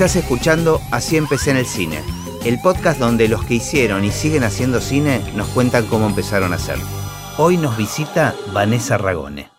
Estás 0.00 0.16
escuchando 0.16 0.80
Así 0.92 1.18
empecé 1.18 1.50
en 1.50 1.58
el 1.58 1.66
cine, 1.66 1.98
el 2.46 2.58
podcast 2.62 2.98
donde 2.98 3.28
los 3.28 3.44
que 3.44 3.56
hicieron 3.56 4.02
y 4.02 4.10
siguen 4.10 4.44
haciendo 4.44 4.80
cine 4.80 5.20
nos 5.36 5.46
cuentan 5.48 5.84
cómo 5.88 6.06
empezaron 6.06 6.54
a 6.54 6.56
hacerlo. 6.56 6.86
Hoy 7.36 7.58
nos 7.58 7.76
visita 7.76 8.34
Vanessa 8.54 8.96
Ragone. 8.96 9.50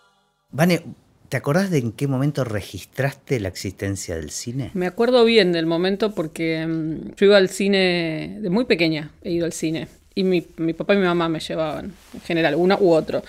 Vane, 0.50 0.82
¿te 1.28 1.36
acordás 1.36 1.70
de 1.70 1.78
en 1.78 1.92
qué 1.92 2.08
momento 2.08 2.42
registraste 2.42 3.38
la 3.38 3.46
existencia 3.46 4.16
del 4.16 4.30
cine? 4.30 4.72
Me 4.74 4.88
acuerdo 4.88 5.24
bien 5.24 5.52
del 5.52 5.66
momento 5.66 6.12
porque 6.12 6.66
mm, 6.66 7.14
yo 7.14 7.26
iba 7.26 7.36
al 7.36 7.48
cine 7.48 8.38
de 8.40 8.50
muy 8.50 8.64
pequeña, 8.64 9.12
he 9.22 9.30
ido 9.30 9.46
al 9.46 9.52
cine. 9.52 9.86
Y 10.16 10.24
mi, 10.24 10.44
mi 10.56 10.72
papá 10.72 10.94
y 10.94 10.96
mi 10.96 11.04
mamá 11.04 11.28
me 11.28 11.38
llevaban, 11.38 11.92
en 12.14 12.20
general, 12.22 12.56
uno 12.56 12.76
u 12.80 12.90
otro. 12.90 13.22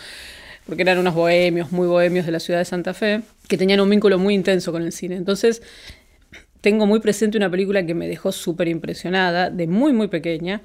Porque 0.66 0.82
eran 0.82 0.98
unos 0.98 1.14
bohemios, 1.14 1.71
muy 1.71 1.86
bohemios 1.86 2.25
de 2.25 2.32
la 2.32 2.39
ciudad 2.39 2.57
de 2.57 2.66
Santa 2.66 2.96
Fe, 2.96 3.21
que 3.48 3.57
tenían 3.57 3.82
un 3.82 3.89
vínculo 3.89 4.18
muy 4.18 4.34
intenso 4.34 4.71
con 4.71 4.82
el 4.82 4.92
cine. 4.92 5.16
Entonces, 5.16 5.61
tengo 6.64 6.88
muy 6.88 7.02
presente 7.02 7.38
una 7.38 7.52
película 7.52 7.86
que 7.86 7.94
me 7.94 8.08
dejó 8.08 8.32
súper 8.32 8.70
impresionada, 8.70 9.50
de 9.50 9.68
muy, 9.68 9.92
muy 9.92 10.08
pequeña, 10.08 10.62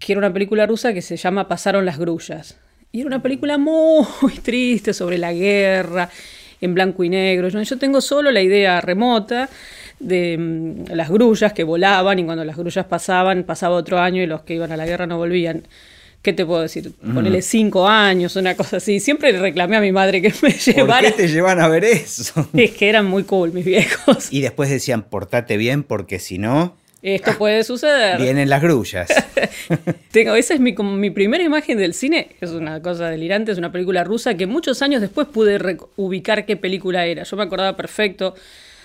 que 0.00 0.14
era 0.14 0.18
una 0.18 0.32
película 0.32 0.66
rusa 0.66 0.92
que 0.92 1.00
se 1.00 1.16
llama 1.16 1.46
Pasaron 1.46 1.84
las 1.84 1.96
grullas. 1.96 2.58
Y 2.90 2.98
era 2.98 3.06
una 3.06 3.22
película 3.22 3.56
muy 3.56 4.34
triste 4.42 4.92
sobre 4.92 5.16
la 5.16 5.32
guerra, 5.32 6.10
en 6.60 6.74
blanco 6.74 7.04
y 7.04 7.08
negro. 7.08 7.48
Yo 7.48 7.78
tengo 7.78 8.00
solo 8.00 8.32
la 8.32 8.42
idea 8.42 8.80
remota 8.80 9.48
de 10.00 10.36
mm, 10.36 10.92
las 10.92 11.08
grullas 11.08 11.52
que 11.52 11.62
volaban 11.62 12.18
y 12.18 12.24
cuando 12.24 12.44
las 12.44 12.56
grullas 12.56 12.86
pasaban, 12.86 13.44
pasaba 13.44 13.76
otro 13.76 14.00
año 14.00 14.20
y 14.20 14.26
los 14.26 14.42
que 14.42 14.54
iban 14.54 14.72
a 14.72 14.76
la 14.76 14.86
guerra 14.86 15.06
no 15.06 15.18
volvían. 15.18 15.68
¿Qué 16.22 16.34
te 16.34 16.44
puedo 16.44 16.60
decir? 16.60 16.92
Ponele 17.14 17.40
cinco 17.40 17.88
años, 17.88 18.36
una 18.36 18.54
cosa 18.54 18.76
así. 18.76 19.00
Siempre 19.00 19.32
reclamé 19.32 19.76
a 19.76 19.80
mi 19.80 19.90
madre 19.90 20.20
que 20.20 20.34
me 20.42 20.50
llevara. 20.50 21.00
¿Por 21.08 21.16
qué 21.16 21.22
te 21.22 21.28
llevan 21.28 21.60
a 21.60 21.68
ver 21.68 21.84
eso? 21.84 22.46
Es 22.54 22.72
que 22.72 22.90
eran 22.90 23.06
muy 23.06 23.24
cool 23.24 23.52
mis 23.52 23.64
viejos. 23.64 24.30
Y 24.30 24.42
después 24.42 24.68
decían, 24.68 25.02
portate 25.02 25.56
bien 25.56 25.82
porque 25.82 26.18
si 26.18 26.36
no... 26.36 26.76
Esto 27.00 27.38
puede 27.38 27.64
suceder. 27.64 28.20
Vienen 28.20 28.50
las 28.50 28.60
grullas. 28.60 29.08
Tengo, 30.10 30.34
esa 30.34 30.52
es 30.52 30.60
mi, 30.60 30.74
mi 30.74 31.10
primera 31.10 31.42
imagen 31.42 31.78
del 31.78 31.94
cine. 31.94 32.36
Es 32.42 32.50
una 32.50 32.82
cosa 32.82 33.08
delirante, 33.08 33.52
es 33.52 33.58
una 33.58 33.72
película 33.72 34.04
rusa 34.04 34.34
que 34.34 34.46
muchos 34.46 34.82
años 34.82 35.00
después 35.00 35.26
pude 35.26 35.78
ubicar 35.96 36.44
qué 36.44 36.58
película 36.58 37.06
era. 37.06 37.22
Yo 37.22 37.36
me 37.38 37.44
acordaba 37.44 37.74
perfecto 37.78 38.34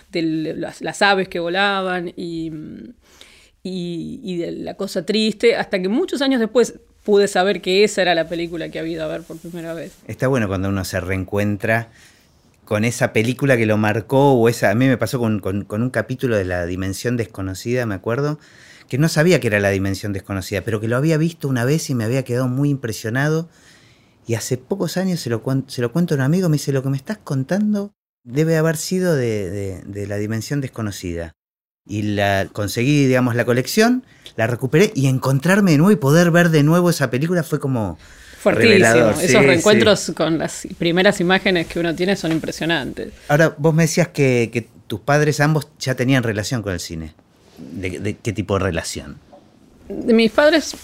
de 0.09 0.22
las, 0.22 1.02
aves 1.02 1.28
que 1.28 1.39
volaban 1.39 2.13
y, 2.16 2.50
y, 3.61 4.22
y 4.23 4.38
de 4.38 4.53
la 4.53 4.75
cosa 4.75 5.06
triste, 5.06 5.58
hasta 5.58 5.81
que 5.81 5.89
muchos 5.89 6.22
años 6.22 6.39
después 6.39 6.75
pude 7.06 7.28
saber 7.30 7.61
que 7.61 7.86
esa 7.86 8.02
era 8.02 8.16
la 8.16 8.28
película 8.28 8.70
que 8.70 8.80
había 8.80 8.94
ido 8.94 9.03
a 9.06 9.08
ver 9.08 9.22
por 9.22 9.38
primera 9.38 9.73
vez. 9.73 9.94
Está 10.08 10.28
bueno 10.28 10.48
cuando 10.48 10.67
uno 10.67 10.84
se 10.84 11.00
reencuentra 11.00 11.89
con 12.66 12.84
esa 12.84 13.14
película 13.14 13.56
que 13.56 13.67
lo 13.67 13.78
marcó, 13.78 14.34
o 14.34 14.50
esa, 14.50 14.72
a 14.72 14.75
mí 14.75 14.88
me 14.88 14.97
pasó 14.97 15.20
con, 15.20 15.39
un 15.70 15.89
capítulo 15.92 16.36
de 16.36 16.45
La 16.45 16.66
Dimensión 16.66 17.16
Desconocida, 17.16 17.86
me 17.86 17.94
acuerdo, 17.94 18.39
que 18.89 18.97
no 18.97 19.08
sabía 19.08 19.39
que 19.39 19.47
era 19.47 19.59
La 19.59 19.70
Dimensión 19.70 20.14
Desconocida, 20.14 20.62
pero 20.62 20.81
que 20.81 20.88
lo 20.88 20.97
había 20.97 21.17
visto 21.17 21.47
una 21.47 21.64
vez 21.64 21.92
y 21.92 21.95
me 21.95 22.03
había 22.03 22.23
quedado 22.23 22.47
muy 22.47 22.70
impresionado. 22.72 23.50
Y 24.25 24.34
hace 24.34 24.58
pocos 24.58 24.97
años 24.97 25.19
se 25.19 25.30
lo, 25.30 25.44
se 25.67 25.84
lo 25.84 25.92
cuento 25.92 26.16
a 26.16 26.17
un 26.17 26.22
amigo, 26.22 26.50
me 26.50 26.56
dice, 26.56 26.72
lo 26.72 26.81
que 26.81 26.90
me 26.90 26.97
estás 26.97 27.19
contando 27.19 27.94
debe 28.23 28.58
haber 28.58 28.78
sido 28.78 29.16
de, 29.16 29.84
de 29.86 30.08
La 30.08 30.17
Dimensión 30.17 30.59
Desconocida 30.59 31.36
y 31.86 32.02
la 32.02 32.50
conseguí, 32.52 33.06
digamos, 33.06 33.36
la 33.36 33.45
colección, 33.45 34.03
la 34.38 34.47
recuperé 34.47 34.91
y 34.95 35.08
encontrarme 35.08 35.72
de 35.72 35.78
nuevo 35.78 35.91
y 35.91 35.95
poder 35.95 36.31
ver 36.31 36.50
de 36.50 36.64
nuevo 36.64 36.89
esa 36.89 37.09
película 37.09 37.44
fue 37.44 37.59
como 37.59 37.97
fuertísimo. 38.39 39.11
Esos 39.22 39.45
reencuentros 39.45 40.11
con 40.16 40.38
las 40.38 40.67
primeras 40.78 41.19
imágenes 41.19 41.67
que 41.67 41.80
uno 41.80 41.95
tiene 41.95 42.16
son 42.16 42.31
impresionantes. 42.31 43.13
Ahora, 43.28 43.56
vos 43.58 43.73
me 43.73 43.83
decías 43.83 44.09
que, 44.09 44.67
tus 44.88 45.00
padres 45.00 45.39
ambos 45.39 45.67
ya 45.80 45.95
tenían 45.95 46.22
relación 46.22 46.61
con 46.61 46.73
el 46.73 46.80
cine. 46.80 47.13
¿De, 47.58 48.18
qué 48.22 48.34
tipo 48.34 48.59
de 48.59 48.66
relación? 48.66 49.18
Mis 49.90 50.31
padres 50.31 50.75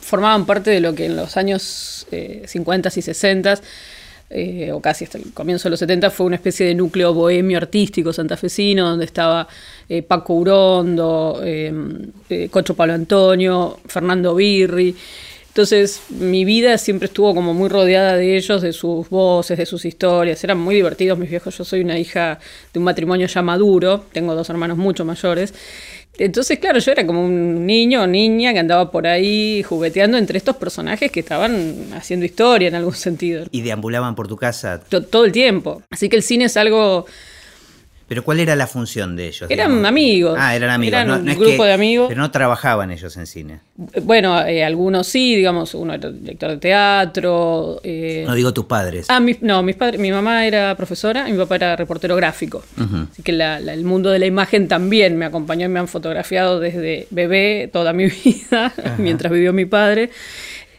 formaban 0.00 0.46
parte 0.46 0.70
de 0.70 0.80
lo 0.80 0.94
que 0.94 1.06
en 1.06 1.16
los 1.16 1.36
años 1.36 2.06
50 2.46 2.88
eh, 2.88 2.92
y 2.94 3.02
60 3.02 3.60
eh, 4.30 4.72
o 4.72 4.80
casi 4.80 5.04
hasta 5.04 5.18
el 5.18 5.32
comienzo 5.32 5.68
de 5.68 5.70
los 5.70 5.80
70, 5.80 6.10
fue 6.10 6.26
una 6.26 6.36
especie 6.36 6.66
de 6.66 6.74
núcleo 6.74 7.14
bohemio 7.14 7.58
artístico 7.58 8.12
santafesino, 8.12 8.88
donde 8.88 9.06
estaba 9.06 9.48
eh, 9.88 10.02
Paco 10.02 10.34
Urondo, 10.34 11.40
eh, 11.42 11.72
Cocho 12.50 12.74
Pablo 12.74 12.94
Antonio, 12.94 13.78
Fernando 13.86 14.34
Birri. 14.34 14.94
Entonces 15.58 16.02
mi 16.10 16.44
vida 16.44 16.78
siempre 16.78 17.06
estuvo 17.06 17.34
como 17.34 17.52
muy 17.52 17.68
rodeada 17.68 18.16
de 18.16 18.36
ellos, 18.36 18.62
de 18.62 18.72
sus 18.72 19.08
voces, 19.08 19.58
de 19.58 19.66
sus 19.66 19.84
historias. 19.84 20.44
Eran 20.44 20.58
muy 20.58 20.74
divertidos 20.74 21.18
mis 21.18 21.30
viejos. 21.30 21.58
Yo 21.58 21.64
soy 21.64 21.80
una 21.80 21.98
hija 21.98 22.38
de 22.72 22.78
un 22.78 22.84
matrimonio 22.84 23.26
ya 23.26 23.42
maduro, 23.42 24.04
tengo 24.12 24.36
dos 24.36 24.48
hermanos 24.50 24.76
mucho 24.76 25.04
mayores. 25.04 25.52
Entonces, 26.18 26.58
claro, 26.58 26.80
yo 26.80 26.92
era 26.92 27.06
como 27.06 27.24
un 27.24 27.64
niño 27.64 28.02
o 28.02 28.06
niña 28.06 28.52
que 28.52 28.58
andaba 28.58 28.90
por 28.90 29.06
ahí 29.06 29.62
jugueteando 29.62 30.18
entre 30.18 30.38
estos 30.38 30.56
personajes 30.56 31.10
que 31.12 31.20
estaban 31.20 31.92
haciendo 31.94 32.26
historia 32.26 32.68
en 32.68 32.74
algún 32.74 32.94
sentido. 32.94 33.46
¿Y 33.52 33.62
deambulaban 33.62 34.14
por 34.14 34.26
tu 34.26 34.36
casa? 34.36 34.80
todo 34.80 35.24
el 35.24 35.32
tiempo. 35.32 35.82
Así 35.90 36.08
que 36.08 36.16
el 36.16 36.22
cine 36.22 36.46
es 36.46 36.56
algo 36.56 37.06
¿Pero 38.08 38.24
cuál 38.24 38.40
era 38.40 38.56
la 38.56 38.66
función 38.66 39.16
de 39.16 39.28
ellos? 39.28 39.50
Eran 39.50 39.84
amigos. 39.84 40.34
Ah, 40.40 40.56
eran 40.56 40.70
amigos. 40.70 40.98
Eran 40.98 41.28
un 41.28 41.38
grupo 41.38 41.64
de 41.64 41.74
amigos. 41.74 42.08
Pero 42.08 42.22
no 42.22 42.30
trabajaban 42.30 42.90
ellos 42.90 43.14
en 43.18 43.26
cine. 43.26 43.60
Bueno, 44.02 44.40
eh, 44.46 44.64
algunos 44.64 45.06
sí, 45.06 45.36
digamos, 45.36 45.74
uno 45.74 45.92
era 45.92 46.10
director 46.10 46.52
de 46.52 46.56
teatro. 46.56 47.80
Eh, 47.84 48.24
no 48.26 48.34
digo 48.34 48.54
tus 48.54 48.64
padres. 48.64 49.08
Ah, 49.10 49.20
no, 49.42 49.62
mis 49.62 49.76
padres, 49.76 50.00
mi 50.00 50.10
mamá 50.10 50.46
era 50.46 50.74
profesora 50.74 51.28
y 51.28 51.32
mi 51.32 51.38
papá 51.38 51.56
era 51.56 51.76
reportero 51.76 52.16
gráfico. 52.16 52.64
Así 53.12 53.22
que 53.22 53.32
el 53.32 53.84
mundo 53.84 54.08
de 54.08 54.18
la 54.18 54.26
imagen 54.26 54.68
también 54.68 55.18
me 55.18 55.26
acompañó 55.26 55.66
y 55.66 55.68
me 55.68 55.78
han 55.78 55.88
fotografiado 55.88 56.60
desde 56.60 57.06
bebé 57.10 57.68
toda 57.70 57.92
mi 57.92 58.06
vida, 58.24 58.72
mientras 58.96 59.30
vivió 59.30 59.52
mi 59.52 59.66
padre. 59.66 60.08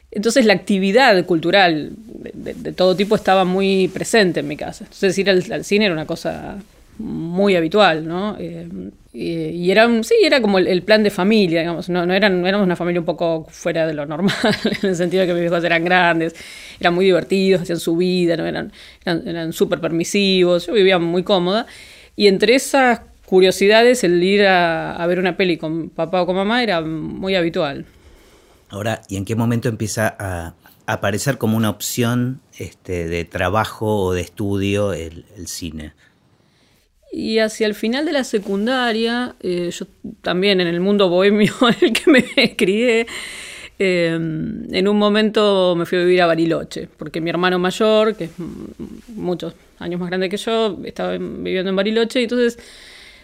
Entonces 0.09 0.45
la 0.47 0.53
actividad 0.53 1.23
cultural 1.27 1.91
de, 2.33 2.73
todo 2.73 2.95
tipo 2.95 3.15
estaba 3.15 3.45
muy 3.45 3.87
presente 3.87 4.39
en 4.39 4.47
mi 4.47 4.57
casa. 4.57 4.85
Entonces 4.85 5.15
ir 5.19 5.29
al 5.29 5.63
cine 5.63 5.85
era 5.85 5.93
una 5.93 6.07
cosa 6.07 6.57
muy 6.99 7.55
habitual, 7.55 8.07
¿no? 8.07 8.35
Eh, 8.37 8.67
y, 9.11 9.71
era, 9.71 9.87
sí, 10.03 10.15
era 10.23 10.41
como 10.41 10.59
el, 10.59 10.83
plan 10.83 11.01
de 11.01 11.09
familia, 11.09 11.61
digamos, 11.61 11.89
no, 11.89 12.05
no 12.05 12.13
eran, 12.13 12.45
éramos 12.45 12.65
una 12.65 12.75
familia 12.75 12.99
un 12.99 13.05
poco 13.05 13.47
fuera 13.49 13.87
de 13.87 13.93
lo 13.93 14.05
normal, 14.05 14.35
en 14.83 14.89
el 14.89 14.95
sentido 14.95 15.21
de 15.21 15.27
que 15.27 15.33
mis 15.33 15.45
hijos 15.45 15.63
eran 15.63 15.83
grandes, 15.83 16.35
eran 16.79 16.93
muy 16.93 17.05
divertidos, 17.05 17.61
hacían 17.61 17.79
su 17.79 17.95
vida, 17.95 18.37
¿no? 18.37 18.45
eran, 18.45 18.71
eran, 19.05 19.53
súper 19.53 19.79
permisivos, 19.79 20.67
yo 20.67 20.73
vivía 20.73 20.99
muy 20.99 21.23
cómoda, 21.23 21.65
y 22.15 22.27
entre 22.27 22.53
esas 22.55 23.01
curiosidades 23.25 24.03
el 24.03 24.21
ir 24.21 24.45
a, 24.45 25.03
ver 25.07 25.19
una 25.19 25.37
peli 25.37 25.57
con 25.57 25.89
papá 25.89 26.21
o 26.21 26.25
con 26.25 26.35
mamá 26.35 26.61
era 26.61 26.81
muy 26.81 27.35
habitual. 27.35 27.85
Ahora, 28.69 29.01
¿y 29.07 29.15
en 29.15 29.25
qué 29.25 29.35
momento 29.35 29.69
empieza 29.69 30.15
a 30.19 30.53
aparecer 30.85 31.37
como 31.37 31.57
una 31.57 31.69
opción 31.69 32.41
este, 32.57 33.07
de 33.07 33.25
trabajo 33.25 34.03
o 34.03 34.13
de 34.13 34.21
estudio 34.21 34.93
el, 34.93 35.25
el 35.37 35.47
cine? 35.47 35.93
Y 37.11 37.39
hacia 37.39 37.65
el 37.65 37.73
final 37.73 38.05
de 38.05 38.11
la 38.11 38.23
secundaria, 38.23 39.35
eh, 39.41 39.69
yo 39.71 39.87
también 40.21 40.61
en 40.61 40.67
el 40.67 40.79
mundo 40.79 41.09
bohemio 41.09 41.53
en 41.61 41.87
el 41.87 41.93
que 41.93 42.11
me 42.11 42.55
crié, 42.55 43.07
em, 43.79 44.73
en 44.73 44.87
un 44.87 44.97
momento 44.97 45.75
me 45.75 45.85
fui 45.85 45.97
a 45.97 46.01
vivir 46.01 46.21
a 46.21 46.27
Bariloche, 46.27 46.87
porque 46.97 47.19
mi 47.19 47.29
hermano 47.29 47.57
mayor, 47.57 48.15
que 48.15 48.25
es 48.25 48.31
muchos 49.07 49.55
años 49.79 49.99
más 49.99 50.09
grande 50.09 50.29
que 50.29 50.37
yo, 50.37 50.79
estaba 50.83 51.17
viviendo 51.17 51.69
en 51.69 51.75
Bariloche, 51.75 52.19
y 52.19 52.23
entonces, 52.23 52.59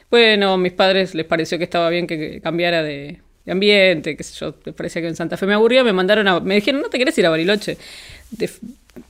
bueno, 0.10 0.54
a 0.54 0.58
mis 0.58 0.74
padres 0.74 1.14
les 1.14 1.26
pareció 1.26 1.58
que 1.60 1.66
estaba 1.66 1.90
bien 1.90 2.08
que 2.08 2.42
cambiara 2.42 2.82
de, 2.82 3.20
ambiente, 3.48 4.18
que 4.18 4.24
yo, 4.24 4.56
les 4.66 4.74
parecía 4.74 5.04
que 5.04 5.10
en 5.10 5.16
Santa 5.16 5.38
Fe 5.38 5.46
me 5.46 5.54
aburría, 5.54 5.84
me 5.84 5.94
mandaron 5.94 6.28
a, 6.28 6.40
me 6.40 6.56
dijeron, 6.56 6.82
¿no 6.82 6.90
te 6.90 6.98
querés 6.98 7.16
ir 7.20 7.28
a 7.28 7.30
Bariloche 7.30 7.78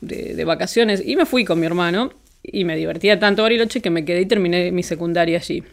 de 0.01 0.43
vacaciones? 0.43 1.01
Y 1.05 1.15
me 1.15 1.25
fui 1.25 1.45
con 1.45 1.59
mi 1.61 1.65
hermano 1.65 2.11
y 2.51 2.65
me 2.65 2.75
divertía 2.75 3.19
tanto 3.19 3.43
Bariloche 3.43 3.81
que 3.81 3.89
me 3.89 4.05
quedé 4.05 4.21
y 4.21 4.25
terminé 4.25 4.71
mi 4.71 4.83
secundaria 4.83 5.37
allí. 5.37 5.63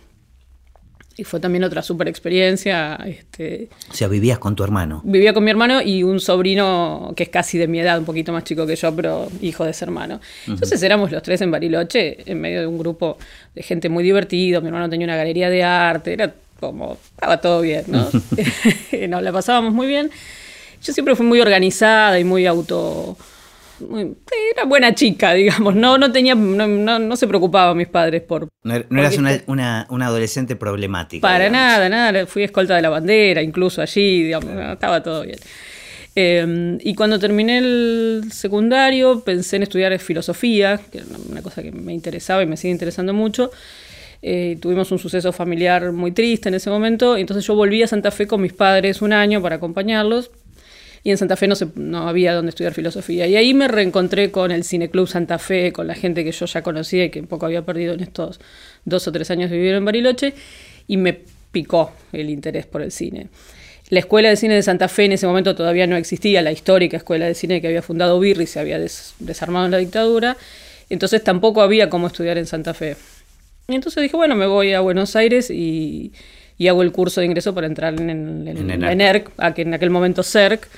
Y 1.16 1.24
fue 1.24 1.40
también 1.40 1.62
otra 1.64 1.82
super 1.82 2.08
experiencia. 2.08 2.96
Este, 3.06 3.68
o 3.90 3.94
sea, 3.94 4.08
vivías 4.08 4.38
con 4.38 4.56
tu 4.56 4.64
hermano. 4.64 5.02
Vivía 5.04 5.34
con 5.34 5.44
mi 5.44 5.50
hermano 5.50 5.82
y 5.82 6.02
un 6.02 6.20
sobrino 6.20 7.12
que 7.14 7.24
es 7.24 7.28
casi 7.28 7.58
de 7.58 7.68
mi 7.68 7.80
edad, 7.80 7.98
un 7.98 8.04
poquito 8.04 8.32
más 8.32 8.44
chico 8.44 8.66
que 8.66 8.76
yo, 8.76 8.94
pero 8.96 9.28
hijo 9.42 9.64
de 9.64 9.72
ese 9.72 9.84
hermano. 9.84 10.20
Entonces 10.46 10.82
éramos 10.82 11.12
los 11.12 11.22
tres 11.22 11.40
en 11.42 11.50
Bariloche, 11.50 12.18
en 12.30 12.40
medio 12.40 12.60
de 12.60 12.66
un 12.66 12.78
grupo 12.78 13.18
de 13.54 13.62
gente 13.62 13.88
muy 13.90 14.04
divertido. 14.04 14.62
Mi 14.62 14.68
hermano 14.68 14.88
tenía 14.88 15.06
una 15.06 15.16
galería 15.16 15.50
de 15.50 15.62
arte, 15.62 16.14
era 16.14 16.32
como, 16.58 16.96
estaba 17.14 17.40
todo 17.40 17.60
bien, 17.60 17.84
¿no? 17.88 18.08
Nos 19.08 19.22
la 19.22 19.32
pasábamos 19.32 19.74
muy 19.74 19.86
bien. 19.86 20.10
Yo 20.82 20.92
siempre 20.92 21.14
fui 21.14 21.26
muy 21.26 21.40
organizada 21.40 22.18
y 22.18 22.24
muy 22.24 22.46
auto 22.46 23.16
era 24.54 24.64
buena 24.64 24.94
chica, 24.94 25.32
digamos. 25.34 25.74
No, 25.74 25.98
no 25.98 26.12
tenía, 26.12 26.34
no, 26.34 26.98
no, 26.98 27.16
se 27.16 27.26
preocupaba 27.26 27.74
mis 27.74 27.88
padres 27.88 28.22
por. 28.22 28.48
No, 28.62 28.74
er, 28.74 28.86
eras 28.90 29.18
una, 29.18 29.86
una, 29.88 30.06
adolescente 30.06 30.56
problemática. 30.56 31.22
Para 31.22 31.48
nada, 31.50 31.88
nada. 31.88 32.26
Fui 32.26 32.42
escolta 32.42 32.76
de 32.76 32.82
la 32.82 32.90
bandera, 32.90 33.42
incluso 33.42 33.82
allí, 33.82 34.24
digamos, 34.24 34.50
estaba 34.72 35.02
todo 35.02 35.22
bien. 35.22 35.38
Em, 36.14 36.78
y 36.82 36.94
cuando 36.94 37.18
terminé 37.18 37.58
el 37.58 38.24
secundario, 38.30 39.20
pensé 39.20 39.56
en 39.56 39.62
estudiar 39.62 39.98
filosofía, 39.98 40.78
que 40.90 40.98
era 40.98 41.06
una 41.30 41.42
cosa 41.42 41.62
que 41.62 41.72
me 41.72 41.94
interesaba 41.94 42.42
y 42.42 42.46
me 42.46 42.56
sigue 42.56 42.72
interesando 42.72 43.14
mucho. 43.14 43.50
Eh, 44.20 44.56
tuvimos 44.60 44.92
un 44.92 44.98
suceso 44.98 45.32
familiar 45.32 45.90
muy 45.90 46.12
triste 46.12 46.48
en 46.48 46.54
ese 46.54 46.70
momento, 46.70 47.16
entonces 47.16 47.44
yo 47.44 47.56
volví 47.56 47.82
a 47.82 47.88
Santa 47.88 48.12
Fe 48.12 48.28
con 48.28 48.40
mis 48.40 48.52
padres 48.52 49.02
un 49.02 49.12
año 49.12 49.42
para 49.42 49.56
acompañarlos 49.56 50.30
y 51.04 51.10
en 51.10 51.18
Santa 51.18 51.36
Fe 51.36 51.48
no, 51.48 51.54
no 51.74 52.08
había 52.08 52.34
donde 52.34 52.50
estudiar 52.50 52.74
filosofía. 52.74 53.26
Y 53.26 53.36
ahí 53.36 53.54
me 53.54 53.66
reencontré 53.66 54.30
con 54.30 54.52
el 54.52 54.64
Cineclub 54.64 55.08
Santa 55.08 55.38
Fe, 55.38 55.72
con 55.72 55.86
la 55.86 55.94
gente 55.94 56.24
que 56.24 56.32
yo 56.32 56.46
ya 56.46 56.62
conocía 56.62 57.04
y 57.04 57.10
que 57.10 57.20
un 57.20 57.26
poco 57.26 57.46
había 57.46 57.62
perdido 57.62 57.94
en 57.94 58.00
estos 58.00 58.40
dos 58.84 59.06
o 59.08 59.12
tres 59.12 59.30
años 59.30 59.50
de 59.50 59.56
vivir 59.56 59.74
en 59.74 59.84
Bariloche, 59.84 60.34
y 60.86 60.96
me 60.96 61.18
picó 61.50 61.92
el 62.12 62.30
interés 62.30 62.66
por 62.66 62.82
el 62.82 62.92
cine. 62.92 63.28
La 63.88 63.98
Escuela 63.98 64.28
de 64.30 64.36
Cine 64.36 64.54
de 64.54 64.62
Santa 64.62 64.88
Fe 64.88 65.04
en 65.04 65.12
ese 65.12 65.26
momento 65.26 65.54
todavía 65.54 65.86
no 65.86 65.96
existía, 65.96 66.40
la 66.40 66.52
histórica 66.52 66.96
Escuela 66.96 67.26
de 67.26 67.34
Cine 67.34 67.60
que 67.60 67.66
había 67.66 67.82
fundado 67.82 68.18
Birri 68.18 68.46
se 68.46 68.58
había 68.58 68.78
desarmado 68.78 69.66
en 69.66 69.72
la 69.72 69.78
dictadura, 69.78 70.36
entonces 70.88 71.22
tampoco 71.22 71.62
había 71.62 71.90
cómo 71.90 72.06
estudiar 72.06 72.38
en 72.38 72.46
Santa 72.46 72.74
Fe. 72.74 72.96
Y 73.68 73.74
entonces 73.74 74.02
dije, 74.02 74.16
bueno, 74.16 74.34
me 74.34 74.46
voy 74.46 74.72
a 74.72 74.80
Buenos 74.80 75.14
Aires 75.14 75.50
y, 75.50 76.12
hago 76.68 76.82
el 76.82 76.92
curso 76.92 77.20
de 77.20 77.26
ingreso 77.26 77.54
para 77.54 77.66
entrar 77.66 77.94
en, 78.00 78.48
en, 78.48 78.84
ENERC, 78.84 79.30
que 79.54 79.62
en 79.62 79.74
aquel 79.74 79.90
momento 79.90 80.22
CERC. 80.22 80.68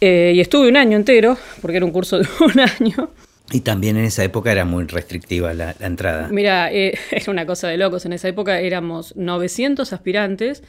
Eh, 0.00 0.32
y 0.34 0.40
estuve 0.40 0.68
un 0.68 0.76
año 0.76 0.96
entero, 0.96 1.36
porque 1.60 1.76
era 1.76 1.86
un 1.86 1.92
curso 1.92 2.18
de 2.18 2.26
un 2.40 2.60
año. 2.60 3.10
Y 3.52 3.60
también 3.60 3.96
en 3.96 4.04
esa 4.04 4.24
época 4.24 4.52
era 4.52 4.64
muy 4.64 4.84
restrictiva 4.84 5.52
la, 5.54 5.74
entrada. 5.80 6.28
Mira, 6.28 6.72
eh, 6.72 6.94
era 7.10 7.30
una 7.30 7.46
cosa 7.46 7.68
de 7.68 7.76
locos. 7.76 8.06
En 8.06 8.12
esa 8.12 8.28
época 8.28 8.60
éramos 8.60 9.14
900 9.16 9.92
aspirantes 9.92 10.62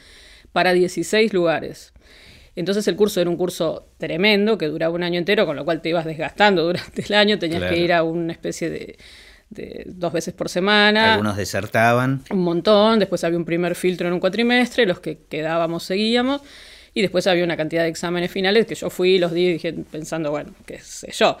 para 0.52 0.72
16 0.72 1.32
lugares. 1.32 1.92
Entonces 2.54 2.86
el 2.88 2.96
curso 2.96 3.20
era 3.20 3.30
un 3.30 3.36
curso 3.36 3.88
tremendo 3.96 4.58
que 4.58 4.66
duraba 4.66 4.94
un 4.94 5.02
año 5.02 5.18
entero, 5.18 5.46
con 5.46 5.56
lo 5.56 5.64
cual 5.64 5.80
te 5.80 5.88
ibas 5.88 6.04
desgastando 6.04 6.64
durante 6.64 7.02
el 7.02 7.14
año, 7.14 7.38
tenías 7.38 7.62
que 7.62 7.78
ir 7.78 7.94
a 7.94 8.02
una 8.02 8.32
especie 8.32 8.68
de, 8.68 8.98
dos 9.86 10.12
veces 10.12 10.34
por 10.34 10.48
semana. 10.48 11.14
Algunos 11.14 11.36
desertaban. 11.36 12.22
Un 12.30 12.40
montón, 12.40 12.98
después 12.98 13.24
había 13.24 13.38
un 13.38 13.44
primer 13.44 13.74
filtro 13.74 14.08
en 14.08 14.14
un 14.14 14.20
cuatrimestre, 14.20 14.86
los 14.86 15.00
que 15.00 15.18
quedábamos 15.28 15.84
seguíamos, 15.84 16.42
y 16.94 17.02
después 17.02 17.26
había 17.26 17.44
una 17.44 17.56
cantidad 17.56 17.82
de 17.82 17.88
exámenes 17.88 18.30
finales 18.30 18.66
que 18.66 18.74
yo 18.74 18.90
fui, 18.90 19.18
los 19.18 19.32
di 19.32 19.52
dije, 19.52 19.72
pensando, 19.72 20.30
bueno, 20.30 20.52
qué 20.66 20.78
sé 20.78 21.10
yo. 21.12 21.36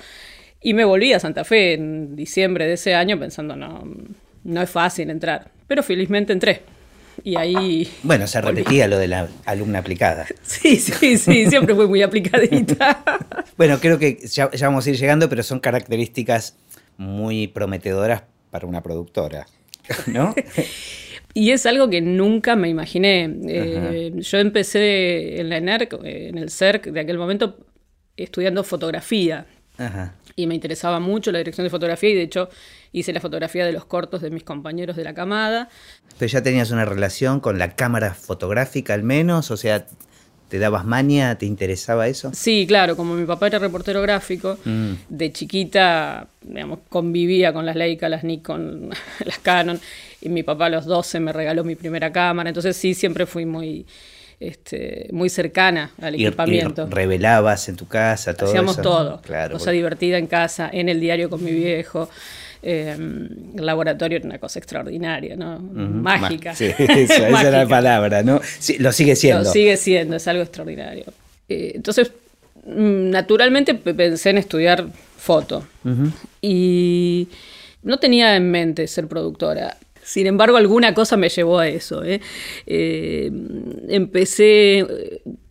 Y 0.60 0.74
me 0.74 0.84
volví 0.84 1.12
a 1.12 1.20
Santa 1.20 1.44
Fe 1.44 1.74
en 1.74 2.14
diciembre 2.14 2.66
de 2.66 2.74
ese 2.74 2.94
año 2.94 3.18
pensando, 3.18 3.56
no, 3.56 3.82
no 4.44 4.62
es 4.62 4.70
fácil 4.70 5.10
entrar, 5.10 5.50
pero 5.66 5.82
felizmente 5.82 6.32
entré. 6.32 6.62
Y 7.24 7.36
ahí. 7.36 7.90
Bueno, 8.02 8.26
se 8.26 8.40
repetía 8.40 8.88
lo 8.88 8.98
de 8.98 9.08
la 9.08 9.28
alumna 9.44 9.80
aplicada. 9.80 10.26
Sí, 10.42 10.76
sí, 10.76 11.18
sí, 11.18 11.46
siempre 11.46 11.74
fue 11.74 11.86
muy 11.86 12.02
aplicadita. 12.02 13.02
bueno, 13.56 13.78
creo 13.80 13.98
que 13.98 14.18
ya, 14.26 14.50
vamos 14.62 14.86
a 14.86 14.90
ir 14.90 14.96
llegando, 14.96 15.28
pero 15.28 15.42
son 15.42 15.60
características 15.60 16.56
muy 16.96 17.48
prometedoras 17.48 18.24
para 18.50 18.66
una 18.66 18.82
productora, 18.82 19.46
¿no? 20.06 20.34
Y 21.34 21.50
es 21.50 21.64
algo 21.66 21.88
que 21.88 22.00
nunca 22.00 22.56
me 22.56 22.68
imaginé. 22.68 23.34
Eh, 23.48 24.12
yo 24.16 24.38
empecé 24.38 25.40
en 25.40 25.48
la 25.48 25.56
ENERC, 25.56 25.94
en 26.04 26.36
el 26.36 26.50
CERC 26.50 26.86
de 26.86 27.00
aquel 27.00 27.16
momento, 27.16 27.56
estudiando 28.16 28.64
fotografía. 28.64 29.46
Y 30.36 30.46
me 30.46 30.54
interesaba 30.54 31.00
mucho 31.00 31.32
la 31.32 31.38
dirección 31.38 31.64
de 31.64 31.70
fotografía 31.70 32.10
y 32.10 32.14
de 32.14 32.22
hecho 32.22 32.48
hice 32.92 33.12
la 33.12 33.20
fotografía 33.20 33.66
de 33.66 33.72
los 33.72 33.84
cortos 33.84 34.20
de 34.20 34.30
mis 34.30 34.44
compañeros 34.44 34.94
de 34.96 35.04
la 35.04 35.14
camada. 35.14 35.68
Pero 36.18 36.30
ya 36.30 36.42
tenías 36.42 36.70
una 36.70 36.84
relación 36.84 37.40
con 37.40 37.58
la 37.58 37.74
cámara 37.74 38.14
fotográfica 38.14 38.94
al 38.94 39.02
menos, 39.02 39.50
o 39.50 39.56
sea, 39.56 39.86
¿te 40.52 40.58
dabas 40.58 40.84
maña? 40.84 41.38
¿Te 41.38 41.46
interesaba 41.46 42.08
eso? 42.08 42.30
Sí, 42.34 42.66
claro, 42.68 42.94
como 42.94 43.14
mi 43.14 43.24
papá 43.24 43.46
era 43.46 43.58
reportero 43.58 44.02
gráfico, 44.02 44.58
mm. 44.62 44.92
de 45.08 45.32
chiquita, 45.32 46.26
digamos, 46.42 46.80
convivía 46.90 47.54
con 47.54 47.64
las 47.64 47.74
Leica, 47.74 48.06
las 48.10 48.22
Nikon, 48.22 48.90
las 49.24 49.38
Canon, 49.38 49.80
y 50.20 50.28
mi 50.28 50.42
papá 50.42 50.66
a 50.66 50.68
los 50.68 50.84
12 50.84 51.20
me 51.20 51.32
regaló 51.32 51.64
mi 51.64 51.74
primera 51.74 52.12
cámara, 52.12 52.50
entonces 52.50 52.76
sí, 52.76 52.92
siempre 52.92 53.24
fui 53.24 53.46
muy... 53.46 53.86
Este, 54.38 55.06
muy 55.12 55.28
cercana 55.28 55.92
al 56.00 56.16
equipamiento. 56.16 56.88
Y 56.88 56.92
revelabas 56.92 57.68
en 57.68 57.76
tu 57.76 57.86
casa, 57.86 58.34
todo 58.34 58.48
Hacíamos 58.48 58.82
todo. 58.82 59.22
Claro, 59.22 59.52
cosa 59.52 59.70
divertida 59.70 60.18
en 60.18 60.26
casa, 60.26 60.68
en 60.72 60.88
el 60.88 60.98
diario 60.98 61.30
con 61.30 61.44
mi 61.44 61.52
viejo 61.52 62.10
el 62.62 62.88
em, 62.88 63.56
laboratorio 63.56 64.18
era 64.18 64.26
una 64.26 64.38
cosa 64.38 64.60
extraordinaria, 64.60 65.34
¿no? 65.36 65.58
Mágica. 65.58 66.54
Sí, 66.54 66.66
esa 66.78 67.28
era 67.40 67.50
la 67.50 67.68
palabra, 67.68 68.22
¿no? 68.22 68.40
lo 68.78 68.92
sigue 68.92 69.16
siendo. 69.16 69.42
Lo 69.42 69.50
sigue 69.50 69.76
siendo, 69.76 70.16
es 70.16 70.28
algo 70.28 70.42
extraordinario. 70.42 71.04
Eh, 71.48 71.72
entonces, 71.74 72.12
mm, 72.64 73.10
naturalmente 73.10 73.74
pensé 73.74 74.30
en 74.30 74.38
estudiar 74.38 74.86
foto. 75.18 75.66
Y 76.40 77.28
no 77.82 77.98
tenía 77.98 78.36
en 78.36 78.50
mente 78.50 78.86
ser 78.86 79.08
productora. 79.08 79.76
Sin 80.04 80.26
embargo, 80.26 80.56
alguna 80.56 80.94
cosa 80.94 81.16
me 81.16 81.28
llevó 81.28 81.60
a 81.60 81.68
eso. 81.68 82.04
¿eh? 82.04 82.20
Eh, 82.66 83.30
empecé, 83.88 84.84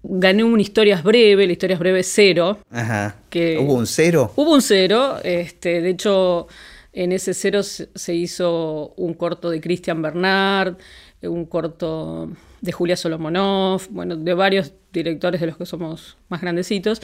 gané 0.04 0.44
un 0.44 0.60
historias 0.60 1.04
breve, 1.04 1.48
la 1.48 1.54
historias 1.54 1.80
breve 1.80 2.04
cero. 2.04 2.60
Ajá. 2.70 3.16
¿Hubo 3.60 3.76
un 3.76 3.88
cero? 3.88 4.34
Hubo 4.36 4.54
un 4.54 4.62
cero. 4.62 5.20
Este, 5.24 5.82
de 5.82 5.90
hecho, 5.90 6.48
en 6.94 7.12
ese 7.12 7.34
cero 7.34 7.64
se 7.64 8.14
hizo 8.14 8.94
un 8.98 9.14
corto 9.14 9.50
de 9.50 9.62
Christian 9.62 10.02
Bernard, 10.02 10.78
un 11.22 11.46
corto 11.46 12.30
de 12.62 12.72
Julia 12.72 12.96
Solomonov, 12.96 13.88
bueno, 13.90 14.16
de 14.16 14.34
varios 14.34 14.74
directores 14.92 15.40
de 15.42 15.48
los 15.48 15.58
que 15.58 15.66
somos 15.66 16.18
más 16.30 16.42
grandecitos. 16.42 17.02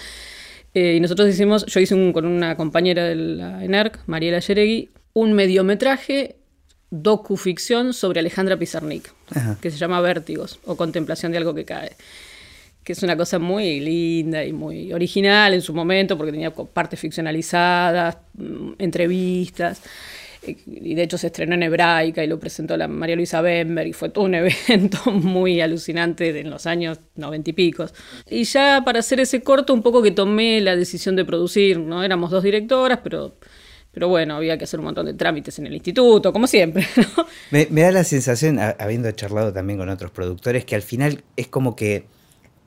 Eh, 0.73 0.95
y 0.97 0.99
nosotros 0.99 1.29
hicimos, 1.29 1.65
yo 1.65 1.79
hice 1.79 1.95
un, 1.95 2.11
con 2.11 2.25
una 2.25 2.55
compañera 2.57 3.05
de 3.05 3.15
la 3.15 3.63
ENERC, 3.63 3.99
Mariela 4.07 4.39
Yeregui, 4.39 4.89
un 5.13 5.33
mediometraje 5.33 6.35
docuficción 6.89 7.93
sobre 7.93 8.19
Alejandra 8.19 8.57
Pizarnik, 8.57 9.11
que 9.61 9.71
se 9.71 9.77
llama 9.77 9.99
Vértigos 10.01 10.59
o 10.65 10.77
Contemplación 10.77 11.31
de 11.31 11.37
algo 11.37 11.53
que 11.53 11.65
cae 11.65 11.95
que 12.87 12.93
es 12.93 13.03
una 13.03 13.17
cosa 13.17 13.37
muy 13.37 13.81
linda 13.81 14.45
y 14.45 14.53
muy 14.53 14.93
original 14.93 15.53
en 15.53 15.61
su 15.61 15.73
momento, 15.73 16.17
porque 16.17 16.31
tenía 16.31 16.51
partes 16.51 16.97
ficcionalizadas, 16.97 18.17
mm, 18.35 18.75
entrevistas, 18.79 19.81
y 20.65 20.95
de 20.95 21.03
hecho 21.03 21.17
se 21.17 21.27
estrenó 21.27 21.55
en 21.55 21.63
hebraica 21.63 22.23
y 22.23 22.27
lo 22.27 22.39
presentó 22.39 22.77
la 22.77 22.87
María 22.87 23.17
Luisa 23.17 23.41
Bemberg, 23.41 23.89
y 23.89 23.91
fue 23.91 24.07
todo 24.07 24.23
un 24.23 24.35
evento 24.69 25.11
muy 25.11 25.59
alucinante 25.59 26.39
en 26.39 26.49
los 26.49 26.65
años 26.65 27.01
noventa 27.15 27.49
y 27.49 27.53
pico. 27.53 27.87
Y 28.29 28.45
ya 28.45 28.81
para 28.85 28.99
hacer 28.99 29.19
ese 29.19 29.41
corto, 29.41 29.73
un 29.73 29.81
poco 29.81 30.01
que 30.01 30.11
tomé 30.11 30.61
la 30.61 30.77
decisión 30.77 31.17
de 31.17 31.25
producir, 31.25 31.77
¿no? 31.79 32.05
Éramos 32.05 32.31
dos 32.31 32.41
directoras, 32.41 32.99
pero 33.03 33.35
pero 33.91 34.07
bueno, 34.07 34.35
había 34.35 34.57
que 34.57 34.63
hacer 34.63 34.79
un 34.79 34.85
montón 34.85 35.07
de 35.07 35.15
trámites 35.15 35.59
en 35.59 35.67
el 35.67 35.73
instituto, 35.73 36.31
como 36.31 36.47
siempre. 36.47 36.87
Me, 37.51 37.65
da 37.65 37.91
la 37.91 38.05
sensación, 38.05 38.59
habiendo 38.59 39.11
charlado 39.11 39.51
también 39.51 39.79
con 39.79 39.89
otros 39.89 40.11
productores, 40.11 40.63
que 40.63 40.75
al 40.75 40.83
final 40.83 41.23
es 41.35 41.47
como 41.47 41.75
que 41.75 42.05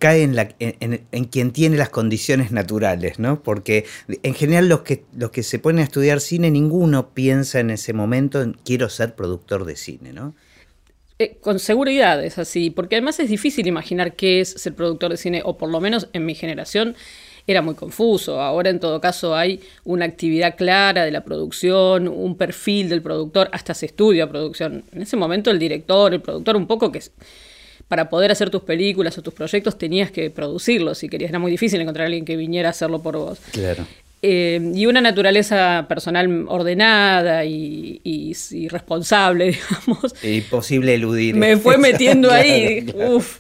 cae 0.00 0.23
en, 0.23 0.35
la, 0.35 0.49
en, 0.59 1.25
quien 1.26 1.52
tiene 1.52 1.76
las 1.76 1.90
condiciones 1.90 2.52
naturales, 2.52 3.19
¿no? 3.19 3.42
Porque 3.42 3.85
en 4.09 4.35
general 4.35 4.66
los 4.66 4.80
que, 4.80 5.04
los 5.14 5.30
que 5.30 5.42
se 5.42 5.59
ponen 5.59 5.80
a 5.80 5.85
estudiar 5.85 6.21
cine, 6.21 6.50
ninguno 6.50 7.11
piensa 7.11 7.61
en 7.61 7.69
ese 7.69 7.92
momento 7.92 8.40
en 8.40 8.54
quiero 8.64 8.88
ser 8.88 9.14
productor 9.14 9.66
de 9.66 9.76
cine, 9.76 10.14
¿no? 10.14 10.35
Eh, 11.19 11.37
con 11.42 11.59
seguridad 11.59 12.25
es 12.25 12.38
así, 12.38 12.71
porque 12.71 12.97
además 12.97 13.21
es 13.21 13.28
difícil 13.28 13.66
imaginar 13.66 14.16
qué 14.16 14.40
es 14.40 14.49
ser 14.49 14.75
productor 14.75 15.11
de 15.11 15.19
cine, 15.19 15.42
o 15.45 15.59
por 15.59 15.69
lo 15.69 15.78
menos 15.78 16.09
en 16.14 16.25
mi 16.25 16.35
generación 16.35 16.97
era 17.47 17.61
muy 17.61 17.75
confuso. 17.75 18.40
Ahora 18.40 18.71
en 18.71 18.80
todo 18.80 19.02
caso 19.02 19.37
hay 19.37 19.61
una 19.85 20.07
actividad 20.07 20.57
clara 20.57 21.04
de 21.04 21.11
la 21.11 21.25
producción, 21.25 22.09
un 22.09 22.38
perfil 22.38 22.88
del 22.88 23.02
productor, 23.02 23.50
hasta 23.52 23.75
se 23.75 23.85
estudia 23.85 24.30
producción. 24.30 24.83
En 24.92 25.02
ese 25.02 25.19
momento 25.19 25.50
el 25.50 25.59
director, 25.59 26.14
el 26.14 26.23
productor, 26.23 26.57
un 26.57 26.66
poco 26.66 26.90
que 26.90 27.02
para 27.90 28.09
poder 28.09 28.30
hacer 28.30 28.50
tus 28.50 28.62
películas 28.62 29.18
o 29.18 29.23
tus 29.23 29.35
proyectos 29.35 29.76
tenías 29.76 30.12
que 30.12 30.30
producirlos. 30.30 30.99
Si 30.99 31.09
querías, 31.09 31.30
era 31.30 31.40
muy 31.40 31.50
difícil 31.50 31.80
encontrar 31.80 32.04
a 32.04 32.06
alguien 32.06 32.25
que 32.25 32.37
viniera 32.37 32.68
a 32.68 32.70
hacerlo 32.70 33.02
por 33.02 33.16
vos. 33.16 33.40
Claro. 33.50 33.85
Eh, 34.23 34.61
y 34.76 34.87
una 34.87 35.00
naturaleza 35.00 35.87
personal 35.88 36.44
ordenada 36.47 37.44
y, 37.44 38.32
responsable, 38.70 39.47
digamos. 39.56 40.14
Imposible 40.23 40.94
eludir. 40.94 41.35
Me 41.35 41.56
fue 41.56 41.78
metiendo 41.88 42.30
ahí. 42.30 42.87
Uf. 42.94 43.38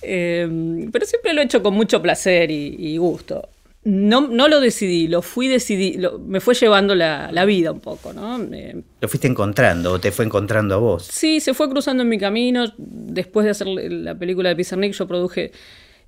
Eh, 0.00 0.88
pero 0.90 1.04
siempre 1.04 1.34
lo 1.34 1.42
he 1.42 1.44
hecho 1.44 1.62
con 1.62 1.74
mucho 1.74 2.00
placer 2.00 2.50
y 2.50 2.96
gusto. 2.96 3.46
No, 3.84 4.28
no 4.28 4.46
lo 4.46 4.60
decidí, 4.60 5.08
lo 5.08 5.22
fui 5.22 5.48
decidí, 5.48 5.98
me 6.24 6.38
fue 6.40 6.54
llevando 6.54 6.94
la, 6.94 7.44
vida 7.44 7.72
un 7.72 7.80
poco, 7.80 8.12
¿no? 8.12 8.38
¿Lo 8.38 9.08
fuiste 9.08 9.26
encontrando 9.26 9.92
o 9.94 9.98
te 9.98 10.12
fue 10.12 10.24
encontrando 10.24 10.76
a 10.76 10.78
vos? 10.78 11.04
Sí, 11.06 11.40
se 11.40 11.52
fue 11.52 11.68
cruzando 11.68 12.04
en 12.04 12.08
mi 12.08 12.18
camino. 12.18 12.72
Después 12.78 13.44
de 13.44 13.50
hacer 13.50 13.66
la 13.66 14.14
película 14.14 14.50
de 14.50 14.56
Pizarnik, 14.56 14.92
yo 14.92 15.08
produje, 15.08 15.50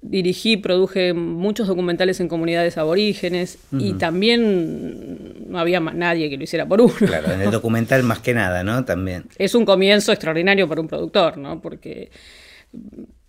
dirigí, 0.01 0.57
produje 0.57 1.15
muchos 1.15 1.67
documentales 1.67 2.21
en 2.21 2.29
comunidades 2.29 2.79
aborígenes 2.79 3.59
y 3.73 3.95
también 3.95 5.51
no 5.51 5.59
había 5.59 5.81
nadie 5.81 6.31
que 6.31 6.37
lo 6.37 6.45
hiciera 6.45 6.69
por 6.69 6.81
uno. 6.81 6.95
Claro, 6.95 7.33
en 7.33 7.41
el 7.41 7.51
documental 7.51 8.05
más 8.05 8.21
que 8.21 8.35
nada, 8.35 8.63
¿no? 8.63 8.85
También. 8.85 9.25
Es 9.37 9.57
un 9.57 9.65
comienzo 9.65 10.13
extraordinario 10.13 10.69
para 10.69 10.81
un 10.81 10.87
productor, 10.87 11.39
¿no? 11.39 11.61
Porque 11.61 12.13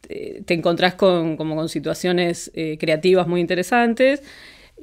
te 0.07 0.53
encontrás 0.53 0.95
con, 0.95 1.38
como 1.38 1.55
con 1.55 1.69
situaciones 1.69 2.51
eh, 2.53 2.77
creativas 2.79 3.27
muy 3.27 3.41
interesantes 3.41 4.21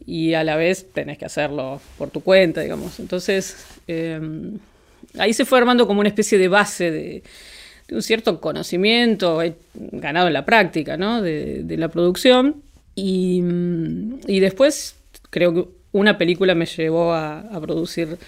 y 0.06 0.34
a 0.34 0.44
la 0.44 0.56
vez 0.56 0.86
tenés 0.92 1.18
que 1.18 1.24
hacerlo 1.24 1.80
por 1.98 2.10
tu 2.10 2.22
cuenta, 2.22 2.60
digamos. 2.60 2.98
Entonces, 2.98 3.64
em, 3.86 4.58
ahí 5.18 5.32
se 5.32 5.44
fue 5.44 5.58
armando 5.58 5.86
como 5.86 6.00
una 6.00 6.08
especie 6.08 6.38
de 6.38 6.48
base 6.48 6.90
de, 6.90 7.22
un 7.90 8.02
cierto 8.02 8.40
conocimiento 8.40 9.42
ganado 9.74 10.28
en 10.28 10.32
la 10.32 10.46
práctica 10.46 10.96
¿no? 10.96 11.20
de, 11.20 11.64
la 11.76 11.88
producción. 11.88 12.62
Y, 12.94 13.42
y, 14.26 14.40
después 14.40 14.96
creo 15.30 15.52
que 15.54 15.64
una 15.92 16.16
película 16.16 16.54
me 16.54 16.64
llevó 16.64 17.12
a 17.12 17.60
producir 17.60 18.18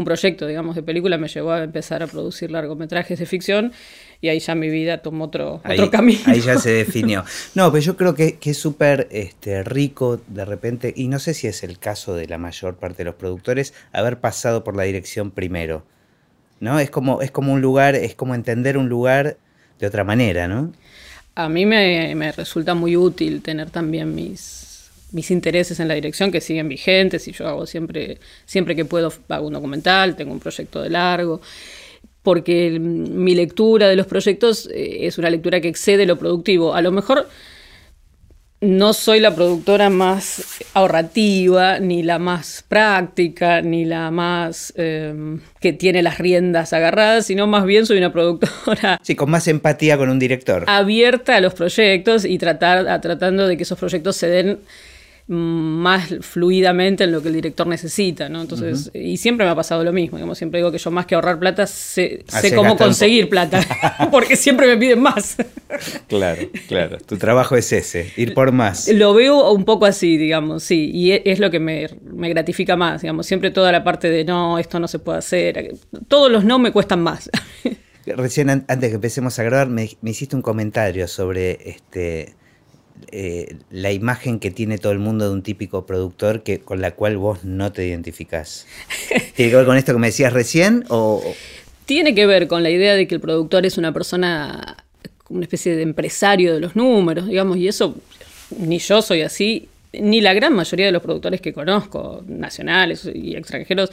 un 0.00 0.04
proyecto, 0.04 0.46
digamos, 0.46 0.74
de 0.74 0.82
película 0.82 1.16
me 1.18 1.28
llevó 1.28 1.52
a 1.52 1.62
empezar 1.62 2.02
a 2.02 2.06
producir 2.06 2.50
largometrajes 2.50 3.18
de 3.18 3.26
ficción 3.26 3.72
y 4.20 4.28
ahí 4.28 4.40
ya 4.40 4.54
mi 4.54 4.68
vida 4.68 4.98
tomó 4.98 5.24
otro, 5.24 5.62
otro 5.64 5.90
camino. 5.90 6.20
Ahí 6.26 6.40
ya 6.40 6.58
se 6.58 6.70
definió. 6.84 7.24
No, 7.54 7.70
pero 7.70 7.82
yo 7.82 7.96
creo 7.96 8.14
que, 8.14 8.38
que 8.38 8.50
es 8.50 8.58
súper 8.58 9.08
este, 9.10 9.62
rico 9.62 10.20
de 10.26 10.44
repente, 10.44 10.92
y 10.96 11.08
no 11.08 11.18
sé 11.18 11.34
si 11.34 11.46
es 11.46 11.62
el 11.62 11.78
caso 11.78 12.14
de 12.14 12.26
la 12.26 12.38
mayor 12.38 12.76
parte 12.76 12.98
de 12.98 13.04
los 13.04 13.14
productores, 13.14 13.72
haber 13.92 14.18
pasado 14.18 14.64
por 14.64 14.76
la 14.76 14.82
dirección 14.82 15.30
primero. 15.30 15.84
¿No? 16.58 16.78
Es 16.78 16.90
como, 16.90 17.22
es 17.22 17.30
como 17.30 17.54
un 17.54 17.62
lugar, 17.62 17.94
es 17.94 18.14
como 18.14 18.34
entender 18.34 18.76
un 18.76 18.90
lugar 18.90 19.38
de 19.78 19.86
otra 19.86 20.04
manera, 20.04 20.46
¿no? 20.46 20.72
A 21.34 21.48
mí 21.48 21.64
me, 21.64 22.14
me 22.14 22.32
resulta 22.32 22.74
muy 22.74 22.98
útil 22.98 23.40
tener 23.40 23.70
también 23.70 24.14
mis, 24.14 24.69
mis 25.12 25.30
intereses 25.30 25.80
en 25.80 25.88
la 25.88 25.94
dirección 25.94 26.30
que 26.30 26.40
siguen 26.40 26.68
vigentes 26.68 27.26
y 27.28 27.32
yo 27.32 27.48
hago 27.48 27.66
siempre, 27.66 28.18
siempre 28.46 28.76
que 28.76 28.84
puedo 28.84 29.12
hago 29.28 29.46
un 29.46 29.52
documental, 29.52 30.16
tengo 30.16 30.32
un 30.32 30.40
proyecto 30.40 30.82
de 30.82 30.90
largo, 30.90 31.40
porque 32.22 32.78
mi 32.78 33.34
lectura 33.34 33.88
de 33.88 33.96
los 33.96 34.06
proyectos 34.06 34.68
eh, 34.72 35.06
es 35.06 35.18
una 35.18 35.30
lectura 35.30 35.60
que 35.60 35.68
excede 35.68 36.06
lo 36.06 36.18
productivo. 36.18 36.74
A 36.74 36.82
lo 36.82 36.92
mejor 36.92 37.26
no 38.60 38.92
soy 38.92 39.20
la 39.20 39.34
productora 39.34 39.88
más 39.88 40.58
ahorrativa, 40.74 41.78
ni 41.78 42.02
la 42.02 42.18
más 42.18 42.62
práctica, 42.68 43.62
ni 43.62 43.86
la 43.86 44.10
más 44.10 44.74
em, 44.76 45.40
que 45.60 45.72
tiene 45.72 46.02
las 46.02 46.18
riendas 46.18 46.74
agarradas, 46.74 47.26
sino 47.26 47.46
más 47.46 47.64
bien 47.64 47.86
soy 47.86 47.98
una 47.98 48.12
productora. 48.12 49.00
Sí, 49.02 49.14
con 49.16 49.30
más 49.30 49.48
empatía 49.48 49.96
con 49.96 50.10
un 50.10 50.18
director. 50.18 50.64
Abierta 50.66 51.36
a 51.36 51.40
los 51.40 51.54
proyectos 51.54 52.24
y 52.24 52.38
tratar, 52.38 52.86
a, 52.86 53.00
tratando 53.00 53.48
de 53.48 53.56
que 53.56 53.62
esos 53.62 53.78
proyectos 53.78 54.16
se 54.16 54.28
den 54.28 54.58
más 55.30 56.12
fluidamente 56.22 57.04
en 57.04 57.12
lo 57.12 57.22
que 57.22 57.28
el 57.28 57.34
director 57.34 57.64
necesita, 57.64 58.28
¿no? 58.28 58.40
Entonces, 58.40 58.90
y 58.92 59.16
siempre 59.16 59.46
me 59.46 59.52
ha 59.52 59.54
pasado 59.54 59.84
lo 59.84 59.92
mismo, 59.92 60.18
digamos, 60.18 60.36
siempre 60.36 60.58
digo 60.58 60.72
que 60.72 60.78
yo 60.78 60.90
más 60.90 61.06
que 61.06 61.14
ahorrar 61.14 61.38
plata 61.38 61.68
sé, 61.68 62.24
sé 62.26 62.52
cómo 62.52 62.76
conseguir 62.76 63.28
plata, 63.28 63.60
porque 64.10 64.34
siempre 64.34 64.66
me 64.66 64.76
piden 64.76 65.00
más. 65.00 65.36
Claro, 66.08 66.42
claro, 66.66 66.98
tu 66.98 67.16
trabajo 67.16 67.54
es 67.54 67.72
ese, 67.72 68.12
ir 68.16 68.34
por 68.34 68.50
más. 68.50 68.88
Lo 68.88 69.14
veo 69.14 69.52
un 69.52 69.64
poco 69.64 69.86
así, 69.86 70.16
digamos, 70.16 70.64
sí, 70.64 70.90
y 70.92 71.12
e, 71.12 71.22
es 71.24 71.38
lo 71.38 71.48
que 71.52 71.60
me, 71.60 71.88
gratifica 72.02 72.74
más, 72.74 73.02
digamos, 73.02 73.24
siempre 73.24 73.52
toda 73.52 73.70
la 73.70 73.84
parte 73.84 74.10
de 74.10 74.24
no, 74.24 74.58
esto 74.58 74.80
no 74.80 74.88
se 74.88 74.98
puede 74.98 75.18
hacer, 75.18 75.76
todos 76.08 76.28
los 76.32 76.44
no 76.44 76.58
me 76.58 76.72
cuestan 76.72 77.02
más. 77.02 77.30
Recién 78.04 78.50
antes 78.50 78.88
que 78.88 78.96
empecemos 78.96 79.38
a 79.38 79.44
grabar 79.44 79.68
me, 79.68 79.88
me 80.00 80.10
hiciste 80.10 80.34
un 80.34 80.42
comentario 80.42 81.06
sobre 81.06 81.70
este 81.70 82.34
eh, 83.10 83.56
la 83.70 83.92
imagen 83.92 84.38
que 84.38 84.50
tiene 84.50 84.78
todo 84.78 84.92
el 84.92 84.98
mundo 84.98 85.26
de 85.26 85.32
un 85.32 85.42
típico 85.42 85.86
productor 85.86 86.42
que, 86.42 86.60
con 86.60 86.80
la 86.80 86.92
cual 86.92 87.16
vos 87.16 87.44
no 87.44 87.72
te 87.72 87.86
identificás. 87.86 88.66
¿Tiene 89.34 89.50
que 89.50 89.56
ver 89.56 89.66
con 89.66 89.76
esto 89.76 89.92
que 89.92 89.98
me 89.98 90.08
decías 90.08 90.32
recién? 90.32 90.84
O... 90.88 91.22
Tiene 91.86 92.14
que 92.14 92.26
ver 92.26 92.48
con 92.48 92.62
la 92.62 92.70
idea 92.70 92.94
de 92.94 93.08
que 93.08 93.16
el 93.16 93.20
productor 93.20 93.66
es 93.66 93.78
una 93.78 93.92
persona, 93.92 94.76
una 95.28 95.42
especie 95.42 95.74
de 95.76 95.82
empresario 95.82 96.54
de 96.54 96.60
los 96.60 96.76
números, 96.76 97.26
digamos, 97.26 97.56
y 97.56 97.68
eso 97.68 97.96
ni 98.58 98.78
yo 98.78 99.02
soy 99.02 99.22
así, 99.22 99.68
ni 99.92 100.20
la 100.20 100.34
gran 100.34 100.54
mayoría 100.54 100.86
de 100.86 100.92
los 100.92 101.02
productores 101.02 101.40
que 101.40 101.52
conozco, 101.52 102.22
nacionales 102.26 103.08
y 103.12 103.36
extranjeros, 103.36 103.90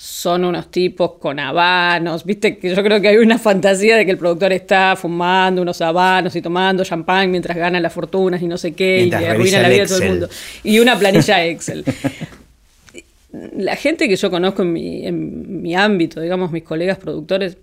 son 0.00 0.44
unos 0.44 0.70
tipos 0.70 1.14
con 1.14 1.40
habanos, 1.40 2.24
viste 2.24 2.56
que 2.56 2.72
yo 2.72 2.84
creo 2.84 3.00
que 3.00 3.08
hay 3.08 3.16
una 3.16 3.36
fantasía 3.36 3.96
de 3.96 4.04
que 4.04 4.12
el 4.12 4.16
productor 4.16 4.52
está 4.52 4.94
fumando 4.94 5.60
unos 5.60 5.80
habanos 5.80 6.36
y 6.36 6.40
tomando 6.40 6.84
champán 6.84 7.28
mientras 7.32 7.56
gana 7.56 7.80
las 7.80 7.92
fortunas 7.92 8.40
y 8.40 8.46
no 8.46 8.56
sé 8.56 8.74
qué, 8.74 9.06
y 9.06 9.12
arruina 9.12 9.60
la 9.60 9.68
vida 9.68 9.82
de 9.82 9.88
todo 9.88 9.98
el 10.00 10.08
mundo. 10.10 10.28
Y 10.62 10.78
una 10.78 10.96
planilla 10.96 11.44
Excel. 11.44 11.84
la 13.56 13.74
gente 13.74 14.08
que 14.08 14.14
yo 14.14 14.30
conozco 14.30 14.62
en 14.62 14.72
mi, 14.72 15.04
en 15.04 15.62
mi 15.62 15.74
ámbito, 15.74 16.20
digamos, 16.20 16.52
mis 16.52 16.62
colegas 16.62 16.98
productores 16.98 17.56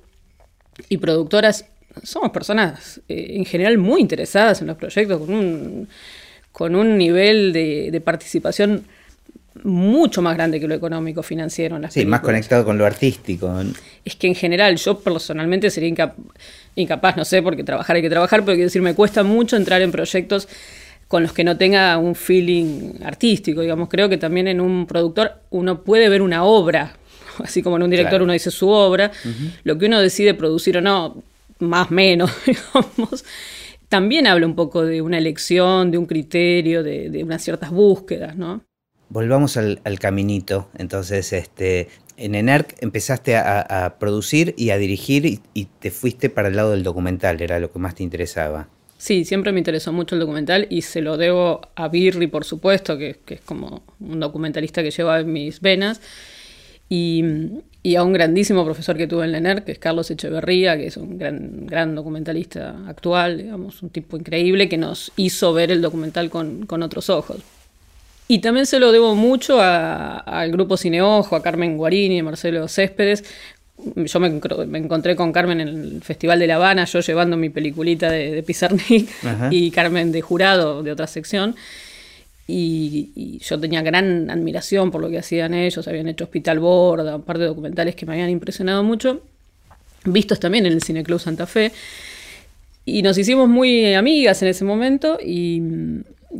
y 0.89 0.98
productoras, 0.98 1.65
somos 2.04 2.32
personas 2.32 3.00
eh, 3.08 3.27
en 3.30 3.46
general 3.46 3.77
muy 3.77 4.01
interesadas 4.01 4.60
en 4.60 4.68
los 4.68 4.75
proyectos, 4.75 5.22
con 5.22 5.34
un, 5.34 5.88
con 6.51 6.75
un 6.75 6.98
nivel 6.98 7.54
de, 7.54 7.92
de 7.92 8.01
participación 8.01 8.84
mucho 9.64 10.22
más 10.22 10.36
grande 10.36 10.60
que 10.60 10.68
lo 10.68 10.76
económico 10.76 11.24
financiero 11.24 11.78
en 11.78 11.84
las 11.84 11.94
Sí, 11.94 12.06
más 12.06 12.22
conectado 12.22 12.66
con 12.66 12.78
lo 12.78 12.86
artístico. 12.86 13.54
Es 14.04 14.16
que 14.16 14.28
en 14.28 14.36
general 14.36 14.76
yo 14.76 15.00
personalmente 15.00 15.70
sería 15.70 16.14
incapaz, 16.76 17.18
no 17.18 17.26
sé, 17.26 17.42
porque 17.42 17.64
trabajar 17.64 17.96
hay 17.96 18.02
que 18.02 18.10
trabajar, 18.10 18.42
pero 18.42 18.56
quiero 18.56 18.68
decir, 18.68 18.82
me 18.82 18.94
cuesta 18.94 19.24
mucho 19.24 19.56
entrar 19.56 19.82
en 19.82 19.92
proyectos 19.92 20.48
con 21.08 21.24
los 21.24 21.34
que 21.34 21.44
no 21.44 21.58
tenga 21.58 21.98
un 21.98 22.16
feeling 22.16 22.96
artístico, 23.04 23.62
digamos, 23.62 23.90
creo 23.90 24.10
que 24.10 24.18
también 24.18 24.48
en 24.48 24.60
un 24.60 24.88
productor 24.88 25.36
uno 25.52 25.84
puede 25.84 26.10
ver 26.10 26.22
una 26.22 26.44
obra, 26.44 26.96
así 27.44 27.62
como 27.62 27.78
en 27.78 27.84
un 27.84 27.90
director 27.92 28.22
uno 28.22 28.34
dice 28.34 28.52
su 28.52 28.70
obra, 28.70 29.12
lo 29.64 29.78
que 29.78 29.86
uno 29.86 30.02
decide 30.02 30.34
producir 30.34 30.78
o 30.78 30.82
no, 30.82 31.24
más 31.60 31.92
menos, 31.92 32.32
digamos, 32.46 33.24
también 33.88 34.28
habla 34.28 34.48
un 34.48 34.56
poco 34.56 34.84
de 34.84 35.02
una 35.02 35.18
elección, 35.18 35.92
de 35.92 35.98
un 35.98 36.08
criterio, 36.08 36.84
de, 36.84 37.10
de 37.10 37.24
unas 37.24 37.44
ciertas 37.44 37.70
búsquedas, 37.70 38.36
¿no? 38.36 38.62
Volvamos 39.10 39.58
al, 39.58 39.80
caminito. 40.00 40.70
Entonces, 40.78 41.32
este, 41.34 41.90
en 42.18 42.36
ENERC 42.36 42.76
empezaste 42.82 43.36
a, 43.36 43.96
producir 44.00 44.54
y 44.58 44.72
a 44.72 44.78
dirigir 44.78 45.26
y, 45.26 45.66
te 45.80 45.92
fuiste 45.92 46.30
para 46.30 46.48
el 46.48 46.56
lado 46.56 46.72
del 46.72 46.84
documental, 46.84 47.42
era 47.42 47.60
lo 47.60 47.72
que 47.72 47.80
más 47.80 47.96
te 47.96 48.04
interesaba. 48.04 48.68
Sí, 48.98 49.26
siempre 49.26 49.52
me 49.52 49.60
interesó 49.60 49.92
mucho 49.94 50.16
el 50.16 50.22
documental 50.22 50.68
y 50.70 50.82
se 50.82 51.02
lo 51.02 51.18
debo 51.18 51.62
a 51.76 51.90
Birri, 51.90 52.28
por 52.28 52.46
supuesto, 52.46 52.98
que, 52.98 53.18
es 53.28 53.42
como 53.42 53.84
un 54.00 54.20
documentalista 54.20 54.82
que 54.82 54.92
lleva 54.92 55.20
en 55.20 55.32
mis 55.32 55.62
venas, 55.62 56.02
y, 56.88 57.24
a 57.96 58.04
un 58.04 58.14
grandísimo 58.14 58.64
profesor 58.66 58.98
que 58.98 59.08
tuve 59.08 59.26
en 59.26 59.36
ENERC, 59.36 59.66
que 59.66 59.72
es 59.74 59.80
Carlos 59.80 60.10
Echeverría, 60.10 60.78
que 60.78 60.88
es 60.88 60.98
un 60.98 61.18
gran, 61.18 61.68
gran 61.68 61.94
documentalista 61.94 62.76
actual, 62.88 63.38
digamos, 63.38 63.84
un 63.84 63.90
tipo 63.90 64.18
increíble 64.18 64.70
que 64.70 64.78
nos 64.78 65.12
hizo 65.18 65.54
ver 65.54 65.72
el 65.72 65.82
documental 65.82 66.30
con, 66.30 66.66
con 66.66 66.82
otros 66.82 67.10
ojos. 67.10 67.38
Y 68.27 68.39
también 68.39 68.65
se 68.65 68.79
lo 68.79 68.91
debo 68.91 69.15
mucho 69.15 69.60
al 69.62 70.51
grupo 70.51 70.77
Cineojo, 70.77 71.36
a 71.36 71.44
Carmen 71.44 71.77
Guarini, 71.77 72.20
a 72.20 72.24
Marcelo 72.24 72.67
Céspedes. 72.67 73.24
Yo 73.96 74.20
me, 74.20 74.27
encontré 74.27 75.15
con 75.15 75.32
Carmen 75.32 75.62
en 75.62 75.67
el 75.67 76.01
Festival 76.01 76.39
de 76.39 76.48
La 76.48 76.55
Habana, 76.55 76.86
yo 76.86 77.01
llevando 77.01 77.38
mi 77.38 77.50
peliculita 77.50 78.10
de, 78.10 78.32
de 78.32 78.41
Pizarnik 78.41 79.10
y 79.51 79.70
Carmen 79.70 80.12
de 80.12 80.22
jurado 80.22 80.82
de 80.82 80.91
otra 80.91 81.08
sección. 81.08 81.55
Y, 82.48 83.39
yo 83.39 83.60
tenía 83.60 83.82
gran 83.82 84.29
admiración 84.29 84.91
por 84.91 85.01
lo 85.01 85.10
que 85.10 85.17
hacían 85.17 85.53
ellos, 85.53 85.88
habían 85.88 86.08
hecho 86.08 86.25
Hospital 86.25 86.60
Borda, 86.60 87.15
un 87.15 87.24
par 87.24 87.39
de 87.39 87.46
documentales 87.46 87.96
que 87.96 88.05
me 88.05 88.13
habían 88.13 88.29
impresionado 88.29 88.84
mucho, 88.84 89.22
vistos 90.05 90.39
también 90.39 90.65
en 90.65 90.74
el 90.74 90.84
Cineclub 90.84 91.20
Santa 91.20 91.48
Fe. 91.48 91.72
Y 92.86 93.01
nos 93.01 93.17
hicimos 93.17 93.50
muy 93.50 93.96
amigas 93.96 94.44
en 94.44 94.50
ese 94.50 94.63
momento 94.63 95.17
y, 95.24 95.60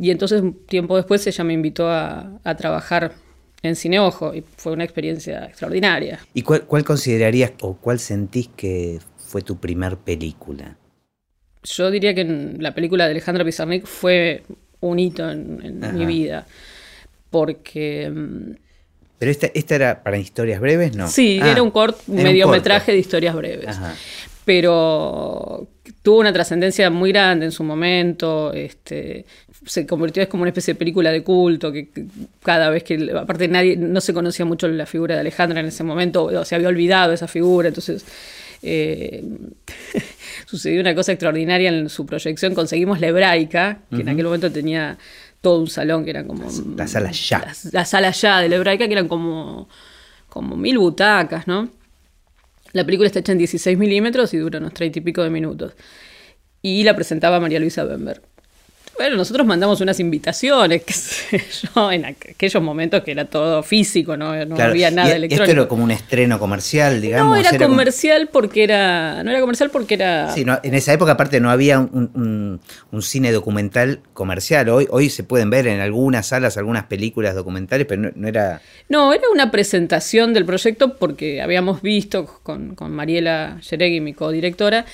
y 0.00 0.10
entonces, 0.10 0.42
tiempo 0.66 0.96
después, 0.96 1.26
ella 1.26 1.44
me 1.44 1.52
invitó 1.52 1.90
a, 1.90 2.40
trabajar 2.56 3.14
en 3.62 3.76
Cine 3.76 4.00
Ojo 4.00 4.34
y 4.34 4.42
fue 4.56 4.72
una 4.72 4.84
experiencia 4.84 5.44
extraordinaria. 5.46 6.20
¿Y 6.34 6.42
cuál, 6.42 6.84
considerarías 6.84 7.52
o 7.60 7.76
cuál 7.76 7.98
sentís 7.98 8.48
que 8.56 8.98
fue 9.16 9.42
tu 9.42 9.56
primer 9.58 9.96
película? 9.96 10.76
Yo 11.62 11.90
diría 11.90 12.14
que 12.14 12.24
la 12.58 12.74
película 12.74 13.04
de 13.04 13.12
Alejandro 13.12 13.44
Pizarnik 13.44 13.86
fue 13.86 14.44
un 14.80 14.98
hito 14.98 15.28
en, 15.28 15.80
mi 15.94 16.06
vida. 16.06 16.46
Porque. 17.30 18.10
Mm, 18.10 18.56
¿Pero 19.18 19.30
esta, 19.30 19.48
esta 19.54 19.74
era 19.74 20.02
para 20.02 20.18
historias 20.18 20.60
breves, 20.60 20.94
no? 20.94 21.08
Sí, 21.08 21.38
era 21.38 21.58
ah, 21.58 21.62
un, 21.62 21.70
corto, 21.70 22.00
mediometraje 22.06 22.92
de 22.92 22.98
historias 22.98 23.34
breves. 23.34 23.76
Pero 24.44 25.66
tuvo 26.02 26.20
una 26.20 26.32
trascendencia 26.32 26.90
muy 26.90 27.10
grande 27.12 27.46
en 27.46 27.52
su 27.52 27.64
momento. 27.64 28.52
Este, 28.52 29.24
se 29.66 29.86
convirtió 29.86 30.22
es 30.22 30.28
como 30.28 30.42
una 30.42 30.50
especie 30.50 30.74
de 30.74 30.78
película 30.78 31.10
de 31.10 31.22
culto, 31.22 31.72
que, 31.72 31.88
cada 32.42 32.70
vez 32.70 32.84
que, 32.84 33.10
aparte 33.16 33.48
nadie, 33.48 33.76
no 33.76 34.00
se 34.00 34.14
conocía 34.14 34.44
mucho 34.44 34.68
la 34.68 34.86
figura 34.86 35.14
de 35.14 35.20
Alejandra 35.20 35.60
en 35.60 35.66
ese 35.66 35.82
momento, 35.84 36.24
o 36.24 36.44
se 36.44 36.54
había 36.54 36.68
olvidado 36.68 37.12
esa 37.12 37.26
figura, 37.26 37.68
entonces 37.68 38.04
eh, 38.62 39.24
sucedió 40.46 40.80
una 40.80 40.94
cosa 40.94 41.12
extraordinaria 41.12 41.68
en 41.68 41.88
su 41.88 42.06
proyección, 42.06 42.54
conseguimos 42.54 43.00
la 43.00 43.08
hebraica, 43.08 43.78
que 43.90 44.02
en 44.02 44.08
aquel 44.08 44.24
momento 44.24 44.50
tenía 44.52 44.96
todo 45.40 45.60
un 45.60 45.68
salón 45.68 46.04
que 46.04 46.10
eran 46.10 46.26
como... 46.26 46.44
La, 46.76 46.86
sala 46.86 47.10
ya. 47.10 47.52
La, 47.72 47.84
sala 47.84 48.10
ya 48.12 48.40
de 48.40 48.48
la 48.48 48.56
hebraica, 48.56 48.86
que 48.86 48.92
eran 48.92 49.08
como, 49.08 49.68
como 50.28 50.56
mil 50.56 50.78
butacas, 50.78 51.46
¿no? 51.46 51.68
La 52.72 52.84
película 52.84 53.06
está 53.06 53.20
hecha 53.20 53.32
en 53.32 53.38
16 53.38 53.78
milímetros 53.78 54.34
y 54.34 54.38
dura 54.38 54.58
unos 54.58 54.74
30 54.74 54.98
y 54.98 55.02
pico 55.02 55.22
de 55.22 55.30
minutos. 55.30 55.74
Y 56.62 56.84
la 56.84 56.94
presentaba 56.96 57.40
María 57.40 57.60
Luisa 57.60 57.84
Bember 57.84 58.22
Bueno, 58.98 59.16
nosotros 59.16 59.46
mandamos 59.46 59.80
unas 59.82 60.00
invitaciones, 60.00 60.82
qué 60.86 60.92
sé 60.92 61.42
yo, 61.74 61.92
en 61.92 62.06
aquellos 62.06 62.62
momentos 62.62 63.02
que 63.02 63.10
era 63.10 63.26
todo 63.26 63.62
físico, 63.62 64.16
no, 64.16 64.34
no 64.46 64.54
Claro, 64.56 64.70
había 64.70 64.90
nada 64.90 65.10
y 65.10 65.16
electrónico. 65.16 65.44
Esto 65.44 65.60
era 65.60 65.68
como 65.68 65.84
un 65.84 65.90
estreno 65.90 66.38
comercial, 66.38 67.00
digamos. 67.00 67.36
no, 67.38 67.48
era, 67.48 67.58
comercial 67.58 68.28
porque 68.32 68.64
era. 68.64 69.22
No 69.22 69.30
era 69.30 69.40
comercial 69.40 69.70
porque 69.70 69.94
era. 69.94 70.32
Sí, 70.32 70.44
no, 70.44 70.58
en 70.62 70.74
esa 70.74 70.92
época 70.94 71.12
aparte 71.12 71.40
no 71.40 71.50
había 71.50 71.78
un, 71.78 72.10
un- 72.14 72.60
un 72.90 73.02
cine 73.02 73.32
documental 73.32 74.00
comercial. 74.14 74.68
Hoy, 74.70 74.86
hoy 74.90 75.10
se 75.10 75.24
pueden 75.24 75.50
ver 75.50 75.66
en 75.66 75.80
algunas 75.80 76.28
salas 76.28 76.56
algunas 76.56 76.84
películas 76.84 77.34
documentales, 77.34 77.86
pero 77.86 78.00
no, 78.02 78.10
no 78.14 78.28
era... 78.28 78.60
No, 78.88 79.12
era 79.12 79.24
una 79.32 79.50
presentación 79.50 80.32
del 80.32 80.44
proyecto 80.46 80.96
porque 80.96 81.42
habíamos 81.42 81.82
visto 81.82 82.40
con, 82.42 82.74
con 82.74 82.92
Mariela 82.92 83.60
Yeregui, 83.60 84.00
mi 84.00 84.14
codirectora, 84.14 84.86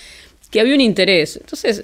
que 0.50 0.60
había 0.60 0.74
un 0.74 0.80
interés. 0.80 1.36
Entonces 1.36 1.82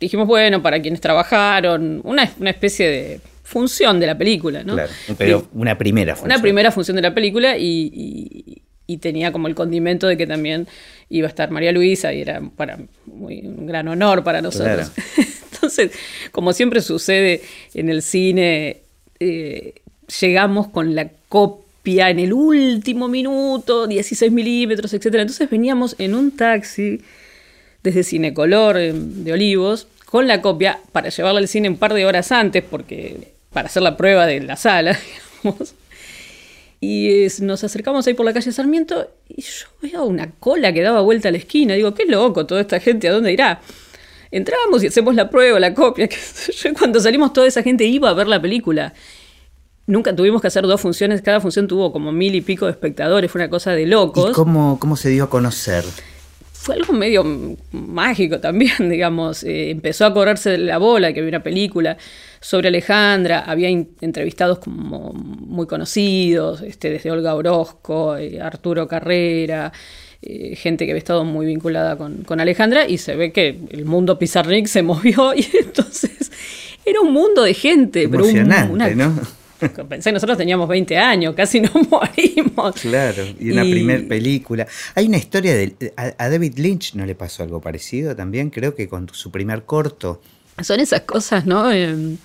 dijimos, 0.00 0.26
bueno, 0.26 0.62
para 0.62 0.80
quienes 0.80 1.00
trabajaron, 1.00 2.00
una, 2.04 2.30
una 2.38 2.50
especie 2.50 2.88
de 2.88 3.20
función 3.42 4.00
de 4.00 4.06
la 4.06 4.18
película, 4.18 4.62
¿no? 4.64 4.74
Claro, 4.74 4.90
pero 5.18 5.48
una 5.52 5.78
primera 5.78 6.14
función. 6.16 6.32
Una 6.32 6.42
primera 6.42 6.72
función 6.72 6.96
de 6.96 7.02
la 7.02 7.14
película 7.14 7.56
y, 7.56 7.90
y- 7.94 8.62
y 8.88 8.98
tenía 8.98 9.32
como 9.32 9.48
el 9.48 9.54
condimento 9.56 10.06
de 10.06 10.16
que 10.16 10.28
también 10.28 10.68
iba 11.08 11.26
a 11.26 11.28
estar 11.30 11.50
María 11.50 11.72
Luisa 11.72 12.12
y 12.12 12.20
era 12.20 12.40
para 12.54 12.78
muy, 13.06 13.40
un 13.40 13.66
gran 13.66 13.88
honor 13.88 14.22
para 14.22 14.40
nosotros. 14.40 14.92
Entonces, 15.52 15.90
como 16.30 16.52
siempre 16.52 16.80
sucede 16.80 17.40
en 17.74 17.88
el 17.88 18.00
cine, 18.02 18.82
eh, 19.18 19.74
llegamos 20.20 20.68
con 20.68 20.94
la 20.94 21.08
copia 21.28 22.10
en 22.10 22.20
el 22.20 22.32
último 22.32 23.08
minuto, 23.08 23.88
16 23.88 24.30
milímetros, 24.30 24.92
etc. 24.94 25.06
Entonces 25.06 25.50
veníamos 25.50 25.96
en 25.98 26.14
un 26.14 26.30
taxi 26.36 27.00
desde 27.86 28.02
Cinecolor 28.02 28.76
eh, 28.78 28.92
de 28.92 29.32
Olivos 29.32 29.86
con 30.04 30.26
la 30.26 30.42
copia 30.42 30.80
para 30.92 31.08
llevarla 31.08 31.38
al 31.38 31.48
cine 31.48 31.68
un 31.68 31.76
par 31.76 31.94
de 31.94 32.04
horas 32.04 32.32
antes 32.32 32.62
porque 32.62 33.32
para 33.52 33.68
hacer 33.68 33.82
la 33.82 33.96
prueba 33.96 34.26
de 34.26 34.40
la 34.40 34.56
sala, 34.56 34.98
digamos. 35.42 35.74
Y 36.80 37.26
nos 37.40 37.64
acercamos 37.64 38.06
ahí 38.06 38.14
por 38.14 38.26
la 38.26 38.32
calle 38.32 38.52
Sarmiento 38.52 39.08
y 39.28 39.40
yo 39.40 39.66
veo 39.80 40.04
una 40.04 40.30
cola 40.32 40.72
que 40.72 40.82
daba 40.82 41.00
vuelta 41.00 41.28
a 41.28 41.32
la 41.32 41.38
esquina. 41.38 41.74
Digo, 41.74 41.94
qué 41.94 42.04
loco 42.06 42.44
toda 42.44 42.60
esta 42.60 42.80
gente, 42.80 43.08
¿a 43.08 43.12
dónde 43.12 43.32
irá? 43.32 43.60
Entramos 44.30 44.82
y 44.82 44.88
hacemos 44.88 45.14
la 45.14 45.30
prueba, 45.30 45.58
la 45.60 45.72
copia. 45.72 46.08
cuando 46.78 47.00
salimos 47.00 47.32
toda 47.32 47.46
esa 47.46 47.62
gente 47.62 47.84
iba 47.84 48.10
a 48.10 48.14
ver 48.14 48.26
la 48.26 48.42
película. 48.42 48.92
Nunca 49.86 50.14
tuvimos 50.14 50.42
que 50.42 50.48
hacer 50.48 50.66
dos 50.66 50.80
funciones, 50.80 51.22
cada 51.22 51.40
función 51.40 51.68
tuvo 51.68 51.92
como 51.92 52.10
mil 52.10 52.34
y 52.34 52.40
pico 52.40 52.66
de 52.66 52.72
espectadores, 52.72 53.30
fue 53.30 53.40
una 53.40 53.48
cosa 53.48 53.70
de 53.70 53.86
locos 53.86 54.30
¿Y 54.30 54.34
cómo, 54.34 54.78
cómo 54.80 54.96
se 54.96 55.10
dio 55.10 55.24
a 55.24 55.30
conocer? 55.30 55.84
Fue 56.58 56.74
algo 56.76 56.92
medio 56.92 57.24
mágico 57.72 58.40
también, 58.40 58.72
digamos. 58.90 59.44
Eh, 59.44 59.70
empezó 59.70 60.06
a 60.06 60.14
correrse 60.14 60.58
la 60.58 60.78
bola, 60.78 61.12
que 61.12 61.20
había 61.20 61.30
una 61.30 61.42
película 61.42 61.96
sobre 62.40 62.68
Alejandra, 62.68 63.40
había 63.40 63.68
entrevistados 63.68 64.58
como 64.58 65.12
muy 65.12 65.66
conocidos, 65.66 66.62
este, 66.62 66.90
desde 66.90 67.10
Olga 67.10 67.34
Orozco, 67.34 68.16
eh, 68.16 68.40
Arturo 68.40 68.86
Carrera, 68.86 69.72
eh, 70.22 70.54
gente 70.56 70.84
que 70.86 70.92
había 70.92 70.98
estado 70.98 71.24
muy 71.24 71.46
vinculada 71.46 71.96
con, 71.96 72.22
con 72.24 72.40
Alejandra, 72.40 72.86
y 72.88 72.98
se 72.98 73.16
ve 73.16 73.32
que 73.32 73.58
el 73.70 73.84
mundo 73.84 74.18
Pizarnik 74.18 74.66
se 74.66 74.82
movió, 74.82 75.34
y 75.34 75.46
entonces 75.60 76.30
era 76.84 77.00
un 77.00 77.12
mundo 77.12 77.42
de 77.42 77.54
gente. 77.54 78.08
pero 78.08 78.24
un- 78.42 78.48
¿no? 78.96 79.12
Pensé 79.88 80.10
que 80.10 80.14
nosotros 80.14 80.36
teníamos 80.38 80.68
20 80.68 80.96
años, 80.98 81.34
casi 81.34 81.60
nos 81.60 81.72
morimos. 81.90 82.74
Claro, 82.80 83.24
y 83.38 83.50
una 83.50 83.64
Y- 83.64 83.70
primer 83.72 84.08
película. 84.08 84.66
Hay 84.94 85.06
una 85.06 85.18
historia 85.18 85.54
de... 85.54 85.92
A, 85.96 86.12
a 86.18 86.28
David 86.30 86.58
Lynch 86.58 86.94
no 86.94 87.06
le 87.06 87.14
pasó 87.14 87.42
algo 87.42 87.60
parecido 87.60 88.14
también, 88.14 88.50
creo 88.50 88.74
que 88.74 88.88
con 88.88 89.08
su 89.12 89.30
primer 89.30 89.64
corto. 89.64 90.20
Son 90.62 90.80
esas 90.80 91.02
cosas, 91.02 91.46
¿no? 91.46 91.70
Eh, 91.72 92.16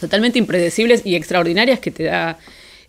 totalmente 0.00 0.38
impredecibles 0.38 1.04
y 1.04 1.16
extraordinarias 1.16 1.80
que 1.80 1.90
te 1.90 2.04
da 2.04 2.38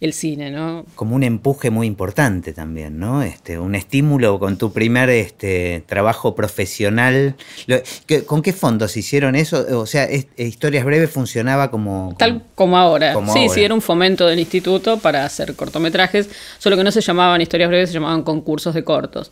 el 0.01 0.13
cine, 0.13 0.49
¿no? 0.49 0.85
como 0.95 1.15
un 1.15 1.23
empuje 1.23 1.69
muy 1.69 1.85
importante 1.87 2.53
también, 2.53 2.99
¿no? 2.99 3.21
Este, 3.21 3.59
un 3.59 3.75
estímulo 3.75 4.39
con 4.39 4.57
tu 4.57 4.71
primer 4.71 5.09
este, 5.09 5.83
trabajo 5.87 6.35
profesional. 6.35 7.35
Lo- 7.67 7.79
¿qué- 8.05 8.23
¿Con 8.23 8.41
qué 8.41 8.53
fondos 8.53 8.95
hicieron 8.95 9.35
eso? 9.35 9.65
O 9.77 9.85
sea, 9.85 10.05
es- 10.05 10.27
Historias 10.37 10.85
Breves 10.85 11.09
funcionaba 11.09 11.69
como... 11.69 12.15
Tal 12.17 12.43
como 12.55 12.77
ahora. 12.77 13.13
Como 13.13 13.33
sí, 13.33 13.39
ahora. 13.39 13.53
sí, 13.53 13.61
era 13.63 13.73
un 13.73 13.81
fomento 13.81 14.25
del 14.25 14.39
instituto 14.39 14.99
para 14.99 15.25
hacer 15.25 15.53
cortometrajes, 15.55 16.29
solo 16.59 16.77
que 16.77 16.83
no 16.85 16.91
se 16.91 17.01
llamaban 17.01 17.41
historias 17.41 17.69
breves, 17.69 17.89
se 17.89 17.93
llamaban 17.95 18.23
concursos 18.23 18.73
de 18.73 18.83
cortos. 18.85 19.31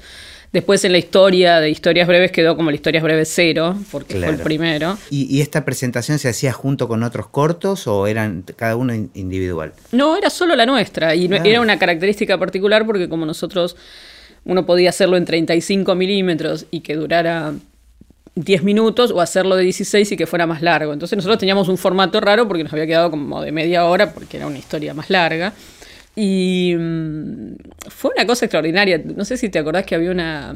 Después 0.53 0.83
en 0.85 0.93
la 0.93 0.97
historia 0.97 1.59
de 1.59 1.69
historias 1.69 2.07
breves 2.07 2.31
quedó 2.31 2.55
como 2.55 2.69
la 2.71 2.75
historias 2.75 3.03
breves 3.03 3.29
cero, 3.33 3.75
porque 3.91 4.15
fue 4.17 4.29
el 4.29 4.37
primero. 4.37 4.97
¿Y, 5.09 5.25
y 5.35 5.41
esta 5.41 5.65
presentación 5.65 6.19
se 6.19 6.29
hacía 6.29 6.53
junto 6.53 6.87
con 6.87 7.03
otros 7.03 7.27
cortos 7.27 7.85
o 7.87 8.07
eran 8.07 8.43
cada 8.55 8.75
uno 8.77 8.93
in- 8.95 9.11
individual? 9.13 9.73
No, 9.91 10.15
era 10.15 10.29
solo 10.29 10.55
la 10.55 10.65
nuestra 10.65 11.15
y 11.15 11.31
Ah. 11.31 11.41
era 11.43 11.59
una 11.61 11.77
característica 11.77 12.37
particular 12.37 12.85
porque 12.85 13.09
como 13.09 13.25
nosotros, 13.25 13.75
uno 14.45 14.65
podía 14.65 14.89
hacerlo 14.89 15.17
en 15.17 15.25
35 15.25 15.93
milímetros 15.95 16.65
y 16.71 16.79
que 16.79 16.95
durara 16.95 17.53
10 18.35 18.63
minutos 18.63 19.11
o 19.11 19.19
hacerlo 19.19 19.55
de 19.57 19.63
16 19.63 20.11
y 20.13 20.15
que 20.17 20.27
fuera 20.27 20.47
más 20.47 20.61
largo. 20.61 20.93
Entonces 20.93 21.17
nosotros 21.17 21.39
teníamos 21.39 21.67
un 21.67 21.77
formato 21.77 22.21
raro 22.21 22.47
porque 22.47 22.63
nos 22.63 22.71
había 22.71 22.85
quedado 22.87 23.11
como 23.11 23.41
de 23.41 23.51
media 23.51 23.83
hora 23.85 24.13
porque 24.13 24.37
era 24.37 24.47
una 24.47 24.59
historia 24.59 24.93
más 24.93 25.09
larga. 25.09 25.53
Y 26.19 26.73
mm, 26.75 27.55
fue 27.89 28.09
una 28.15 28.25
cosa 28.25 28.45
extraordinaria. 28.45 28.99
No 29.15 29.23
sé 29.23 29.37
si 29.37 29.49
te 29.49 29.59
acordás 29.59 29.85
que 29.85 29.93
había 29.93 30.09
una, 30.09 30.55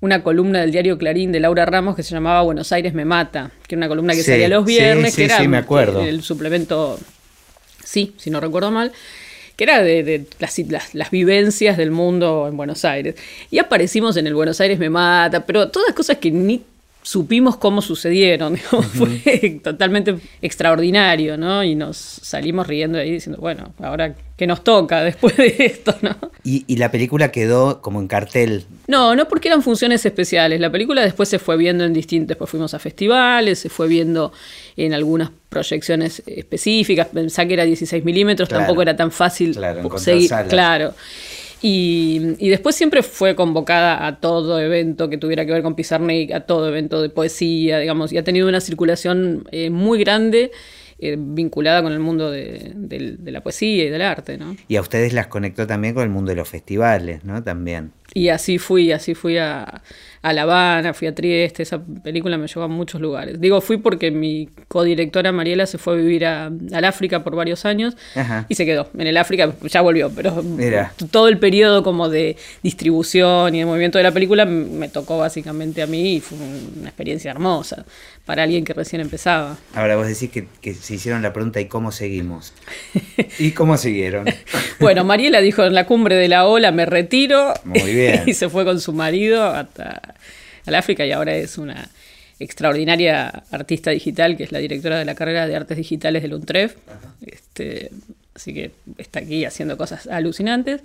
una 0.00 0.22
columna 0.22 0.60
del 0.60 0.72
diario 0.72 0.98
Clarín 0.98 1.32
de 1.32 1.40
Laura 1.40 1.64
Ramos 1.64 1.96
que 1.96 2.02
se 2.02 2.14
llamaba 2.14 2.42
Buenos 2.42 2.70
Aires 2.70 2.92
me 2.92 3.06
mata, 3.06 3.50
que 3.66 3.76
era 3.76 3.80
una 3.80 3.88
columna 3.88 4.12
que 4.12 4.22
Sí, 4.22 4.30
salía 4.32 4.48
los 4.48 4.66
viernes, 4.66 5.14
sí, 5.14 5.22
que 5.22 5.24
era 5.24 5.38
sí, 5.38 5.48
me 5.48 5.56
acuerdo. 5.56 6.02
el 6.02 6.22
suplemento 6.22 6.98
sí, 7.82 8.14
si 8.18 8.28
no 8.30 8.40
recuerdo 8.40 8.70
mal, 8.70 8.92
que 9.56 9.64
era 9.64 9.82
de, 9.82 10.02
de 10.02 10.26
las, 10.38 10.58
las- 10.58 10.94
las 10.94 11.10
vivencias 11.10 11.78
del 11.78 11.90
mundo 11.90 12.46
en 12.46 12.56
Buenos 12.58 12.84
Aires. 12.84 13.14
Y 13.50 13.58
aparecimos 13.60 14.18
en 14.18 14.26
el 14.26 14.34
Buenos 14.34 14.60
Aires 14.60 14.78
me 14.78 14.90
mata, 14.90 15.46
pero 15.46 15.70
todas 15.70 15.94
cosas 15.94 16.18
que 16.18 16.30
ni 16.30 16.62
supimos 17.02 17.56
cómo 17.56 17.80
sucedieron, 17.80 18.54
digamos, 18.56 18.86
fue 18.86 19.60
totalmente 19.64 20.16
extraordinario, 20.42 21.36
¿no? 21.38 21.64
Y 21.64 21.74
nos 21.74 21.96
salimos 21.96 22.66
riendo 22.66 22.98
de 22.98 23.04
ahí 23.04 23.12
diciendo, 23.12 23.40
bueno, 23.40 23.72
ahora 23.78 24.14
qué 24.36 24.46
nos 24.46 24.64
toca 24.64 25.02
después 25.04 25.36
de 25.36 25.54
esto, 25.58 25.94
¿no? 26.02 26.16
Y, 26.42 26.64
y 26.66 26.76
la 26.76 26.90
película 26.90 27.30
quedó 27.30 27.80
como 27.80 28.00
en 28.00 28.08
cartel. 28.08 28.64
No, 28.88 29.14
no 29.14 29.28
porque 29.28 29.48
eran 29.48 29.62
funciones 29.62 30.04
especiales. 30.04 30.60
La 30.60 30.70
película 30.70 31.02
después 31.02 31.28
se 31.28 31.38
fue 31.38 31.56
viendo 31.56 31.84
en 31.84 31.92
distintos, 31.92 32.28
después 32.28 32.50
fuimos 32.50 32.74
a 32.74 32.78
festivales, 32.78 33.60
se 33.60 33.68
fue 33.68 33.86
viendo 33.88 34.32
en 34.76 34.92
algunas 34.92 35.30
proyecciones 35.48 36.22
específicas. 36.26 37.08
Pensá 37.08 37.46
que 37.46 37.54
era 37.54 37.64
16 37.64 38.04
milímetros, 38.04 38.48
Claro. 38.48 38.62
tampoco 38.64 38.82
era 38.82 38.96
tan 38.96 39.10
fácil 39.12 39.52
Claro, 39.54 39.78
encontrar 39.78 40.00
seguir. 40.00 40.28
salas. 40.28 40.48
Claro. 40.48 40.94
Y, 41.62 42.20
y 42.38 42.50
después 42.50 42.74
siempre 42.76 43.02
fue 43.02 43.34
convocada 43.34 44.06
a 44.06 44.16
todo 44.20 44.60
evento 44.60 45.08
que 45.08 45.16
tuviera 45.16 45.46
que 45.46 45.52
ver 45.52 45.62
con 45.62 45.74
Pizarnik, 45.74 46.32
a 46.32 46.40
todo 46.40 46.68
evento 46.68 47.00
de 47.00 47.08
poesía, 47.08 47.78
digamos, 47.78 48.12
y 48.12 48.18
ha 48.18 48.24
tenido 48.24 48.48
una 48.48 48.60
circulación 48.60 49.48
eh, 49.50 49.70
muy 49.70 49.98
grande 49.98 50.50
eh, 50.98 51.16
vinculada 51.18 51.82
con 51.82 51.92
el 51.92 52.00
mundo 52.00 52.30
de, 52.30 52.72
de 52.74 53.32
la 53.32 53.42
poesía 53.42 53.84
y 53.84 53.90
del 53.90 54.02
arte, 54.02 54.38
¿no? 54.38 54.56
Y 54.68 54.76
a 54.76 54.80
ustedes 54.80 55.12
las 55.12 55.26
conectó 55.26 55.66
también 55.66 55.94
con 55.94 56.04
el 56.04 56.10
mundo 56.10 56.30
de 56.30 56.36
los 56.36 56.48
festivales, 56.48 57.24
¿no? 57.24 57.42
También. 57.42 57.92
Y 58.12 58.28
así 58.28 58.58
fui, 58.58 58.92
así 58.92 59.14
fui 59.14 59.38
a, 59.38 59.82
a 60.26 60.32
La 60.32 60.42
Habana, 60.42 60.94
fui 60.94 61.06
a 61.06 61.14
Trieste, 61.14 61.62
esa 61.62 61.78
película 62.02 62.38
me 62.38 62.46
llevó 62.46 62.62
a 62.62 62.68
muchos 62.68 62.98
lugares. 62.98 63.38
Digo, 63.42 63.60
fui 63.60 63.76
porque 63.76 64.10
mi 64.10 64.48
codirectora 64.68 65.32
Mariela 65.32 65.66
se 65.66 65.76
fue 65.76 65.92
a 65.92 65.96
vivir 65.96 66.24
a- 66.24 66.46
al 66.46 66.84
África 66.86 67.22
por 67.22 67.36
varios 67.36 67.66
años 67.66 67.94
Ajá. 68.16 68.46
y 68.48 68.54
se 68.54 68.64
quedó. 68.64 68.88
En 68.98 69.06
el 69.06 69.18
África 69.18 69.52
ya 69.62 69.82
volvió, 69.82 70.10
pero 70.10 70.42
Mira. 70.42 70.94
todo 71.10 71.28
el 71.28 71.36
periodo 71.38 71.82
como 71.82 72.08
de 72.08 72.36
distribución 72.62 73.54
y 73.54 73.58
de 73.58 73.66
movimiento 73.66 73.98
de 73.98 74.04
la 74.04 74.12
película 74.12 74.46
me 74.46 74.88
tocó 74.88 75.18
básicamente 75.18 75.82
a 75.82 75.86
mí 75.86 76.14
y 76.16 76.20
fue 76.20 76.38
una 76.38 76.88
experiencia 76.88 77.30
hermosa 77.30 77.84
para 78.24 78.44
alguien 78.44 78.64
que 78.64 78.72
recién 78.72 79.02
empezaba. 79.02 79.58
Ahora 79.74 79.96
vos 79.96 80.06
decís 80.08 80.30
que, 80.30 80.46
que 80.62 80.72
se 80.72 80.94
hicieron 80.94 81.20
la 81.22 81.34
pregunta 81.34 81.60
¿y 81.60 81.66
cómo 81.66 81.92
seguimos? 81.92 82.54
¿Y 83.38 83.52
cómo 83.52 83.76
siguieron? 83.76 84.24
Bueno, 84.80 85.04
Mariela 85.04 85.40
dijo 85.40 85.64
en 85.64 85.72
la 85.72 85.86
cumbre 85.86 86.16
de 86.16 86.28
la 86.28 86.46
ola 86.46 86.72
me 86.72 86.84
retiro. 86.84 87.54
Muy 87.64 87.94
bien. 87.94 88.22
y 88.26 88.34
se 88.34 88.48
fue 88.48 88.64
con 88.64 88.80
su 88.80 88.92
marido 88.92 89.44
hasta 89.44 90.13
al 90.66 90.74
África 90.74 91.04
y 91.06 91.12
ahora 91.12 91.34
es 91.34 91.58
una 91.58 91.88
extraordinaria 92.38 93.44
artista 93.50 93.90
digital 93.90 94.36
que 94.36 94.44
es 94.44 94.52
la 94.52 94.58
directora 94.58 94.98
de 94.98 95.04
la 95.04 95.14
carrera 95.14 95.46
de 95.46 95.56
artes 95.56 95.76
digitales 95.76 96.22
del 96.22 96.34
UNTREF. 96.34 96.76
Este, 97.24 97.90
así 98.34 98.52
que 98.52 98.72
está 98.98 99.20
aquí 99.20 99.44
haciendo 99.44 99.76
cosas 99.76 100.06
alucinantes. 100.06 100.82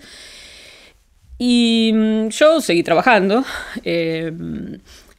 Y 1.37 1.91
mm, 1.93 2.27
yo 2.29 2.61
seguí 2.61 2.83
trabajando. 2.83 3.43
eh, 3.83 4.31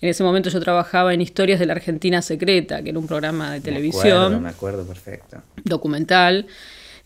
en 0.02 0.08
ese 0.08 0.22
momento 0.24 0.48
yo 0.48 0.60
trabajaba 0.60 1.12
en 1.12 1.20
Historias 1.20 1.60
de 1.60 1.66
la 1.66 1.74
Argentina 1.74 2.22
Secreta, 2.22 2.82
que 2.82 2.88
era 2.90 2.98
un 2.98 3.06
programa 3.06 3.52
de 3.52 3.58
Me 3.58 3.64
televisión 3.64 4.16
acuerdo, 4.16 4.40
me 4.40 4.48
acuerdo 4.48 4.86
perfecto. 4.86 5.42
documental 5.64 6.46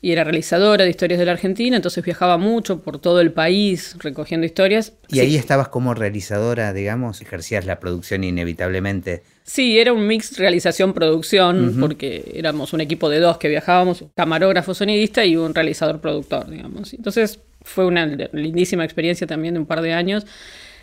y 0.05 0.13
era 0.13 0.23
realizadora 0.23 0.85
de 0.85 0.91
historias 0.91 1.19
de 1.19 1.25
la 1.25 1.33
Argentina, 1.33 1.77
entonces 1.77 2.05
viajaba 2.05 2.37
mucho 2.37 2.83
por 2.83 2.99
todo 2.99 3.23
el 3.23 3.33
país 3.33 3.97
recogiendo 4.01 4.45
historias. 4.45 4.93
Y 5.09 5.21
ahí 5.21 5.35
estabas 5.35 5.69
como 5.69 5.95
realizadora, 5.95 6.75
digamos, 6.75 7.23
ejercías 7.23 7.65
la 7.65 7.81
producción 7.81 8.23
inevitablemente. 8.23 9.23
Sí, 9.45 9.79
era 9.79 9.95
un 9.95 10.07
mix 10.07 10.37
realización-producción, 10.37 11.79
porque 11.81 12.33
éramos 12.35 12.75
un 12.75 12.83
equipo 12.83 13.09
de 13.09 13.19
dos 13.19 13.39
que 13.39 13.49
viajábamos, 13.49 14.05
camarógrafo, 14.15 14.75
sonidista 14.75 15.25
y 15.25 15.37
un 15.39 15.55
realizador 15.55 16.03
productor, 16.03 16.51
digamos. 16.51 16.93
Entonces 16.93 17.41
fue 17.63 17.87
una 17.87 18.05
lindísima 18.05 18.85
experiencia 18.85 19.27
también 19.27 19.55
de 19.55 19.61
un 19.61 19.67
par 19.67 19.81
de 19.81 19.95
años 19.95 20.27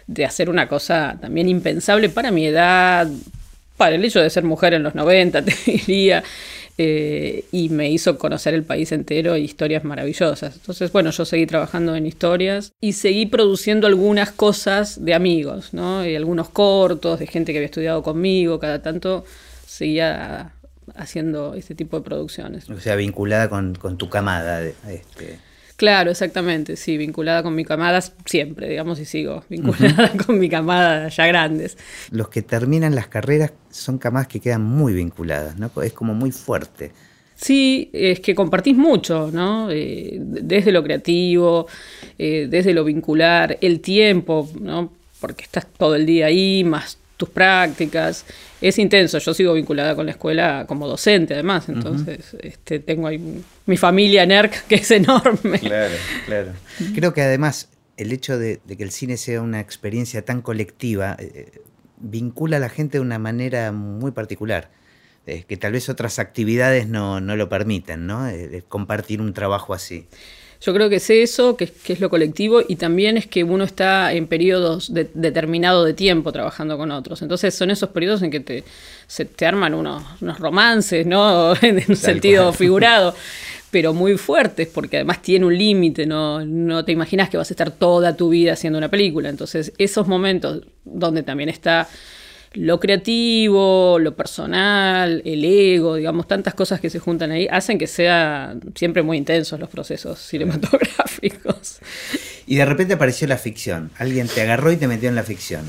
de 0.08 0.26
hacer 0.26 0.50
una 0.50 0.68
cosa 0.68 1.20
también 1.22 1.48
impensable 1.48 2.10
para 2.10 2.32
mi 2.32 2.48
edad, 2.48 3.08
el 3.90 4.04
hecho 4.06 4.20
de 4.20 4.30
ser 4.30 4.44
mujer 4.44 4.74
en 4.74 4.84
los 4.84 4.96
90, 4.96 5.42
te 5.46 5.56
diría. 5.66 6.24
Eh, 6.78 7.46
y 7.52 7.70
me 7.70 7.92
hizo 7.92 8.18
conocer 8.18 8.54
el 8.54 8.64
país 8.64 8.92
entero 8.92 9.38
y 9.38 9.44
historias 9.44 9.84
maravillosas. 9.84 10.56
Entonces, 10.56 10.92
bueno, 10.92 11.12
yo 11.12 11.26
seguí 11.26 11.46
trabajando 11.46 11.96
en 11.96 12.08
historias 12.08 12.74
y 12.80 12.94
seguí 12.94 13.28
produciendo 13.28 13.88
algunas 13.88 14.32
cosas 14.32 15.04
de 15.04 15.14
amigos, 15.14 15.74
¿no? 15.74 16.04
Y 16.06 16.16
algunos 16.16 16.50
cortos 16.50 17.20
de 17.20 17.28
gente 17.28 17.52
que 17.52 17.60
había 17.60 17.68
estudiado 17.68 18.02
conmigo, 18.02 18.60
cada 18.60 18.82
tanto 18.82 19.26
seguía 19.68 20.54
haciendo 20.96 21.54
este 21.54 21.76
tipo 21.76 21.98
de 21.98 22.04
producciones. 22.04 22.70
O 22.70 22.80
sea, 22.80 22.96
vinculada 22.96 23.50
con, 23.50 23.76
con 23.76 23.98
tu 23.98 24.10
camada. 24.10 24.64
Este. 24.64 25.51
Claro, 25.82 26.12
exactamente, 26.12 26.76
sí, 26.76 26.96
vinculada 26.96 27.42
con 27.42 27.56
mi 27.56 27.66
camada 27.66 28.00
siempre, 28.26 28.70
digamos, 28.70 29.00
y 29.00 29.06
sigo 29.06 29.44
vinculada 29.50 30.12
con 30.28 30.38
mi 30.38 30.48
camada 30.48 31.08
ya 31.08 31.26
grandes. 31.26 31.76
Los 32.12 32.30
que 32.30 32.44
terminan 32.44 32.94
las 32.94 33.08
carreras 33.08 33.52
son 33.72 33.98
camadas 33.98 34.28
que 34.28 34.40
quedan 34.40 34.62
muy 34.62 34.94
vinculadas, 34.94 35.58
¿no? 35.58 35.72
Es 35.82 35.94
como 35.94 36.14
muy 36.14 36.32
fuerte. 36.32 36.92
Sí, 37.36 37.90
es 37.94 38.20
que 38.20 38.36
compartís 38.36 38.78
mucho, 38.78 39.32
¿no? 39.34 39.72
Eh, 39.72 40.20
desde 40.22 40.72
lo 40.72 40.84
creativo, 40.84 41.66
eh, 42.16 42.46
desde 42.48 42.76
lo 42.76 42.84
vincular, 42.84 43.58
el 43.60 43.80
tiempo, 43.80 44.48
¿no? 44.60 44.94
Porque 45.20 45.46
estás 45.46 45.66
todo 45.66 45.96
el 45.96 46.06
día 46.06 46.28
ahí, 46.28 46.64
más 46.64 47.00
tus 47.18 47.30
prácticas. 47.30 48.24
Es 48.62 48.78
intenso, 48.78 49.18
yo 49.18 49.34
sigo 49.34 49.54
vinculada 49.54 49.96
con 49.96 50.06
la 50.06 50.12
escuela 50.12 50.66
como 50.68 50.88
docente 50.88 51.34
además, 51.34 51.68
entonces 51.68 52.36
este, 52.42 52.80
tengo 52.80 53.08
ahí 53.08 53.44
mi 53.66 53.78
familia 53.78 54.26
NERC 54.26 54.68
que 54.68 54.76
es 54.76 54.92
enorme. 54.92 55.60
Claro, 55.60 55.96
claro. 56.28 56.52
Creo 56.94 57.14
que 57.14 57.22
además 57.24 57.70
el 57.98 58.12
hecho 58.12 58.38
de, 58.38 58.60
que 58.78 58.84
el 58.84 58.92
cine 58.92 59.18
sea 59.18 59.42
una 59.42 59.60
experiencia 59.60 60.24
tan 60.24 60.42
colectiva 60.42 61.18
eh, 61.20 61.62
vincula 61.98 62.58
a 62.58 62.60
la 62.60 62.70
gente 62.70 62.98
de 62.98 63.02
una 63.02 63.20
manera 63.20 63.72
muy 63.72 64.12
particular. 64.12 64.70
Eh, 65.28 65.44
que 65.48 65.56
tal 65.56 65.74
vez 65.74 65.88
otras 65.88 66.18
actividades 66.18 66.88
no, 66.88 67.22
no 67.22 67.36
lo 67.36 67.48
permiten, 67.48 68.08
¿no? 68.08 68.28
Eh, 68.28 68.64
compartir 68.68 69.22
un 69.22 69.34
trabajo 69.34 69.76
así. 69.76 70.08
Yo 70.62 70.76
creo 70.76 70.90
que 70.90 70.98
es 70.98 71.10
eso, 71.10 71.58
que, 71.58 71.72
es 71.88 72.00
lo 72.00 72.12
colectivo, 72.12 72.62
y 72.68 72.76
también 72.76 73.18
es 73.18 73.26
que 73.26 73.44
uno 73.44 73.64
está 73.64 74.14
en 74.14 74.28
periodos 74.28 74.94
determinados 74.94 75.88
de 75.88 75.94
tiempo 75.94 76.32
trabajando 76.32 76.78
con 76.78 76.92
otros. 76.92 77.24
Entonces 77.24 77.56
son 77.56 77.72
esos 77.72 77.90
periodos 77.90 78.22
en 78.22 78.30
que 78.30 78.42
te, 78.42 78.64
se 79.08 79.26
te 79.26 79.48
arman 79.48 79.74
unos, 79.74 80.04
romances, 80.40 81.08
¿no? 81.08 81.54
en 81.64 81.84
un 81.88 81.96
sentido 81.96 82.54
figurado, 82.54 83.16
pero 83.72 83.94
muy 83.94 84.18
fuertes, 84.18 84.68
porque 84.68 84.98
además 84.98 85.24
tiene 85.24 85.48
un 85.48 85.58
límite, 85.58 86.06
¿no? 86.06 86.46
no 86.46 86.86
te 86.86 86.92
imaginas 86.92 87.30
que 87.30 87.38
vas 87.38 87.50
a 87.50 87.54
estar 87.54 87.72
toda 87.72 88.16
tu 88.16 88.30
vida 88.30 88.54
haciendo 88.54 88.78
una 88.78 88.90
película. 88.90 89.30
Entonces 89.30 89.74
esos 89.80 90.08
momentos 90.08 90.62
donde 90.86 91.24
también 91.24 91.50
está 91.50 91.90
lo 92.54 92.80
creativo, 92.80 93.98
lo 94.00 94.16
personal, 94.16 95.22
el 95.24 95.46
ego, 95.46 95.96
digamos, 95.96 96.28
tantas 96.28 96.54
cosas 96.54 96.82
que 96.82 96.90
se 96.90 97.00
juntan 97.00 97.32
ahí, 97.32 97.48
hacen 97.50 97.78
que 97.78 97.88
sean 97.88 98.62
siempre 98.76 99.04
muy 99.04 99.18
intensos 99.18 99.60
los 99.60 99.70
procesos 99.70 100.20
cinematográficos. 100.20 101.80
Y 102.48 102.56
de 102.56 102.66
repente 102.66 102.96
apareció 102.96 103.28
la 103.28 103.38
ficción. 103.38 103.92
Alguien 103.98 104.28
te 104.28 104.42
agarró 104.42 104.72
y 104.72 104.78
te 104.78 104.88
metió 104.88 105.08
en 105.08 105.16
la 105.16 105.24
ficción. 105.24 105.66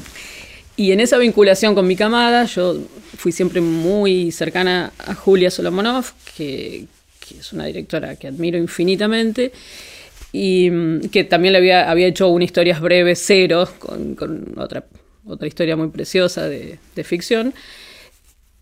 Y 0.77 0.91
en 0.91 1.01
esa 1.01 1.19
vinculación 1.19 1.75
con 1.75 1.87
mi 1.87 1.95
camada, 1.95 2.45
yo 2.47 2.77
fui 3.17 3.31
siempre 3.31 3.61
muy 3.61 4.33
cercana 4.33 4.93
a 4.99 5.15
Julia 5.15 5.51
Solomonov, 5.51 6.07
que, 6.37 6.87
es 7.39 7.53
una 7.53 7.67
directora 7.67 8.17
que 8.17 8.27
admiro 8.27 8.59
infinitamente 8.59 9.53
y 10.33 10.69
mm, 10.71 11.09
que 11.11 11.25
también 11.25 11.53
le 11.53 11.59
había, 11.59 11.91
había 11.91 12.07
hecho 12.07 12.29
una 12.29 12.45
historias 12.45 12.81
breves 12.81 13.23
cero 13.25 13.69
con, 13.79 14.15
con 14.15 14.55
otra 14.59 14.85
otra 15.27 15.49
historia 15.49 15.77
muy 15.77 15.89
preciosa 15.89 16.49
de, 16.49 16.79
ficción. 17.05 17.55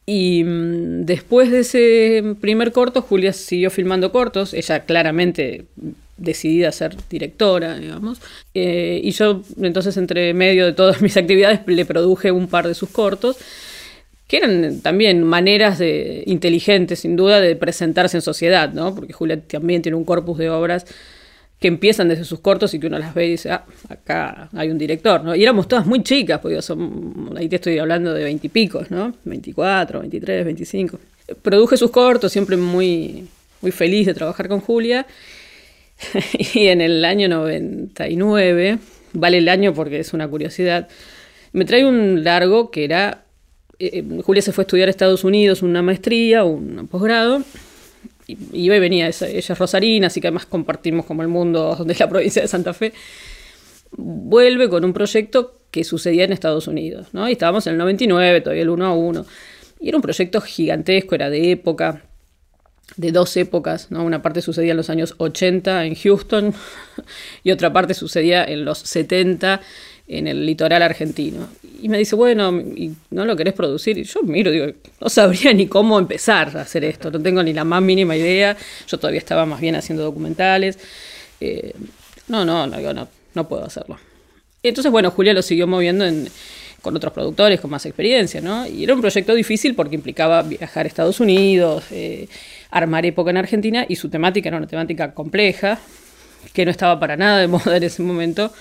Y 0.07 0.45
mm, 0.45 1.05
después 1.05 1.51
de 1.51 1.61
ese 1.61 2.35
primer 2.41 2.73
corto, 2.73 3.03
Julia 3.03 3.33
siguió 3.33 3.71
filmando 3.71 4.13
cortos, 4.13 4.55
ella 4.55 4.85
claramente 4.85 5.67
decidida 6.17 6.69
a 6.69 6.73
ser 6.73 6.97
directora, 7.09 7.79
digamos. 7.79 8.21
Eh, 8.55 9.01
y 9.03 9.11
yo 9.13 9.43
entonces, 9.61 9.97
entre 9.97 10.35
medio 10.35 10.67
de 10.67 10.73
todas 10.73 11.01
mis 11.03 11.17
actividades, 11.17 11.61
le 11.67 11.85
produje 11.87 12.31
un 12.31 12.49
par 12.49 12.69
de 12.69 12.75
sus 12.75 12.91
cortos, 12.91 13.37
que 14.31 14.37
eran 14.37 14.81
también 14.81 15.25
maneras 15.25 15.79
de, 15.79 16.23
inteligentes, 16.27 17.01
sin 17.01 17.17
duda, 17.17 17.41
de 17.41 17.57
presentarse 17.57 18.17
en 18.17 18.23
sociedad, 18.23 18.73
¿no? 18.73 18.95
porque 18.95 19.13
Julia 19.13 19.41
también 19.41 19.83
tiene 19.83 19.97
un 19.97 20.05
corpus 20.05 20.39
de 20.39 20.51
obras 20.51 20.87
que 21.61 21.69
empiezan 21.69 22.09
desde 22.09 22.25
sus 22.25 22.41
cortos 22.41 22.73
y 22.73 22.81
que 22.81 22.87
uno 22.87 22.99
las 22.99 23.15
ve 23.15 23.27
y 23.27 23.31
dice, 23.33 23.51
ah, 23.51 23.67
acá 23.91 24.49
hay 24.57 24.71
un 24.71 24.79
director, 24.79 25.23
¿no? 25.23 25.37
Y 25.37 25.43
éramos 25.43 25.69
todas 25.69 25.87
muy 25.87 26.03
chicas, 26.03 26.41
porque 26.41 26.63
son, 26.63 27.35
ahí 27.37 27.51
te 27.51 27.57
estoy 27.57 27.79
hablando 27.79 28.15
de 28.15 28.25
veintipicos, 28.25 28.91
¿no? 28.91 29.13
24, 29.25 30.01
23, 30.01 30.45
25. 30.47 30.99
Produje 31.43 31.77
sus 31.77 31.91
cortos, 31.91 32.33
siempre 32.33 32.57
muy, 32.57 33.29
muy 33.61 33.71
feliz 33.73 34.07
de 34.07 34.15
trabajar 34.15 34.49
con 34.49 34.61
Julia. 34.61 35.07
y 36.55 36.69
en 36.69 36.81
el 36.81 37.05
año 37.05 37.29
99, 37.29 38.79
vale 39.13 39.39
el 39.39 39.49
año 39.51 39.75
porque 39.75 40.01
es 40.01 40.15
una 40.15 40.27
curiosidad, 40.29 40.89
me 41.53 41.67
trae 41.67 41.85
un 41.85 42.25
largo 42.25 42.71
que 42.71 42.85
era, 42.85 43.25
eh, 43.79 44.03
eh, 44.03 44.23
Julia 44.23 44.41
se 44.41 44.53
fue 44.53 44.63
a 44.63 44.65
estudiar 44.65 44.89
a 44.89 44.91
Estados 44.91 45.25
Unidos 45.25 45.61
una 45.61 45.83
maestría, 45.83 46.43
un 46.43 46.89
posgrado, 46.91 47.43
iba 48.53 48.77
y 48.77 48.81
venía, 48.81 49.09
ella, 49.09 49.27
es 49.27 49.59
rosarina, 49.59 50.09
así 50.09 50.21
que 50.21 50.29
además 50.29 50.47
compartimos 50.47 51.07
como 51.07 51.23
el 51.23 51.29
mundo 51.29 51.77
de 51.85 51.95
la 51.99 52.09
provincia 52.09 52.43
de 52.43 52.49
Santa 52.49 52.75
Fe, 52.75 52.93
vuelve 53.93 54.69
con 54.69 54.85
un 54.85 54.93
proyecto 54.93 55.55
que 55.71 55.85
sucedía 55.85 56.25
en 56.25 56.33
Estados 56.33 56.67
Unidos, 56.67 57.09
¿no? 57.13 57.29
Y 57.29 57.33
estábamos 57.33 57.67
en 57.67 57.73
el 57.73 57.79
99, 57.79 58.41
todavía 58.41 58.63
el 58.63 58.71
1 58.71 58.87
a 58.87 58.95
1. 58.95 59.27
Y 59.81 59.89
era 59.89 59.97
un 59.97 60.03
proyecto 60.03 60.41
gigantesco, 60.41 61.15
era 61.15 61.31
de 61.31 61.53
época, 61.53 62.03
de 62.97 63.13
dos 63.13 63.37
épocas, 63.37 63.91
¿no? 63.91 64.05
Una 64.05 64.23
parte 64.23 64.43
sucedía 64.43 64.73
en 64.73 64.77
los 64.77 64.91
años 64.91 65.15
80 65.19 65.85
en 65.85 65.95
Houston 65.95 66.55
y 67.45 67.51
otra 67.53 67.73
parte 67.73 67.95
sucedía 67.95 68.45
en 68.45 68.65
los 68.65 68.79
70 68.79 69.61
en 70.11 70.27
el 70.27 70.45
litoral 70.45 70.83
argentino. 70.83 71.49
Y 71.81 71.89
me 71.89 71.97
dice, 71.97 72.17
bueno, 72.17 72.51
¿y 72.51 72.93
no 73.11 73.25
lo 73.25 73.37
querés 73.37 73.55
producir? 73.55 73.97
Y 73.97 74.03
yo 74.03 74.23
miro, 74.23 74.51
digo, 74.51 74.67
no 75.01 75.09
sabría 75.09 75.53
ni 75.53 75.69
cómo 75.69 75.99
empezar 76.01 76.57
a 76.59 76.63
hacer 76.63 76.85
esto, 76.85 77.13
no 77.13 77.23
tengo 77.23 77.43
ni 77.45 77.53
la 77.53 77.65
más 77.65 77.81
mínima 77.81 78.17
idea, 78.17 78.57
yo 78.89 78.99
todavía 78.99 79.21
estaba 79.21 79.47
más 79.47 79.61
bien 79.61 79.77
haciendo 79.77 80.03
documentales. 80.03 80.79
Eh, 81.41 81.73
no, 82.27 82.45
no, 82.45 82.67
no, 82.67 82.93
no, 82.93 83.09
no 83.35 83.49
puedo 83.49 83.65
hacerlo. 83.65 83.99
Entonces, 84.65 84.91
bueno, 84.91 85.13
Julia 85.13 85.33
lo 85.33 85.43
siguió 85.43 85.69
moviendo 85.69 86.05
con 86.83 86.97
otros 86.97 87.13
productores 87.13 87.61
con 87.61 87.71
más 87.71 87.87
experiencia, 87.87 88.41
¿no? 88.41 88.67
Y 88.67 88.83
era 88.83 88.95
un 88.95 89.01
proyecto 89.01 89.33
difícil 89.35 89.77
porque 89.77 89.95
implicaba 89.95 90.43
viajar 90.43 90.87
a 90.87 90.89
Estados 90.89 91.21
Unidos, 91.21 91.85
eh, 91.93 92.27
armar 92.71 93.07
época 93.07 93.31
en 93.31 93.37
Argentina, 93.37 93.87
y 93.89 93.95
su 93.95 94.09
temática 94.09 94.49
era 94.49 94.59
una 94.59 94.67
temática 94.67 95.15
compleja, 95.15 95.79
que 96.53 96.65
no 96.65 96.73
estaba 96.73 96.99
para 96.99 97.17
nada 97.17 97.39
de 97.39 97.47
moda 97.49 97.77
en 97.77 97.85
ese 97.85 98.03
momento 98.03 98.53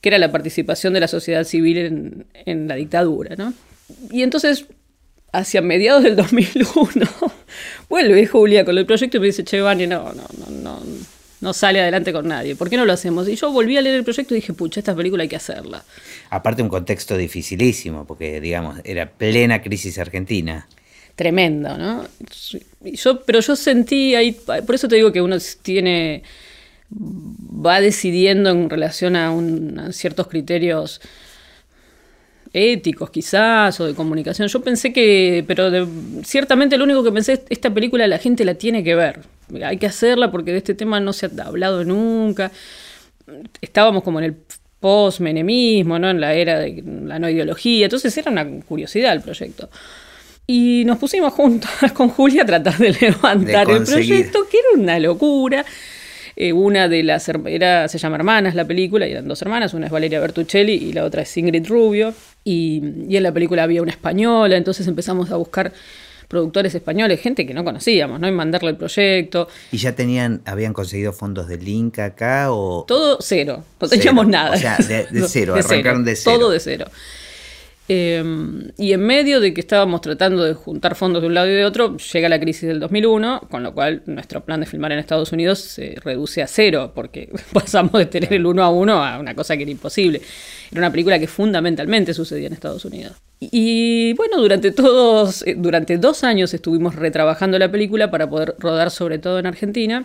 que 0.00 0.08
era 0.08 0.18
la 0.18 0.32
participación 0.32 0.92
de 0.92 1.00
la 1.00 1.08
sociedad 1.08 1.44
civil 1.44 2.24
en, 2.44 2.68
la 2.68 2.74
dictadura. 2.74 3.36
¿no? 3.36 3.52
Y 4.10 4.22
entonces, 4.22 4.66
hacia 5.32 5.60
mediados 5.62 6.02
del 6.02 6.16
2001, 6.16 7.06
vuelve 7.88 8.26
Julia 8.26 8.64
con 8.64 8.76
el 8.76 8.86
proyecto 8.86 9.16
y 9.16 9.20
me 9.20 9.26
dice, 9.26 9.44
che, 9.44 9.60
Vani, 9.60 9.86
no, 9.86 10.12
no, 10.12 10.24
no, 10.38 10.50
no, 10.50 10.82
no 11.40 11.52
sale 11.52 11.80
adelante 11.80 12.12
con 12.12 12.26
nadie, 12.28 12.56
¿por 12.56 12.70
qué 12.70 12.76
no 12.76 12.84
lo 12.84 12.92
hacemos? 12.92 13.28
Y 13.28 13.36
yo 13.36 13.50
volví 13.52 13.76
a 13.76 13.82
leer 13.82 13.96
el 13.96 14.04
proyecto 14.04 14.34
y 14.34 14.36
dije, 14.36 14.52
pucha, 14.52 14.80
esta 14.80 14.94
película 14.94 15.22
hay 15.22 15.28
que 15.28 15.36
hacerla. 15.36 15.84
Aparte 16.30 16.62
un 16.62 16.68
contexto 16.68 17.16
dificilísimo, 17.16 18.06
porque 18.06 18.40
digamos, 18.40 18.80
era 18.84 19.10
plena 19.10 19.62
crisis 19.62 19.98
argentina. 19.98 20.66
Tremendo, 21.14 21.78
¿no? 21.78 22.04
Yo, 22.82 23.22
pero 23.22 23.40
yo 23.40 23.56
sentí 23.56 24.14
ahí, 24.14 24.32
por 24.32 24.74
eso 24.74 24.86
te 24.86 24.96
digo 24.96 25.12
que 25.12 25.22
uno 25.22 25.36
tiene 25.62 26.22
va 26.90 27.80
decidiendo 27.80 28.50
en 28.50 28.70
relación 28.70 29.16
a, 29.16 29.32
ciertos 29.92 30.28
criterios 30.28 31.00
éticos 32.52 33.10
quizás 33.10 33.78
o 33.80 33.86
de 33.86 33.94
comunicación. 33.94 34.48
Yo 34.48 34.62
pensé 34.62 34.92
que, 34.92 35.44
pero 35.46 35.70
ciertamente 36.24 36.78
lo 36.78 36.84
único 36.84 37.02
que 37.02 37.12
pensé, 37.12 37.44
esta 37.48 37.72
película 37.72 38.06
la 38.06 38.18
gente 38.18 38.44
la 38.44 38.54
tiene 38.54 38.82
que 38.82 38.94
ver. 38.94 39.20
Hay 39.64 39.78
que 39.78 39.86
hacerla 39.86 40.30
porque 40.30 40.52
de 40.52 40.58
este 40.58 40.74
tema 40.74 41.00
no 41.00 41.12
se 41.12 41.26
ha 41.26 41.30
hablado 41.44 41.84
nunca. 41.84 42.50
Estábamos 43.60 44.02
como 44.02 44.18
en 44.20 44.26
el 44.26 44.36
post-menemismo, 44.80 45.98
¿no? 45.98 46.10
en 46.10 46.20
la 46.20 46.34
era 46.34 46.58
de 46.60 46.82
la 47.04 47.18
no 47.18 47.28
ideología, 47.28 47.86
entonces 47.86 48.16
era 48.16 48.30
una 48.30 48.46
curiosidad 48.60 49.12
el 49.12 49.22
proyecto. 49.22 49.68
Y 50.46 50.84
nos 50.86 50.98
pusimos 50.98 51.32
juntos 51.32 51.70
con 51.94 52.08
Julia 52.08 52.42
a 52.42 52.46
tratar 52.46 52.78
de 52.78 52.92
levantar 52.92 53.66
De 53.66 53.76
el 53.78 53.84
proyecto, 53.84 54.46
que 54.48 54.58
era 54.58 54.80
una 54.80 54.98
locura. 54.98 55.64
Eh, 56.38 56.52
una 56.52 56.86
de 56.88 57.02
las 57.02 57.28
era, 57.28 57.88
se 57.88 57.96
llama 57.98 58.16
Hermanas 58.16 58.54
la 58.54 58.66
película, 58.66 59.08
y 59.08 59.12
eran 59.12 59.26
dos 59.26 59.40
hermanas, 59.40 59.72
una 59.72 59.86
es 59.86 59.92
Valeria 59.92 60.20
Bertuccelli 60.20 60.74
y 60.74 60.92
la 60.92 61.04
otra 61.04 61.22
es 61.22 61.36
Ingrid 61.36 61.66
Rubio. 61.66 62.12
Y, 62.44 62.82
y 63.08 63.16
en 63.16 63.22
la 63.22 63.32
película 63.32 63.62
había 63.62 63.80
una 63.82 63.90
española, 63.92 64.56
entonces 64.56 64.86
empezamos 64.86 65.30
a 65.30 65.36
buscar 65.36 65.72
productores 66.28 66.74
españoles, 66.74 67.20
gente 67.20 67.46
que 67.46 67.54
no 67.54 67.62
conocíamos, 67.64 68.18
¿no? 68.20 68.28
Y 68.28 68.32
mandarle 68.32 68.70
el 68.70 68.76
proyecto. 68.76 69.48
¿Y 69.72 69.78
ya 69.78 69.94
tenían, 69.94 70.42
habían 70.44 70.72
conseguido 70.72 71.12
fondos 71.12 71.46
del 71.48 71.66
Inca 71.66 72.04
acá 72.04 72.52
o...? 72.52 72.84
Todo 72.86 73.18
cero, 73.20 73.64
no 73.80 73.88
Cero. 73.88 73.90
teníamos 74.02 74.26
nada. 74.26 74.54
O 74.54 74.58
sea, 74.58 74.76
de- 74.76 75.06
de 75.10 75.28
cero, 75.28 75.54
arrancaron 75.54 76.04
de 76.04 76.16
cero. 76.16 76.36
Todo 76.38 76.50
de 76.50 76.60
cero. 76.60 76.86
Eh, 77.88 78.22
y 78.78 78.92
en 78.92 79.00
medio 79.00 79.40
de 79.40 79.54
que 79.54 79.60
estábamos 79.60 80.00
tratando 80.00 80.42
de 80.42 80.54
juntar 80.54 80.96
fondos 80.96 81.22
de 81.22 81.28
un 81.28 81.34
lado 81.34 81.48
y 81.48 81.54
de 81.54 81.64
otro, 81.64 81.96
llega 81.96 82.28
la 82.28 82.40
crisis 82.40 82.68
del 82.68 82.80
2001, 82.80 83.42
con 83.48 83.62
lo 83.62 83.72
cual 83.74 84.02
nuestro 84.06 84.44
plan 84.44 84.60
de 84.60 84.66
filmar 84.66 84.90
en 84.90 84.98
Estados 84.98 85.30
Unidos 85.32 85.60
se 85.60 85.94
reduce 86.02 86.42
a 86.42 86.48
cero, 86.48 86.92
porque 86.94 87.32
pasamos 87.52 87.92
de 87.92 88.06
tener 88.06 88.32
el 88.32 88.46
uno 88.46 88.64
a 88.64 88.70
uno 88.70 89.04
a 89.04 89.18
una 89.18 89.34
cosa 89.34 89.56
que 89.56 89.62
era 89.62 89.70
imposible. 89.70 90.20
Era 90.70 90.80
una 90.80 90.90
película 90.90 91.18
que 91.18 91.28
fundamentalmente 91.28 92.12
sucedía 92.12 92.48
en 92.48 92.54
Estados 92.54 92.84
Unidos. 92.84 93.12
Y 93.38 94.14
bueno, 94.14 94.40
durante 94.40 94.72
todos, 94.72 95.46
eh, 95.46 95.54
durante 95.56 95.98
dos 95.98 96.24
años 96.24 96.52
estuvimos 96.54 96.96
retrabajando 96.96 97.58
la 97.58 97.70
película 97.70 98.10
para 98.10 98.28
poder 98.28 98.56
rodar 98.58 98.90
sobre 98.90 99.18
todo 99.18 99.38
en 99.38 99.46
Argentina. 99.46 100.04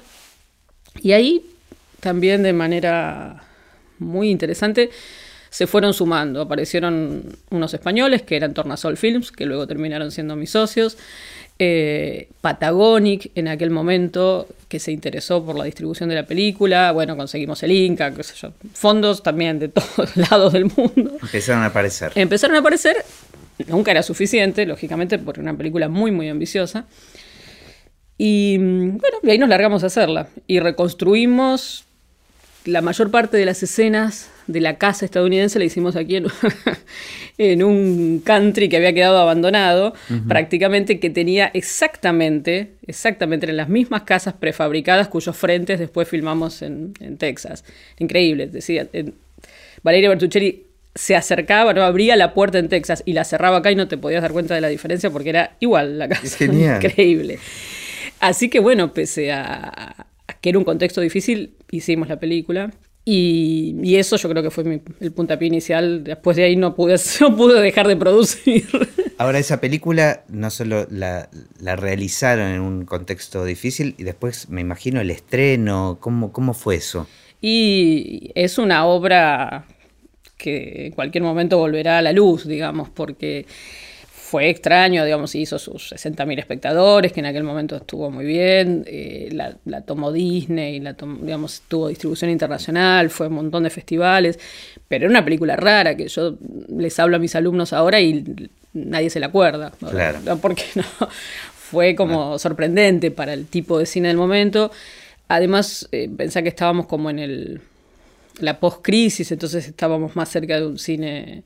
Y 1.01 1.13
ahí 1.13 1.41
también 1.99 2.43
de 2.43 2.53
manera 2.53 3.43
muy 3.97 4.29
interesante 4.29 4.89
se 5.51 5.67
fueron 5.67 5.93
sumando. 5.93 6.41
Aparecieron 6.41 7.23
unos 7.49 7.73
españoles 7.73 8.23
que 8.23 8.37
eran 8.37 8.53
Tornasol 8.53 8.95
Films, 8.97 9.31
que 9.31 9.45
luego 9.45 9.67
terminaron 9.67 10.09
siendo 10.09 10.35
mis 10.37 10.49
socios. 10.49 10.97
Eh, 11.59 12.29
Patagonic 12.39 13.31
en 13.35 13.49
aquel 13.49 13.69
momento, 13.69 14.47
que 14.69 14.79
se 14.79 14.93
interesó 14.93 15.45
por 15.45 15.57
la 15.57 15.65
distribución 15.65 16.07
de 16.07 16.15
la 16.15 16.25
película. 16.25 16.93
Bueno, 16.93 17.17
conseguimos 17.17 17.61
el 17.63 17.73
Inca, 17.73 18.11
qué 18.13 18.23
sé 18.23 18.33
yo. 18.41 18.53
Fondos 18.73 19.21
también 19.21 19.59
de 19.59 19.67
todos 19.67 20.15
lados 20.15 20.53
del 20.53 20.65
mundo. 20.65 21.17
Empezaron 21.21 21.63
a 21.63 21.67
aparecer. 21.67 22.13
Empezaron 22.15 22.55
a 22.55 22.59
aparecer, 22.59 22.95
nunca 23.67 23.91
era 23.91 24.03
suficiente, 24.03 24.65
lógicamente, 24.65 25.19
porque 25.19 25.41
era 25.41 25.51
una 25.51 25.57
película 25.57 25.89
muy, 25.89 26.11
muy 26.11 26.29
ambiciosa. 26.29 26.85
Y 28.17 28.57
mm, 28.57 28.97
bueno, 28.99 29.17
de 29.21 29.31
ahí 29.33 29.37
nos 29.37 29.49
largamos 29.49 29.83
a 29.83 29.87
hacerla. 29.87 30.29
Y 30.47 30.61
reconstruimos 30.61 31.83
la 32.65 32.81
mayor 32.81 33.09
parte 33.11 33.37
de 33.37 33.45
las 33.45 33.63
escenas 33.63 34.29
de 34.47 34.59
la 34.61 34.77
casa 34.77 35.05
estadounidense, 35.05 35.57
la 35.59 35.65
hicimos 35.65 35.95
aquí 35.95 36.17
en, 36.17 36.25
en 37.37 37.63
un 37.63 38.21
country 38.23 38.69
que 38.69 38.77
había 38.77 38.93
quedado 38.93 39.17
abandonado, 39.19 39.93
prácticamente 40.27 40.99
que 40.99 41.09
tenía 41.09 41.49
exactamente, 41.53 42.73
exactamente 42.85 43.49
en 43.49 43.57
las 43.57 43.69
mismas 43.69 44.03
casas 44.03 44.33
prefabricadas 44.33 45.07
cuyos 45.07 45.35
frentes 45.37 45.79
después 45.79 46.07
filmamos 46.07 46.61
en, 46.61 46.93
en 46.99 47.17
Texas. 47.17 47.63
Increíble, 47.99 48.47
decía. 48.47 48.87
en- 48.93 49.13
Valeria 49.83 50.09
Bertuccelli 50.09 50.65
se 50.93 51.15
acercaba, 51.15 51.73
no 51.73 51.81
abría 51.83 52.15
la 52.15 52.33
puerta 52.33 52.59
en 52.59 52.67
Texas 52.69 53.01
y 53.05 53.13
la 53.13 53.23
cerraba 53.23 53.57
acá 53.57 53.71
y 53.71 53.75
no 53.75 53.87
te 53.87 53.97
podías 53.97 54.21
dar 54.21 54.31
cuenta 54.33 54.53
de 54.53 54.61
la 54.61 54.67
diferencia 54.67 55.09
porque 55.09 55.29
era 55.29 55.55
igual 55.59 55.97
la 55.97 56.07
casa. 56.09 56.37
Genial. 56.37 56.75
Increíble. 56.83 57.39
Así 58.19 58.49
que 58.49 58.59
bueno, 58.59 58.93
pese 58.93 59.31
a 59.31 60.05
que 60.35 60.49
era 60.49 60.57
un 60.59 60.63
contexto 60.65 61.01
difícil, 61.01 61.55
hicimos 61.71 62.07
la 62.09 62.19
película. 62.19 62.71
Y, 63.03 63.75
y 63.81 63.95
eso 63.95 64.15
yo 64.17 64.29
creo 64.29 64.43
que 64.43 64.51
fue 64.51 64.63
mi- 64.63 64.81
el 64.99 65.11
puntapié 65.11 65.47
inicial. 65.47 66.03
Después 66.03 66.37
de 66.37 66.43
ahí 66.43 66.55
no 66.55 66.75
pude, 66.75 66.95
no 67.21 67.35
pude 67.35 67.59
dejar 67.61 67.87
de 67.87 67.95
producir. 67.97 68.65
Ahora, 69.17 69.39
esa 69.39 69.59
película 69.59 70.23
no 70.29 70.49
solo 70.51 70.87
la, 70.91 71.29
la 71.59 71.75
realizaron 71.75 72.47
en 72.51 72.61
un 72.61 72.85
contexto 72.85 73.43
difícil, 73.43 73.95
y 73.97 74.03
después 74.03 74.49
me 74.49 74.61
imagino 74.61 75.01
el 75.01 75.09
estreno, 75.11 75.97
¿cómo, 75.99 76.31
cómo 76.31 76.53
fue 76.53 76.75
eso? 76.75 77.07
Y 77.41 78.31
es 78.35 78.57
una 78.59 78.85
obra 78.85 79.65
que 80.37 80.87
en 80.87 80.91
cualquier 80.93 81.23
momento 81.23 81.57
volverá 81.57 81.99
a 81.99 82.01
la 82.01 82.13
luz, 82.13 82.47
digamos, 82.47 82.89
porque 82.89 83.45
fue 84.31 84.49
extraño, 84.49 85.03
digamos, 85.03 85.35
hizo 85.35 85.59
sus 85.59 85.89
60.000 85.91 86.39
espectadores, 86.39 87.11
que 87.11 87.19
en 87.19 87.25
aquel 87.25 87.43
momento 87.43 87.75
estuvo 87.75 88.09
muy 88.09 88.23
bien, 88.25 88.85
eh, 88.87 89.27
la, 89.33 89.57
la 89.65 89.81
tomó 89.81 90.09
Disney, 90.13 90.79
la 90.79 90.93
tom- 90.93 91.19
digamos, 91.25 91.63
tuvo 91.67 91.89
distribución 91.89 92.31
internacional, 92.31 93.09
fue 93.09 93.27
un 93.27 93.33
montón 93.33 93.63
de 93.63 93.69
festivales, 93.69 94.39
pero 94.87 95.03
era 95.05 95.09
una 95.11 95.25
película 95.25 95.57
rara 95.57 95.97
que 95.97 96.07
yo 96.07 96.37
les 96.69 96.97
hablo 96.97 97.17
a 97.17 97.19
mis 97.19 97.35
alumnos 97.35 97.73
ahora 97.73 97.99
y 97.99 98.23
nadie 98.71 99.09
se 99.09 99.19
la 99.19 99.25
acuerda, 99.27 99.73
¿no? 99.81 99.89
Claro. 99.89 100.19
Porque 100.41 100.63
no, 100.75 100.83
fue 101.53 101.93
como 101.95 102.39
sorprendente 102.39 103.11
para 103.11 103.33
el 103.33 103.47
tipo 103.47 103.77
de 103.79 103.85
cine 103.85 104.07
del 104.07 104.17
momento. 104.17 104.71
Además, 105.27 105.89
eh, 105.91 106.09
pensá 106.15 106.41
que 106.41 106.49
estábamos 106.49 106.85
como 106.87 107.09
en 107.09 107.19
el 107.19 107.61
la 108.39 108.59
post-crisis, 108.61 109.29
entonces 109.33 109.67
estábamos 109.67 110.15
más 110.15 110.29
cerca 110.29 110.57
de 110.57 110.65
un 110.65 110.79
cine 110.79 111.43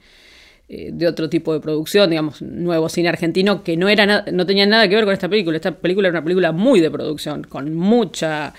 de 0.68 1.08
otro 1.08 1.30
tipo 1.30 1.54
de 1.54 1.60
producción, 1.60 2.10
digamos, 2.10 2.42
nuevo 2.42 2.90
cine 2.90 3.10
argentino, 3.10 3.64
que 3.64 3.78
no, 3.78 3.88
era 3.88 4.26
no 4.32 4.46
tenía 4.46 4.66
nada 4.66 4.88
que 4.88 4.96
ver 4.96 5.06
con 5.06 5.14
esta 5.14 5.30
película. 5.30 5.58
Esta 5.58 5.72
película 5.72 6.08
era 6.08 6.18
una 6.18 6.24
película 6.24 6.52
muy 6.52 6.80
de 6.82 6.90
producción, 6.92 7.44
con 7.44 7.76
mucha 7.76 8.54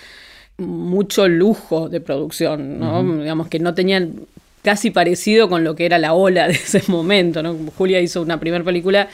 mucho 0.58 1.28
lujo 1.28 1.88
de 1.88 2.00
producción, 2.00 2.78
¿no? 2.78 3.02
Digamos 3.18 3.48
que 3.48 3.58
no 3.58 3.74
tenían 3.74 4.14
casi 4.62 4.90
parecido 4.90 5.48
con 5.48 5.64
lo 5.64 5.76
que 5.76 5.84
era 5.86 5.98
la 5.98 6.14
ola 6.14 6.46
de 6.48 6.54
ese 6.54 6.82
momento, 6.88 7.42
¿no? 7.42 7.54
Julia 7.76 8.00
hizo 8.00 8.22
una 8.22 8.40
primera 8.40 8.64
película 8.64 9.08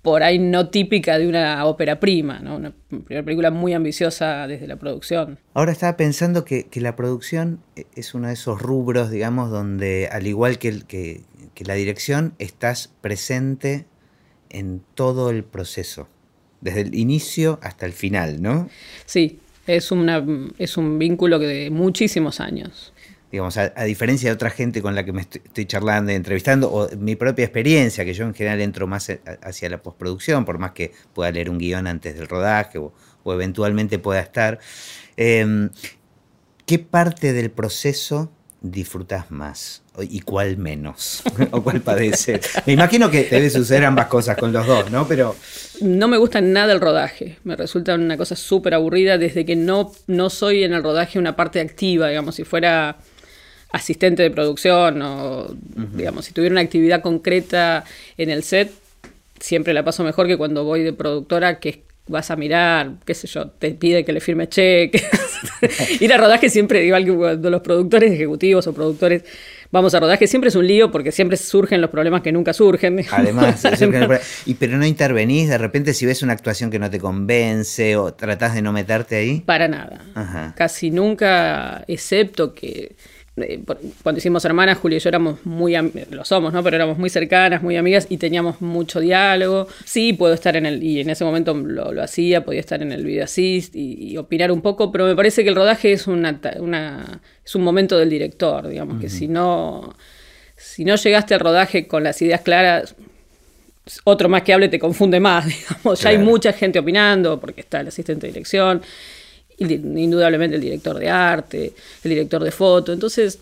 por 0.00 0.24
ahí 0.24 0.38
no 0.40 0.68
típica 0.68 1.16
de 1.18 1.28
una 1.28 1.64
ópera 1.64 2.00
prima, 2.00 2.40
¿no? 2.40 2.56
Una 2.56 2.72
primera 2.88 3.22
película 3.24 3.50
muy 3.52 3.72
ambiciosa 3.72 4.48
desde 4.48 4.66
la 4.66 4.74
producción. 4.76 5.38
Ahora 5.54 5.70
estaba 5.70 5.96
pensando 5.96 6.44
que, 6.44 6.64
que 6.64 6.80
la 6.80 6.96
producción 6.96 7.60
e- 7.76 7.86
es 7.94 8.12
uno 8.14 8.26
de 8.26 8.32
esos 8.34 8.60
rubros, 8.60 9.10
digamos, 9.12 9.50
donde 9.52 10.08
al 10.10 10.26
igual 10.26 10.58
que, 10.58 10.68
el- 10.68 10.84
que- 10.86 11.20
que 11.54 11.64
la 11.64 11.74
dirección, 11.74 12.34
estás 12.38 12.88
presente 13.00 13.86
en 14.50 14.82
todo 14.94 15.30
el 15.30 15.44
proceso, 15.44 16.08
desde 16.60 16.82
el 16.82 16.94
inicio 16.94 17.58
hasta 17.62 17.86
el 17.86 17.92
final, 17.92 18.42
¿no? 18.42 18.68
Sí, 19.06 19.40
es, 19.66 19.90
una, 19.90 20.24
es 20.58 20.76
un 20.76 20.98
vínculo 20.98 21.38
que 21.38 21.46
de 21.46 21.70
muchísimos 21.70 22.40
años. 22.40 22.92
Digamos, 23.30 23.56
a, 23.56 23.72
a 23.76 23.84
diferencia 23.84 24.28
de 24.28 24.34
otra 24.34 24.50
gente 24.50 24.82
con 24.82 24.94
la 24.94 25.04
que 25.04 25.12
me 25.12 25.22
estoy, 25.22 25.40
estoy 25.44 25.64
charlando 25.64 26.12
y 26.12 26.14
entrevistando, 26.16 26.70
o 26.70 26.88
mi 26.98 27.16
propia 27.16 27.46
experiencia, 27.46 28.04
que 28.04 28.12
yo 28.12 28.24
en 28.26 28.34
general 28.34 28.60
entro 28.60 28.86
más 28.86 29.08
a- 29.08 29.18
hacia 29.42 29.70
la 29.70 29.82
postproducción, 29.82 30.44
por 30.44 30.58
más 30.58 30.72
que 30.72 30.92
pueda 31.14 31.30
leer 31.30 31.48
un 31.48 31.56
guion 31.58 31.86
antes 31.86 32.14
del 32.14 32.28
rodaje 32.28 32.76
o, 32.78 32.92
o 33.24 33.32
eventualmente 33.32 33.98
pueda 33.98 34.20
estar. 34.20 34.58
eh, 35.16 35.68
¿Qué 36.66 36.78
parte 36.78 37.32
del 37.32 37.50
proceso 37.50 38.30
disfrutas 38.62 39.30
más? 39.30 39.82
¿Y 40.00 40.20
cuál 40.20 40.56
menos? 40.56 41.22
¿O 41.50 41.62
cuál 41.62 41.80
padeces? 41.80 42.40
Me 42.66 42.72
imagino 42.72 43.10
que 43.10 43.24
debe 43.24 43.50
suceder 43.50 43.84
ambas 43.84 44.06
cosas 44.06 44.36
con 44.36 44.52
los 44.52 44.66
dos, 44.66 44.90
¿no? 44.90 45.06
Pero 45.06 45.36
No 45.80 46.08
me 46.08 46.16
gusta 46.16 46.40
nada 46.40 46.72
el 46.72 46.80
rodaje, 46.80 47.38
me 47.44 47.56
resulta 47.56 47.94
una 47.94 48.16
cosa 48.16 48.36
súper 48.36 48.74
aburrida 48.74 49.18
desde 49.18 49.44
que 49.44 49.56
no, 49.56 49.92
no 50.06 50.30
soy 50.30 50.64
en 50.64 50.72
el 50.72 50.82
rodaje 50.82 51.18
una 51.18 51.36
parte 51.36 51.60
activa, 51.60 52.08
digamos, 52.08 52.36
si 52.36 52.44
fuera 52.44 52.98
asistente 53.72 54.22
de 54.22 54.30
producción 54.30 55.00
o, 55.02 55.54
digamos, 55.94 56.26
si 56.26 56.32
tuviera 56.32 56.52
una 56.52 56.60
actividad 56.60 57.02
concreta 57.02 57.84
en 58.16 58.30
el 58.30 58.42
set, 58.42 58.70
siempre 59.40 59.74
la 59.74 59.84
paso 59.84 60.04
mejor 60.04 60.26
que 60.26 60.36
cuando 60.36 60.64
voy 60.64 60.82
de 60.82 60.92
productora, 60.92 61.58
que 61.58 61.82
vas 62.06 62.30
a 62.30 62.36
mirar, 62.36 62.94
qué 63.04 63.14
sé 63.14 63.26
yo, 63.26 63.48
te 63.48 63.70
pide 63.72 64.04
que 64.04 64.12
le 64.12 64.20
firme 64.20 64.48
cheque. 64.48 65.02
Ir 66.00 66.12
a 66.12 66.16
rodaje 66.16 66.50
siempre, 66.50 66.84
igual 66.84 67.04
que 67.04 67.14
cuando 67.14 67.50
los 67.50 67.62
productores 67.62 68.12
ejecutivos 68.12 68.66
o 68.66 68.74
productores 68.74 69.24
vamos 69.70 69.94
a 69.94 70.00
rodaje, 70.00 70.26
siempre 70.26 70.48
es 70.48 70.56
un 70.56 70.66
lío 70.66 70.90
porque 70.90 71.12
siempre 71.12 71.36
surgen 71.36 71.80
los 71.80 71.90
problemas 71.90 72.22
que 72.22 72.32
nunca 72.32 72.52
surgen. 72.52 73.04
Además, 73.10 73.64
y 74.46 74.54
pero 74.54 74.76
no 74.76 74.86
intervenís 74.86 75.48
de 75.48 75.58
repente 75.58 75.94
si 75.94 76.06
ves 76.06 76.22
una 76.22 76.32
actuación 76.32 76.70
que 76.70 76.78
no 76.78 76.90
te 76.90 76.98
convence 76.98 77.96
o 77.96 78.12
tratás 78.14 78.54
de 78.54 78.62
no 78.62 78.72
meterte 78.72 79.16
ahí. 79.16 79.40
Para 79.40 79.68
nada. 79.68 80.00
Ajá. 80.14 80.54
Casi 80.56 80.90
nunca, 80.90 81.84
excepto 81.88 82.54
que 82.54 82.96
cuando 84.02 84.18
hicimos 84.18 84.44
hermanas, 84.44 84.76
Julia 84.76 84.98
y 84.98 85.00
yo 85.00 85.08
éramos 85.08 85.46
muy, 85.46 85.74
lo 86.10 86.24
somos, 86.24 86.52
¿no? 86.52 86.62
Pero 86.62 86.76
éramos 86.76 86.98
muy 86.98 87.08
cercanas, 87.08 87.62
muy 87.62 87.76
amigas 87.76 88.06
y 88.10 88.18
teníamos 88.18 88.60
mucho 88.60 89.00
diálogo. 89.00 89.68
Sí, 89.84 90.12
puedo 90.12 90.34
estar 90.34 90.54
en 90.56 90.66
el, 90.66 90.82
y 90.82 91.00
en 91.00 91.08
ese 91.08 91.24
momento 91.24 91.54
lo, 91.54 91.92
lo 91.92 92.02
hacía, 92.02 92.44
podía 92.44 92.60
estar 92.60 92.82
en 92.82 92.92
el 92.92 93.06
video 93.06 93.24
assist 93.24 93.74
y, 93.74 94.12
y 94.12 94.18
opinar 94.18 94.52
un 94.52 94.60
poco, 94.60 94.92
pero 94.92 95.06
me 95.06 95.16
parece 95.16 95.44
que 95.44 95.48
el 95.48 95.56
rodaje 95.56 95.92
es 95.92 96.06
una, 96.06 96.38
una 96.58 97.22
es 97.44 97.54
un 97.54 97.62
momento 97.62 97.98
del 97.98 98.10
director, 98.10 98.68
digamos, 98.68 99.00
que 99.00 99.08
si 99.08 99.28
no, 99.28 99.94
si 100.54 100.84
no 100.84 100.94
llegaste 100.96 101.32
al 101.32 101.40
rodaje 101.40 101.86
con 101.86 102.04
las 102.04 102.20
ideas 102.20 102.42
claras, 102.42 102.94
otro 104.04 104.28
más 104.28 104.42
que 104.42 104.52
hable 104.52 104.68
te 104.68 104.78
confunde 104.78 105.20
más, 105.20 105.46
digamos. 105.46 106.00
Ya 106.00 106.10
hay 106.10 106.18
mucha 106.18 106.52
gente 106.52 106.78
opinando, 106.78 107.40
porque 107.40 107.62
está 107.62 107.80
el 107.80 107.88
asistente 107.88 108.26
de 108.26 108.32
dirección, 108.32 108.82
indudablemente 109.70 110.56
el 110.56 110.62
director 110.62 110.98
de 110.98 111.08
arte, 111.08 111.72
el 112.04 112.08
director 112.08 112.42
de 112.42 112.50
foto. 112.50 112.92
Entonces, 112.92 113.38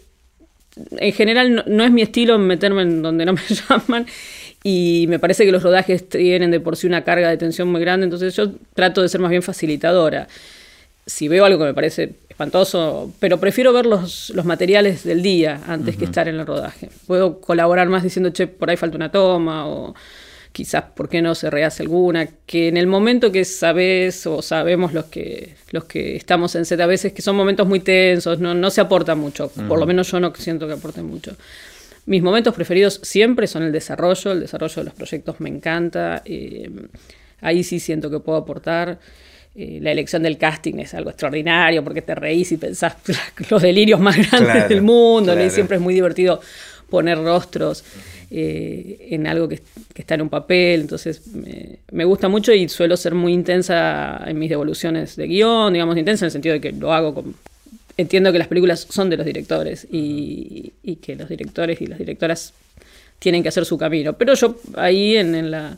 en 0.96 1.12
general 1.12 1.54
no, 1.54 1.64
no 1.66 1.84
es 1.84 1.90
mi 1.90 2.02
estilo 2.02 2.38
meterme 2.38 2.82
en 2.82 3.02
donde 3.02 3.24
no 3.24 3.32
me 3.32 3.40
llaman. 3.68 4.06
y 4.62 5.06
me 5.08 5.18
parece 5.18 5.44
que 5.44 5.52
los 5.52 5.62
rodajes 5.62 6.08
tienen 6.08 6.50
de 6.50 6.60
por 6.60 6.76
sí 6.76 6.86
una 6.86 7.02
carga 7.04 7.28
de 7.28 7.36
tensión 7.36 7.68
muy 7.68 7.80
grande, 7.80 8.04
entonces 8.04 8.34
yo 8.36 8.52
trato 8.74 9.02
de 9.02 9.08
ser 9.08 9.20
más 9.20 9.30
bien 9.30 9.42
facilitadora. 9.42 10.28
Si 11.06 11.28
veo 11.28 11.44
algo 11.44 11.58
que 11.58 11.64
me 11.64 11.74
parece 11.74 12.14
espantoso, 12.28 13.12
pero 13.18 13.38
prefiero 13.38 13.72
ver 13.72 13.86
los, 13.86 14.30
los 14.30 14.44
materiales 14.44 15.02
del 15.04 15.22
día 15.22 15.60
antes 15.66 15.96
que 15.96 16.04
estar 16.04 16.28
en 16.28 16.36
el 16.36 16.46
rodaje. 16.46 16.88
Puedo 17.06 17.40
colaborar 17.40 17.88
más 17.88 18.02
diciendo, 18.02 18.30
che, 18.30 18.46
por 18.46 18.70
ahí 18.70 18.76
falta 18.76 18.96
una 18.96 19.10
toma 19.10 19.66
o 19.66 19.94
quizás 20.52 20.84
por 20.94 21.08
qué 21.08 21.22
no 21.22 21.34
se 21.34 21.50
rehace 21.50 21.82
alguna, 21.82 22.28
que 22.46 22.68
en 22.68 22.76
el 22.76 22.86
momento 22.86 23.30
que 23.30 23.44
sabes 23.44 24.26
o 24.26 24.42
sabemos 24.42 24.92
los 24.92 25.06
que, 25.06 25.54
los 25.70 25.84
que 25.84 26.16
estamos 26.16 26.54
en 26.54 26.64
set 26.64 26.80
a 26.80 26.86
veces 26.86 27.12
que 27.12 27.22
son 27.22 27.36
momentos 27.36 27.66
muy 27.66 27.80
tensos, 27.80 28.40
no, 28.40 28.54
no 28.54 28.70
se 28.70 28.80
aporta 28.80 29.14
mucho, 29.14 29.50
por 29.68 29.78
lo 29.78 29.86
menos 29.86 30.10
yo 30.10 30.18
no 30.20 30.32
siento 30.34 30.66
que 30.66 30.74
aporte 30.74 31.02
mucho. 31.02 31.36
Mis 32.06 32.22
momentos 32.22 32.54
preferidos 32.54 33.00
siempre 33.02 33.46
son 33.46 33.62
el 33.62 33.72
desarrollo, 33.72 34.32
el 34.32 34.40
desarrollo 34.40 34.74
de 34.76 34.84
los 34.84 34.94
proyectos 34.94 35.40
me 35.40 35.48
encanta, 35.48 36.22
eh, 36.24 36.68
ahí 37.40 37.62
sí 37.62 37.78
siento 37.78 38.10
que 38.10 38.20
puedo 38.20 38.38
aportar. 38.38 38.98
Eh, 39.54 39.80
la 39.82 39.90
elección 39.90 40.22
del 40.22 40.38
casting 40.38 40.78
es 40.78 40.94
algo 40.94 41.10
extraordinario 41.10 41.82
porque 41.82 42.02
te 42.02 42.14
reís 42.14 42.52
y 42.52 42.56
pensás 42.56 42.96
los 43.50 43.62
delirios 43.62 44.00
más 44.00 44.16
grandes 44.16 44.68
del 44.68 44.82
mundo, 44.82 45.40
y 45.40 45.50
siempre 45.50 45.76
es 45.76 45.82
muy 45.82 45.94
divertido 45.94 46.40
poner 46.88 47.18
rostros 47.18 47.84
eh, 48.30 49.08
en 49.10 49.26
algo 49.26 49.48
que, 49.48 49.60
está 49.94 50.14
en 50.14 50.22
un 50.22 50.28
papel, 50.28 50.82
entonces 50.82 51.22
me, 51.92 52.04
gusta 52.04 52.28
mucho 52.28 52.52
y 52.52 52.68
suelo 52.68 52.96
ser 52.96 53.14
muy 53.14 53.32
intensa 53.32 54.22
en 54.26 54.38
mis 54.38 54.48
devoluciones 54.48 55.16
de 55.16 55.26
guion, 55.26 55.72
digamos 55.72 55.96
intensa 55.96 56.24
en 56.24 56.28
el 56.28 56.32
sentido 56.32 56.52
de 56.54 56.60
que 56.60 56.72
lo 56.72 56.92
hago 56.92 57.14
con... 57.14 57.34
Entiendo 57.96 58.32
que 58.32 58.38
las 58.38 58.48
películas 58.48 58.86
son 58.88 59.10
de 59.10 59.16
los 59.16 59.26
directores 59.26 59.86
y, 59.90 60.72
que 61.02 61.16
los 61.16 61.28
directores 61.28 61.80
y 61.80 61.86
las 61.86 61.98
directoras 61.98 62.54
tienen 63.18 63.42
que 63.42 63.50
hacer 63.50 63.64
su 63.64 63.76
camino, 63.76 64.14
pero 64.14 64.34
yo 64.34 64.56
ahí 64.76 65.16
en, 65.16 65.50
la, 65.50 65.76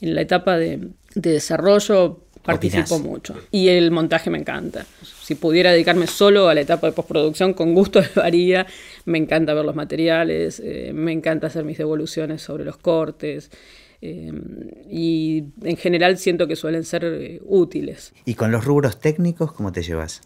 en 0.00 0.14
la 0.14 0.20
etapa 0.20 0.58
de, 0.58 0.88
de 1.14 1.30
desarrollo 1.32 2.20
participo 2.46 2.98
mucho. 2.98 3.34
Y 3.50 3.68
el 3.68 3.90
montaje 3.90 4.30
me 4.30 4.38
encanta. 4.38 4.86
Si 5.22 5.34
pudiera 5.34 5.72
dedicarme 5.72 6.06
solo 6.06 6.48
a 6.48 6.54
la 6.54 6.60
etapa 6.60 6.86
de 6.86 6.92
postproducción, 6.92 7.52
con 7.52 7.74
gusto 7.74 8.00
lo 8.14 8.22
haría. 8.22 8.66
Me 9.06 9.18
encanta 9.18 9.54
ver 9.54 9.64
los 9.64 9.74
materiales, 9.74 10.60
eh, 10.62 10.92
me 10.92 11.12
encanta 11.12 11.46
hacer 11.46 11.64
mis 11.64 11.78
devoluciones 11.78 12.42
sobre 12.42 12.64
los 12.64 12.76
cortes. 12.76 13.50
Eh, 14.02 14.30
y 14.90 15.44
en 15.62 15.76
general 15.76 16.18
siento 16.18 16.46
que 16.46 16.56
suelen 16.56 16.84
ser 16.84 17.04
eh, 17.04 17.40
útiles. 17.44 18.12
¿Y 18.24 18.34
con 18.34 18.52
los 18.52 18.64
rubros 18.64 19.00
técnicos 19.00 19.52
cómo 19.52 19.72
te 19.72 19.82
llevas? 19.82 20.20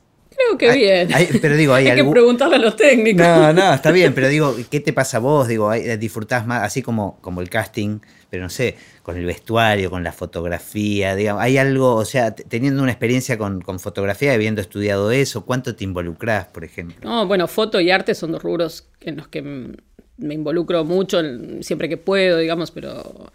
Creo 0.47 0.59
que 0.59 0.77
bien. 0.77 1.09
pero 1.41 1.57
digo, 1.57 1.75
hay, 1.75 1.85
que 1.95 2.05
preguntarle 2.05 2.57
a 2.57 2.59
los 2.59 2.77
técnicos. 2.77 3.27
No, 3.27 3.53
no, 3.53 3.75
está 3.75 3.91
bien, 3.91 4.15
pero 4.15 4.29
digo, 4.29 4.57
¿qué 4.71 4.81
te 4.81 4.93
pasa 4.93 5.19
a 5.19 5.21
vos? 5.21 5.49
Digo, 5.49 5.73
disfrutás 5.99 6.47
más, 6.47 6.63
así 6.63 6.83
como, 6.83 7.19
como 7.21 7.41
el 7.41 7.51
casting, 7.51 8.01
pero 8.31 8.43
no 8.43 8.49
sé, 8.49 8.77
con 9.03 9.17
el 9.17 9.27
vestuario, 9.27 9.91
con 9.91 10.05
la 10.05 10.13
fotografía, 10.13 11.15
digamos, 11.15 11.43
hay 11.43 11.59
algo, 11.59 11.97
o 11.97 12.05
sea, 12.05 12.35
teniendo 12.35 12.83
una 12.83 12.93
experiencia 12.93 13.37
con, 13.37 13.63
fotografía, 13.79 14.33
habiendo 14.33 14.61
estudiado 14.61 15.11
eso, 15.11 15.45
¿cuánto 15.45 15.75
te 15.75 15.85
involucras, 15.85 16.47
por 16.47 16.65
ejemplo? 16.65 17.09
No, 17.09 17.27
bueno, 17.27 17.49
foto 17.49 17.81
y 17.81 17.91
arte 17.91 18.15
son 18.15 18.33
dos 18.33 18.43
rubros 18.43 18.89
en 19.01 19.17
los 19.17 19.29
que 19.29 19.43
me 19.43 20.35
involucro 20.35 20.85
mucho 20.85 21.21
siempre 21.61 21.89
que 21.89 21.97
puedo, 21.97 22.39
digamos, 22.39 22.71
pero 22.71 23.33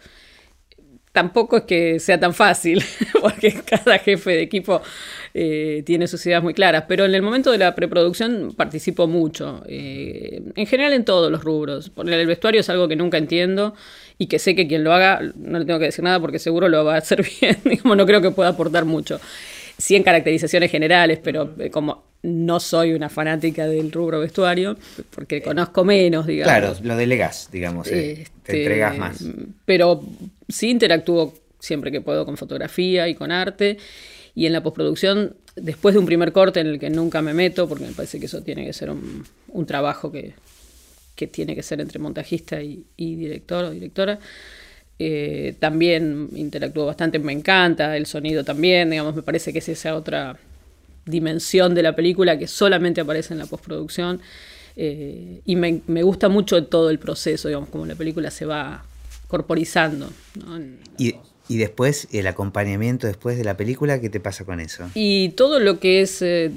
tampoco 1.16 1.56
es 1.56 1.62
que 1.62 1.98
sea 1.98 2.20
tan 2.20 2.34
fácil, 2.34 2.84
porque 3.22 3.54
cada 3.64 3.98
jefe 3.98 4.32
de 4.32 4.42
equipo 4.42 4.82
eh, 5.38 5.82
tiene 5.84 6.08
sus 6.08 6.24
ideas 6.24 6.42
muy 6.42 6.54
claras, 6.54 6.84
pero 6.88 7.04
en 7.04 7.14
el 7.14 7.20
momento 7.20 7.52
de 7.52 7.58
la 7.58 7.74
preproducción 7.74 8.54
participo 8.56 9.06
mucho, 9.06 9.62
eh, 9.68 10.40
en 10.54 10.66
general 10.66 10.94
en 10.94 11.04
todos 11.04 11.30
los 11.30 11.44
rubros. 11.44 11.90
Poner 11.90 12.18
el 12.18 12.26
vestuario 12.26 12.62
es 12.62 12.70
algo 12.70 12.88
que 12.88 12.96
nunca 12.96 13.18
entiendo 13.18 13.74
y 14.16 14.28
que 14.28 14.38
sé 14.38 14.54
que 14.54 14.66
quien 14.66 14.82
lo 14.82 14.94
haga, 14.94 15.20
no 15.34 15.58
le 15.58 15.66
tengo 15.66 15.78
que 15.78 15.84
decir 15.84 16.02
nada 16.02 16.20
porque 16.20 16.38
seguro 16.38 16.70
lo 16.70 16.86
va 16.86 16.94
a 16.94 16.98
hacer 16.98 17.22
bien, 17.40 17.58
no 17.84 18.06
creo 18.06 18.22
que 18.22 18.30
pueda 18.30 18.48
aportar 18.48 18.86
mucho. 18.86 19.20
Sí 19.76 19.94
en 19.94 20.04
caracterizaciones 20.04 20.70
generales, 20.70 21.20
pero 21.22 21.52
eh, 21.58 21.68
como 21.68 22.04
no 22.22 22.58
soy 22.58 22.94
una 22.94 23.10
fanática 23.10 23.66
del 23.66 23.92
rubro 23.92 24.20
vestuario, 24.20 24.78
porque 25.14 25.42
conozco 25.42 25.84
menos, 25.84 26.26
digamos. 26.26 26.50
Claro, 26.50 26.74
lo 26.82 26.96
delegas, 26.96 27.50
digamos, 27.52 27.88
te 27.88 28.22
este, 28.22 28.62
entregas 28.62 28.96
más. 28.96 29.22
Pero 29.66 30.02
sí 30.48 30.70
interactúo 30.70 31.34
siempre 31.58 31.92
que 31.92 32.00
puedo 32.00 32.24
con 32.24 32.38
fotografía 32.38 33.06
y 33.06 33.14
con 33.14 33.30
arte. 33.30 33.76
Y 34.36 34.44
en 34.44 34.52
la 34.52 34.62
postproducción, 34.62 35.34
después 35.56 35.94
de 35.94 35.98
un 35.98 36.04
primer 36.04 36.30
corte 36.30 36.60
en 36.60 36.66
el 36.66 36.78
que 36.78 36.90
nunca 36.90 37.22
me 37.22 37.32
meto, 37.32 37.66
porque 37.66 37.86
me 37.86 37.92
parece 37.92 38.20
que 38.20 38.26
eso 38.26 38.42
tiene 38.42 38.66
que 38.66 38.74
ser 38.74 38.90
un, 38.90 39.66
trabajo 39.66 40.12
que, 40.12 40.34
tiene 41.32 41.54
que 41.54 41.62
ser 41.62 41.80
entre 41.80 41.98
montajista 41.98 42.60
y, 42.62 42.84
director 42.96 43.64
o 43.64 43.70
directora, 43.70 44.18
eh, 44.98 45.56
también 45.58 46.28
interactúo 46.36 46.84
bastante, 46.84 47.18
me 47.18 47.32
encanta 47.32 47.96
el 47.96 48.04
sonido 48.04 48.44
también, 48.44 48.90
digamos, 48.90 49.16
me 49.16 49.22
parece 49.22 49.54
que 49.54 49.60
es 49.60 49.68
esa 49.70 49.96
otra 49.96 50.38
dimensión 51.06 51.74
de 51.74 51.82
la 51.82 51.96
película 51.96 52.38
que 52.38 52.46
solamente 52.46 53.00
aparece 53.00 53.32
en 53.32 53.38
la 53.38 53.46
postproducción. 53.46 54.20
Eh, 54.78 55.40
y 55.46 55.56
me, 55.56 56.02
gusta 56.02 56.28
mucho 56.28 56.62
todo 56.66 56.90
el 56.90 56.98
proceso, 56.98 57.48
digamos, 57.48 57.70
como 57.70 57.86
la 57.86 57.94
película 57.94 58.30
se 58.30 58.44
va 58.44 58.84
corporizando. 59.28 60.10
Y, 60.98 61.14
después, 61.48 62.08
el 62.12 62.26
acompañamiento 62.26 63.06
después 63.06 63.38
de 63.38 63.44
la 63.44 63.56
película, 63.56 64.00
¿qué 64.00 64.10
te 64.10 64.18
pasa 64.20 64.44
con 64.44 64.60
eso? 64.60 64.90
Y 64.94 65.30
todo 65.30 65.60
lo 65.60 65.78
que 65.78 66.00
es 66.00 66.20
eh, 66.22 66.50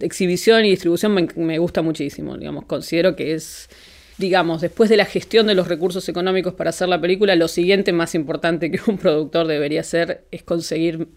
exhibición 0.00 0.64
y 0.64 0.70
distribución 0.70 1.14
me, 1.14 1.28
me, 1.36 1.58
gusta 1.58 1.80
muchísimo, 1.80 2.36
digamos, 2.36 2.66
considero 2.66 3.16
que 3.16 3.34
es, 3.34 3.70
digamos, 4.18 4.60
después 4.60 4.90
de 4.90 4.98
la 4.98 5.06
gestión 5.06 5.46
de 5.46 5.54
los 5.54 5.68
recursos 5.68 6.08
económicos 6.08 6.54
para 6.54 6.70
hacer 6.70 6.88
la 6.88 7.00
película, 7.00 7.34
lo 7.34 7.48
siguiente 7.48 7.92
más 7.92 8.14
importante 8.14 8.70
que 8.70 8.80
un 8.86 8.98
productor 8.98 9.46
debería 9.46 9.80
hacer 9.80 10.24
es 10.30 10.42
conseguir 10.42 11.08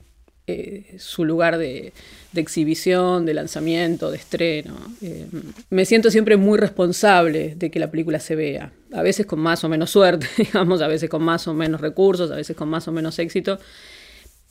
eh, 0.46 0.96
su 0.98 1.24
lugar 1.24 1.58
de, 1.58 1.94
exhibición, 2.36 3.26
de 3.26 3.34
lanzamiento, 3.34 4.12
de 4.12 4.18
estreno. 4.18 4.76
Eh, 5.02 5.26
me 5.70 5.86
siento 5.86 6.12
siempre 6.12 6.36
muy 6.36 6.58
responsable 6.58 7.56
de 7.56 7.72
que 7.72 7.80
la 7.80 7.90
película 7.90 8.20
se 8.20 8.36
vea, 8.36 8.74
a 8.94 9.02
veces 9.02 9.26
con 9.26 9.40
más 9.40 9.64
o 9.64 9.70
menos 9.70 9.92
suerte, 9.92 10.28
digamos, 10.38 10.82
a 10.82 10.88
veces 10.88 11.10
con 11.10 11.24
más 11.24 11.48
o 11.48 11.54
menos 11.54 11.82
recursos, 11.82 12.32
a 12.32 12.36
veces 12.36 12.56
con 12.56 12.70
más 12.70 12.88
o 12.88 12.92
menos 12.92 13.18
éxito, 13.20 13.60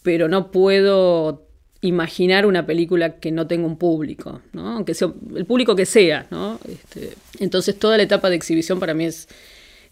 pero 0.03 0.29
no 0.29 0.51
puedo 0.51 1.47
imaginar 1.81 2.47
una 2.47 2.65
película 2.65 3.17
que 3.17 3.33
no 3.33 3.47
tenga 3.47 3.67
un 3.67 3.77
público, 3.77 4.41
¿no? 4.53 4.77
aunque 4.77 4.95
sea 4.95 5.13
el 5.35 5.47
público 5.47 5.75
que 5.75 5.87
sea. 5.87 6.27
¿no? 6.31 6.59
Este, 6.69 7.15
entonces 7.41 7.79
toda 7.79 7.97
la 7.97 8.05
etapa 8.05 8.31
de 8.31 8.37
exhibición 8.37 8.79
para 8.79 8.95
mí 8.95 9.07
es 9.07 9.29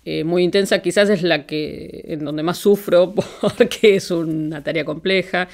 eh, 0.04 0.24
muy 0.24 0.44
intensa, 0.44 0.80
quizás 0.80 1.10
es 1.10 1.22
la 1.22 1.46
que 1.46 2.04
en 2.06 2.24
donde 2.24 2.42
más 2.42 2.58
sufro 2.58 3.12
porque 3.58 3.96
es 3.96 4.10
una 4.10 4.62
tarea 4.62 4.84
compleja 4.84 5.48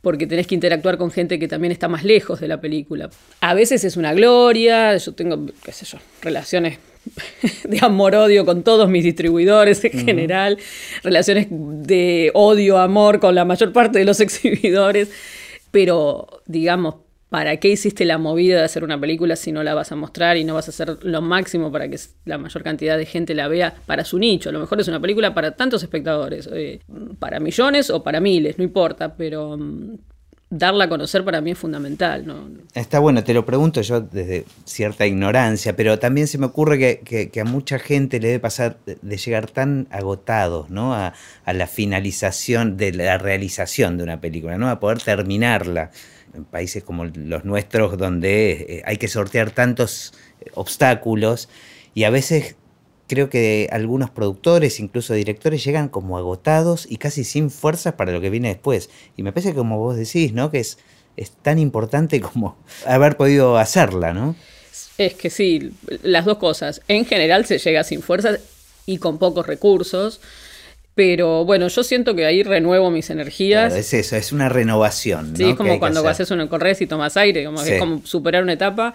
porque 0.00 0.26
tenés 0.26 0.46
que 0.46 0.54
interactuar 0.54 0.96
con 0.96 1.10
gente 1.10 1.38
que 1.38 1.46
también 1.46 1.72
está 1.72 1.86
más 1.86 2.04
lejos 2.04 2.40
de 2.40 2.48
la 2.48 2.60
película. 2.60 3.10
A 3.40 3.54
veces 3.54 3.84
es 3.84 3.96
una 3.96 4.14
gloria, 4.14 4.96
yo 4.96 5.12
tengo, 5.12 5.46
qué 5.62 5.72
sé 5.72 5.84
yo, 5.84 5.98
relaciones 6.22 6.78
de 7.64 7.78
amor-odio 7.80 8.44
con 8.44 8.62
todos 8.62 8.88
mis 8.88 9.04
distribuidores 9.04 9.84
en 9.84 9.92
general, 10.04 10.58
relaciones 11.02 11.48
de 11.50 12.30
odio-amor 12.34 13.20
con 13.20 13.34
la 13.34 13.44
mayor 13.44 13.72
parte 13.72 13.98
de 13.98 14.04
los 14.04 14.20
exhibidores, 14.20 15.10
pero 15.70 16.42
digamos, 16.46 16.96
¿para 17.28 17.56
qué 17.58 17.68
hiciste 17.68 18.04
la 18.04 18.18
movida 18.18 18.58
de 18.58 18.64
hacer 18.64 18.84
una 18.84 19.00
película 19.00 19.36
si 19.36 19.52
no 19.52 19.62
la 19.62 19.74
vas 19.74 19.92
a 19.92 19.96
mostrar 19.96 20.36
y 20.36 20.44
no 20.44 20.54
vas 20.54 20.68
a 20.68 20.70
hacer 20.70 20.98
lo 21.02 21.22
máximo 21.22 21.70
para 21.70 21.88
que 21.88 21.98
la 22.24 22.38
mayor 22.38 22.62
cantidad 22.62 22.98
de 22.98 23.06
gente 23.06 23.34
la 23.34 23.48
vea 23.48 23.74
para 23.86 24.04
su 24.04 24.18
nicho? 24.18 24.48
A 24.48 24.52
lo 24.52 24.58
mejor 24.58 24.80
es 24.80 24.88
una 24.88 25.00
película 25.00 25.32
para 25.32 25.52
tantos 25.52 25.82
espectadores, 25.82 26.48
eh, 26.52 26.80
para 27.18 27.40
millones 27.40 27.90
o 27.90 28.02
para 28.02 28.20
miles, 28.20 28.58
no 28.58 28.64
importa, 28.64 29.16
pero 29.16 29.56
mm, 29.56 29.94
darla 30.50 30.84
a 30.84 30.88
conocer 30.88 31.24
para 31.24 31.40
mí 31.40 31.52
es 31.52 31.58
fundamental. 31.58 32.26
¿no? 32.26 32.48
Está 32.74 32.98
bueno, 32.98 33.22
te 33.24 33.32
lo 33.32 33.46
pregunto 33.46 33.80
yo 33.80 34.00
desde 34.00 34.44
cierta 34.64 35.06
ignorancia, 35.06 35.76
pero 35.76 35.98
también 35.98 36.26
se 36.26 36.38
me 36.38 36.46
ocurre 36.46 37.00
que, 37.00 37.40
a 37.40 37.44
mucha 37.44 37.78
gente 37.78 38.20
le 38.20 38.28
debe 38.28 38.40
pasar 38.40 38.78
de 38.84 39.16
llegar 39.16 39.48
tan 39.50 39.86
agotados 39.90 40.68
¿no? 40.68 40.92
a, 40.92 41.14
a 41.44 41.52
la 41.52 41.66
finalización 41.66 42.76
de 42.76 42.92
la 42.92 43.16
realización 43.16 43.96
de 43.96 44.02
una 44.02 44.20
película, 44.20 44.58
¿no? 44.58 44.68
a 44.68 44.80
poder 44.80 45.00
terminarla 45.00 45.90
en 46.34 46.44
países 46.44 46.82
como 46.82 47.04
los 47.04 47.44
nuestros, 47.44 47.96
donde 47.96 48.52
eh, 48.52 48.82
hay 48.84 48.96
que 48.96 49.08
sortear 49.08 49.52
tantos 49.52 50.12
eh, 50.40 50.50
obstáculos 50.54 51.48
y 51.94 52.04
a 52.04 52.10
veces 52.10 52.56
creo 53.10 53.28
que 53.28 53.68
algunos 53.72 54.08
productores, 54.08 54.78
incluso 54.78 55.14
directores, 55.14 55.64
llegan 55.64 55.88
como 55.88 56.16
agotados 56.16 56.86
y 56.88 56.98
casi 56.98 57.24
sin 57.24 57.50
fuerzas 57.50 57.94
para 57.94 58.12
lo 58.12 58.20
que 58.20 58.30
viene 58.30 58.48
después. 58.48 58.88
Y 59.16 59.24
me 59.24 59.32
parece 59.32 59.52
como 59.52 59.78
vos 59.78 59.96
decís, 59.96 60.32
¿no? 60.32 60.52
Que 60.52 60.60
es, 60.60 60.78
es 61.16 61.32
tan 61.32 61.58
importante 61.58 62.20
como 62.20 62.56
haber 62.86 63.16
podido 63.16 63.58
hacerla, 63.58 64.12
¿no? 64.12 64.36
Es 64.96 65.14
que 65.14 65.28
sí, 65.28 65.72
las 66.04 66.24
dos 66.24 66.38
cosas. 66.38 66.82
En 66.86 67.04
general 67.04 67.46
se 67.46 67.58
llega 67.58 67.82
sin 67.82 68.00
fuerzas 68.00 68.38
y 68.86 68.98
con 68.98 69.18
pocos 69.18 69.44
recursos. 69.44 70.20
Pero 70.94 71.44
bueno, 71.44 71.66
yo 71.66 71.82
siento 71.82 72.14
que 72.14 72.26
ahí 72.26 72.44
renuevo 72.44 72.92
mis 72.92 73.10
energías. 73.10 73.74
es 73.74 73.92
eso, 73.92 74.14
es 74.14 74.30
una 74.30 74.48
renovación. 74.48 75.36
Sí, 75.36 75.50
es 75.50 75.56
como 75.56 75.80
cuando 75.80 76.06
haces 76.06 76.30
un 76.30 76.46
corres 76.46 76.80
y 76.80 76.86
tomas 76.86 77.16
aire, 77.16 77.44
como 77.44 77.60
es 77.60 77.80
como 77.80 78.06
superar 78.06 78.44
una 78.44 78.52
etapa 78.52 78.94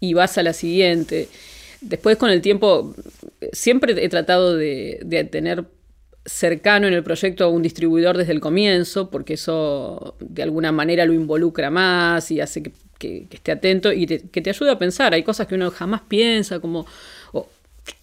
y 0.00 0.14
vas 0.14 0.36
a 0.36 0.42
la 0.42 0.52
siguiente. 0.52 1.28
Después 1.88 2.16
con 2.16 2.30
el 2.30 2.40
tiempo, 2.40 2.94
siempre 3.52 3.92
he 4.04 4.08
tratado 4.08 4.56
de, 4.56 5.28
tener 5.30 5.64
cercano 6.24 6.88
en 6.88 6.94
el 6.94 7.04
proyecto 7.04 7.44
a 7.44 7.48
un 7.48 7.62
distribuidor 7.62 8.16
desde 8.16 8.32
el 8.32 8.40
comienzo, 8.40 9.10
porque 9.10 9.34
eso 9.34 10.16
de 10.20 10.42
alguna 10.42 10.72
manera 10.72 11.04
lo 11.06 11.12
involucra 11.12 11.70
más 11.70 12.30
y 12.32 12.40
hace 12.40 12.62
que, 12.64 12.72
que- 12.98 13.26
que 13.28 13.36
esté 13.36 13.52
atento 13.52 13.92
y 13.92 14.06
te- 14.06 14.22
que 14.28 14.40
te 14.42 14.50
ayude 14.50 14.70
a 14.72 14.78
pensar. 14.78 15.14
Hay 15.14 15.22
cosas 15.22 15.46
que 15.46 15.54
uno 15.54 15.70
jamás 15.70 16.00
piensa, 16.08 16.58
como 16.58 16.86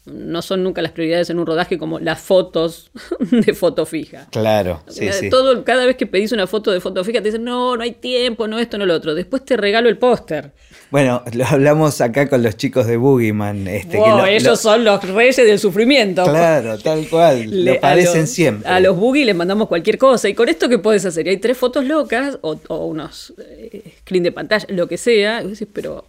no 0.05 0.41
son 0.41 0.63
nunca 0.63 0.81
las 0.81 0.91
prioridades 0.91 1.29
en 1.29 1.39
un 1.39 1.45
rodaje, 1.45 1.77
como 1.77 1.99
las 1.99 2.19
fotos 2.21 2.91
de 3.31 3.53
foto 3.53 3.85
fija. 3.85 4.27
Claro, 4.31 4.81
sí, 4.87 5.05
Eh, 5.07 5.13
sí. 5.13 5.29
Todo, 5.29 5.63
cada 5.63 5.85
vez 5.85 5.95
que 5.95 6.07
pedís 6.07 6.31
una 6.31 6.47
foto 6.47 6.71
de 6.71 6.81
foto 6.81 7.03
fija 7.03 7.19
te 7.21 7.29
dicen, 7.29 7.43
no, 7.43 7.75
no 7.77 7.83
hay 7.83 7.91
tiempo, 7.93 8.47
no 8.47 8.59
esto, 8.59 8.77
no 8.77 8.85
lo 8.85 8.93
otro. 8.95 9.15
Después 9.15 9.45
te 9.45 9.55
regalo 9.57 9.89
el 9.89 9.97
póster. 9.97 10.51
Bueno, 10.93 11.23
lo 11.33 11.43
hablamos 11.47 12.01
acá 12.01 12.29
con 12.29 12.43
los 12.43 12.55
chicos 12.55 12.85
de 12.85 12.97
Boogeyman. 12.97 13.67
Este, 13.67 13.93
que 13.93 13.97
Wow, 13.97 14.17
lo- 14.19 14.25
ellos 14.27 14.43
lo- 14.43 14.55
son 14.55 14.83
los 14.83 15.03
reyes 15.09 15.37
del 15.37 15.57
sufrimiento. 15.57 16.23
Claro, 16.23 16.77
tal 16.77 17.07
cual. 17.09 17.49
Le- 17.49 17.73
lo 17.73 17.79
a 17.83 17.95
los, 17.95 18.29
siempre. 18.29 18.69
A 18.69 18.79
los 18.79 18.95
boogie 18.95 19.25
les 19.25 19.35
mandamos 19.35 19.67
cualquier 19.67 19.97
cosa. 19.97 20.29
¿Y 20.29 20.35
con 20.35 20.49
esto 20.49 20.69
qué 20.69 20.77
puedes 20.77 21.03
hacer? 21.03 21.25
Y 21.25 21.31
hay 21.31 21.37
tres 21.37 21.57
fotos 21.57 21.83
locas 21.85 22.37
o, 22.41 22.59
o 22.67 22.85
unos 22.85 23.33
eh, 23.39 23.95
screen 24.01 24.21
de 24.21 24.31
pantalla, 24.31 24.67
lo 24.69 24.87
que 24.87 24.97
sea. 24.97 25.41
Y 25.41 25.47
decís, 25.47 25.67
pero. 25.73 26.05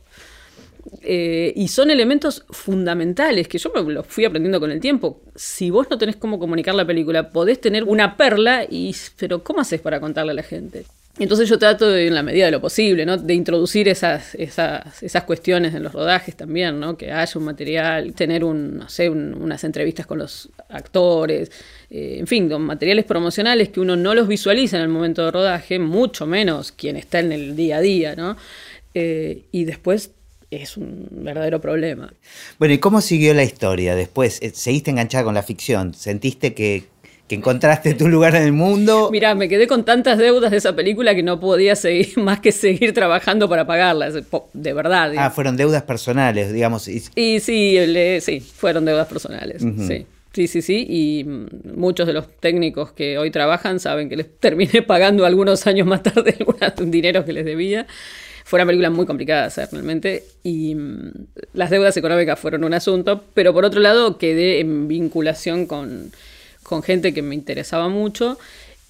eh, 1.03 1.55
y 1.57 1.68
son 1.68 1.91
elementos 1.91 2.45
fundamentales 2.51 3.49
que 3.49 3.57
yo 3.57 3.72
me 3.74 3.91
los 3.91 4.07
fui 4.07 4.26
aprendiendo 4.26 4.61
con 4.61 4.70
el 4.70 4.80
tiempo. 4.80 5.18
Si 5.35 5.70
vos 5.70 5.87
no 5.89 5.97
tenés 5.97 6.16
cómo 6.16 6.39
comunicar 6.39 6.74
la 6.74 6.87
película, 6.87 7.30
podés 7.30 7.59
tener 7.59 7.85
una 7.85 8.18
perla, 8.18 8.64
y, 8.68 8.95
pero 9.18 9.43
¿cómo 9.43 9.62
haces 9.62 9.80
para 9.80 9.99
contarle 9.99 10.32
a 10.32 10.35
la 10.35 10.43
gente? 10.43 10.85
Entonces 11.19 11.49
yo 11.49 11.59
trato, 11.61 11.97
en 11.97 12.12
la 12.12 12.25
medida 12.25 12.47
de 12.47 12.51
lo 12.51 12.61
posible, 12.61 13.07
¿no? 13.07 13.17
de 13.17 13.35
introducir 13.35 13.87
esas, 13.89 14.35
esas, 14.35 15.01
esas 15.01 15.23
cuestiones 15.23 15.73
en 15.73 15.85
los 15.85 15.93
rodajes 15.93 16.35
también, 16.35 16.81
¿no? 16.81 16.97
que 16.97 17.12
haya 17.12 17.39
un 17.39 17.45
material, 17.45 18.12
tener 18.15 18.43
un, 18.43 18.79
no 18.79 18.89
sé, 18.89 19.09
un- 19.09 19.33
unas 19.41 19.62
entrevistas 19.62 20.07
con 20.07 20.19
los 20.19 20.49
actores, 20.69 21.53
eh, 21.89 22.17
en 22.19 22.27
fin, 22.27 22.49
con 22.49 22.62
materiales 22.62 23.05
promocionales 23.05 23.69
que 23.69 23.79
uno 23.79 23.95
no 23.95 24.12
los 24.15 24.27
visualiza 24.27 24.77
en 24.77 24.83
el 24.83 24.89
momento 24.89 25.25
de 25.25 25.31
rodaje, 25.31 25.79
mucho 25.79 26.27
menos 26.27 26.73
quien 26.73 26.97
está 26.97 27.21
en 27.21 27.31
el 27.31 27.55
día 27.55 27.77
a 27.77 27.81
día, 27.81 28.17
¿no? 28.17 28.37
Eh, 28.95 29.43
y 29.53 29.65
después 29.65 30.11
es 30.51 30.77
un 30.77 31.07
verdadero 31.11 31.61
problema. 31.61 32.12
Bueno, 32.59 32.75
¿y 32.75 32.79
cómo 32.79 33.01
siguió 33.01 33.35
la 33.35 33.45
historia 33.45 33.95
después? 33.95 34.41
Eh, 34.43 34.51
¿Seguiste 34.55 34.91
enganchada 34.91 35.23
con 35.25 35.35
la 35.35 35.43
ficción? 35.43 35.95
¿Sentiste 35.95 36.55
que, 36.55 36.85
que 37.29 37.35
encontraste 37.37 37.95
tu 37.95 38.09
lugar 38.09 38.35
en 38.37 38.43
el 38.43 38.53
mundo? 38.53 39.09
Mirá, 39.11 39.35
me 39.35 39.49
quedé 39.49 39.66
con 39.66 39.85
tantas 39.85 40.18
deudas 40.18 40.51
de 40.51 40.59
esa 40.59 40.77
película 40.77 41.14
que 41.14 41.22
no 41.22 41.41
podía 41.41 41.75
seguir 41.77 42.12
más 42.18 42.41
que 42.41 42.53
seguir 42.53 42.93
trabajando 42.93 43.49
para 43.49 43.66
pagarlas, 43.66 44.14
de 44.53 44.72
verdad. 44.72 45.12
Ah, 45.16 45.31
fueron 45.31 45.57
deudas 45.57 45.83
personales, 45.83 46.53
digamos. 46.53 46.87
y- 46.89 47.01
sí, 47.41 47.79
le- 47.87 48.20
sí, 48.20 48.41
fueron 48.41 48.85
deudas 48.85 49.09
personales. 49.09 49.62
Sí. 49.62 50.07
Sí, 50.35 50.49
sí, 50.49 50.62
sí. 50.62 50.85
Y 50.89 51.22
mm, 51.25 51.47
muchos 51.77 52.09
de 52.09 52.12
los 52.12 52.27
técnicos 52.41 52.91
que 52.91 53.18
hoy 53.18 53.31
trabajan 53.31 53.79
saben 53.79 54.09
que 54.09 54.16
les 54.16 54.37
terminé 54.41 54.83
pagando 54.83 55.25
algunos 55.25 55.66
años 55.68 55.87
más 55.87 56.03
tarde 56.03 56.35
algunos 56.41 56.91
dineros 56.91 57.25
que 57.25 57.33
les 57.33 57.45
debía. 57.45 57.87
Fue 58.45 58.59
una 58.59 58.66
película 58.66 58.91
muy 58.91 59.07
complicada 59.07 59.43
de 59.43 59.47
hacer 59.47 59.68
realmente. 59.70 60.25
Y 60.43 60.75
mm, 60.75 61.11
las 61.55 61.70
deudas 61.70 61.97
económicas 61.97 62.39
fueron 62.39 62.64
un 62.64 62.75
asunto. 62.75 63.22
Pero 63.33 63.55
por 63.55 63.64
otro 63.64 63.81
lado, 63.81 64.18
quedé 64.18 64.59
en 64.59 64.89
vinculación 64.89 65.66
con, 65.66 66.11
con 66.65 66.83
gente 66.83 67.15
que 67.15 67.23
me 67.23 67.35
interesaba 67.37 67.89
mucho. 67.89 68.37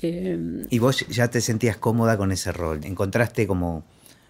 Eh, 0.01 0.65
Y 0.71 0.79
vos 0.79 1.07
ya 1.09 1.29
te 1.29 1.41
sentías 1.43 1.77
cómoda 1.77 2.17
con 2.17 2.33
ese 2.33 2.53
rol. 2.53 2.81
Encontraste 2.85 3.47
como, 3.47 3.85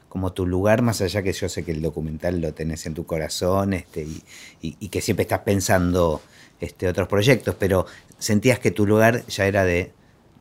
como 0.08 0.32
tu 0.32 0.46
lugar, 0.46 0.82
más 0.82 1.00
allá 1.00 1.22
que 1.22 1.32
yo 1.32 1.48
sé 1.48 1.64
que 1.64 1.70
el 1.72 1.80
documental 1.82 2.40
lo 2.40 2.52
tenés 2.52 2.86
en 2.86 2.94
tu 2.94 3.06
corazón 3.06 3.72
este, 3.74 4.02
y, 4.02 4.22
y- 4.62 4.76
y 4.80 4.88
que 4.88 5.00
siempre 5.00 5.22
estás 5.22 5.40
pensando 5.40 6.20
este, 6.60 6.88
otros 6.88 7.08
proyectos, 7.08 7.54
pero 7.58 7.86
sentías 8.18 8.58
que 8.58 8.70
tu 8.70 8.86
lugar 8.86 9.24
ya 9.26 9.46
era 9.46 9.64
de 9.64 9.92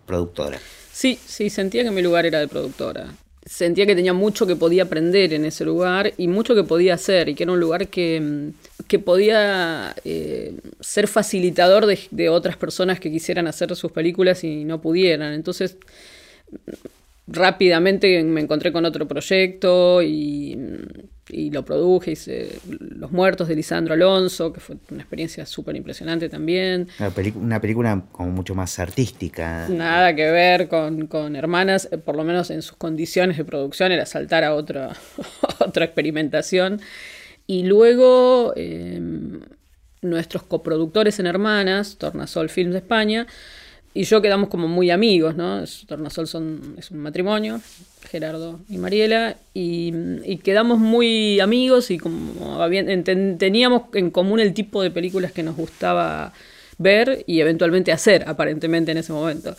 productora. 0.05 0.59
Sí, 0.91 1.17
sí, 1.25 1.49
sentía 1.49 1.83
que 1.83 1.91
mi 1.91 2.01
lugar 2.01 2.25
era 2.25 2.39
de 2.39 2.47
productora. 2.47 3.13
Sentía 3.53 3.85
que 3.85 3.95
tenía 3.95 4.13
mucho 4.13 4.47
que 4.47 4.55
podía 4.55 4.81
aprender 4.81 5.31
en 5.31 5.45
ese 5.45 5.63
lugar 5.63 6.11
y 6.17 6.27
mucho 6.27 6.55
que 6.55 6.63
podía 6.63 6.95
hacer 6.95 7.29
y 7.29 7.35
que 7.35 7.43
era 7.43 7.51
un 7.51 7.59
lugar 7.59 7.87
que, 7.87 8.19
mm, 8.19 8.85
que 8.87 8.97
podía 8.97 9.93
eh, 10.03 10.55
ser 10.79 11.07
facilitador 11.07 11.85
de, 11.85 11.99
de 12.09 12.29
otras 12.29 12.57
personas 12.57 12.99
que 12.99 13.11
quisieran 13.11 13.45
hacer 13.45 13.75
sus 13.75 13.91
películas 13.91 14.43
y 14.43 14.65
no 14.65 14.81
pudieran. 14.81 15.33
Entonces, 15.33 15.77
rápidamente 17.27 18.23
me 18.23 18.41
encontré 18.41 18.71
con 18.71 18.85
otro 18.85 19.07
proyecto 19.07 20.01
y, 20.01 20.57
y 21.29 21.51
lo 21.51 21.63
produje, 21.63 22.11
hice 22.11 22.59
Los 22.67 23.11
Muertos 23.11 23.47
de 23.47 23.55
Lisandro 23.55 23.93
Alonso, 23.93 24.51
que 24.51 24.59
fue 24.59 24.75
una 24.91 25.01
experiencia 25.01 25.45
súper 25.45 25.75
impresionante 25.75 26.27
también. 26.27 26.89
Una, 27.35 27.61
película 27.61 28.03
como 28.11 28.31
mucho 28.31 28.55
más 28.55 28.77
artística. 28.79 29.67
Nada 29.69 30.15
que 30.15 30.29
ver 30.31 30.67
con, 30.67 31.07
con 31.07 31.35
hermanas, 31.35 31.87
eh, 31.91 31.97
por 31.97 32.15
lo 32.15 32.23
menos 32.23 32.49
en 32.49 32.61
sus 32.61 32.75
condiciones 32.75 33.37
de 33.37 33.45
producción, 33.45 33.91
era 33.91 34.05
saltar 34.05 34.43
a 34.43 34.53
otra, 34.53 34.93
otra 35.59 35.85
experimentación. 35.85 36.81
Y 37.47 37.63
luego 37.63 38.53
eh, 38.55 38.99
nuestros 40.01 40.43
coproductores 40.43 41.19
en 41.19 41.27
Hermanas, 41.27 41.97
Tornasol 41.97 42.49
Films 42.49 42.73
de 42.73 42.79
España, 42.79 43.27
y 43.93 44.03
yo 44.05 44.21
quedamos 44.21 44.49
como 44.49 44.67
muy 44.67 44.89
amigos, 44.89 45.35
¿no? 45.35 45.63
Tornasol 45.87 46.27
son, 46.27 46.75
es 46.77 46.89
un 46.91 46.97
matrimonio, 46.99 47.61
Gerardo 48.09 48.59
y 48.69 48.77
Mariela, 48.77 49.37
y, 49.53 49.93
y 50.23 50.37
quedamos 50.37 50.79
muy 50.79 51.39
amigos 51.39 51.91
y 51.91 51.97
como 51.99 52.33
enten- 52.67 53.37
teníamos 53.37 53.83
en 53.93 54.09
común 54.09 54.39
el 54.39 54.53
tipo 54.53 54.81
de 54.81 54.89
películas 54.91 55.31
que 55.31 55.43
nos 55.43 55.55
gustaba 55.55 56.33
ver 56.79 57.23
y 57.27 57.39
eventualmente 57.39 57.91
hacer, 57.91 58.23
aparentemente 58.27 58.91
en 58.91 58.97
ese 58.97 59.13
momento. 59.13 59.55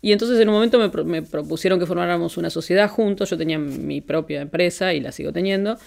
Y 0.00 0.12
entonces 0.12 0.38
en 0.38 0.48
un 0.48 0.54
momento 0.54 0.78
me, 0.78 0.88
pro- 0.90 1.04
me 1.04 1.22
propusieron 1.22 1.80
que 1.80 1.86
formáramos 1.86 2.36
una 2.36 2.50
sociedad 2.50 2.88
juntos, 2.90 3.30
yo 3.30 3.36
tenía 3.38 3.58
mi 3.58 4.00
propia 4.00 4.40
empresa 4.42 4.92
y 4.94 5.00
la 5.00 5.10
sigo 5.12 5.32
teniendo, 5.32 5.78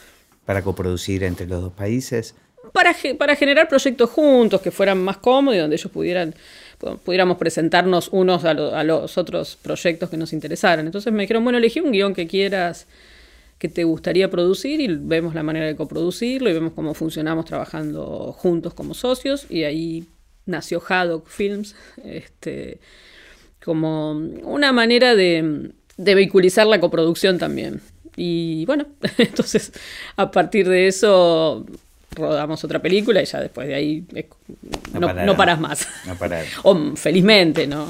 Para 0.46 0.62
coproducir 0.62 1.24
entre 1.24 1.46
los 1.48 1.62
dos 1.62 1.74
países. 1.74 2.36
para, 2.74 2.94
para 3.18 3.36
generar 3.36 3.70
proyectos 3.70 4.10
juntos 4.10 4.60
que 4.62 4.72
fueran 4.72 4.98
más 4.98 5.18
cómodos 5.18 5.56
y 5.56 5.60
donde 5.60 5.76
ellos 5.78 5.92
pudieran 5.92 6.34
pu- 6.34 6.36
pudiéramos 7.04 7.38
presentarnos 7.38 8.10
unos 8.12 8.46
a, 8.46 8.52
a 8.52 8.84
los 8.84 9.18
otros 9.18 9.58
proyectos 9.62 10.10
que 10.10 10.18
nos 10.18 10.34
interesaran. 10.34 10.86
Entonces 10.86 11.12
me 11.12 11.24
dijeron, 11.24 11.44
bueno, 11.44 11.58
elegí 11.58 11.80
un 11.80 11.92
guion 11.92 12.14
que 12.14 12.28
quieras, 12.28 12.88
que 13.58 13.68
te 13.70 13.84
gustaría 13.84 14.30
producir 14.30 14.80
y 14.82 14.88
vemos 14.88 15.34
la 15.34 15.44
manera 15.44 15.66
de 15.66 15.76
coproducirlo 15.76 16.50
y 16.50 16.54
vemos 16.54 16.74
cómo 16.74 16.94
funcionamos 16.94 17.46
trabajando 17.46 18.34
juntos 18.38 18.74
como 18.74 18.94
socios 18.94 19.48
y 19.50 19.64
ahí 19.64 20.06
nació 20.46 20.82
Haddock 20.88 21.28
Films, 21.28 21.76
este, 22.04 22.80
como 23.64 24.12
una 24.12 24.72
manera 24.72 25.16
de, 25.16 25.72
de 25.98 26.16
vehiculizar 26.16 26.68
la 26.68 26.80
coproducción 26.80 27.40
también. 27.40 27.82
Y 28.16 28.66
bueno, 28.66 28.86
entonces 29.18 29.72
a 30.16 30.30
partir 30.32 30.70
de 30.70 30.88
eso 30.88 31.66
rodamos 32.12 32.64
otra 32.64 32.82
película 32.82 33.22
y 33.22 33.26
ya 33.26 33.39
después 33.39 33.68
de 33.68 33.76
ahí 33.76 34.05
No 34.93 35.14
no, 35.26 35.38
paras 35.38 35.60
más. 35.60 35.88
No 36.05 36.16
pararon. 36.16 36.47
o 36.64 36.95
felizmente, 36.95 37.68
¿no? 37.68 37.88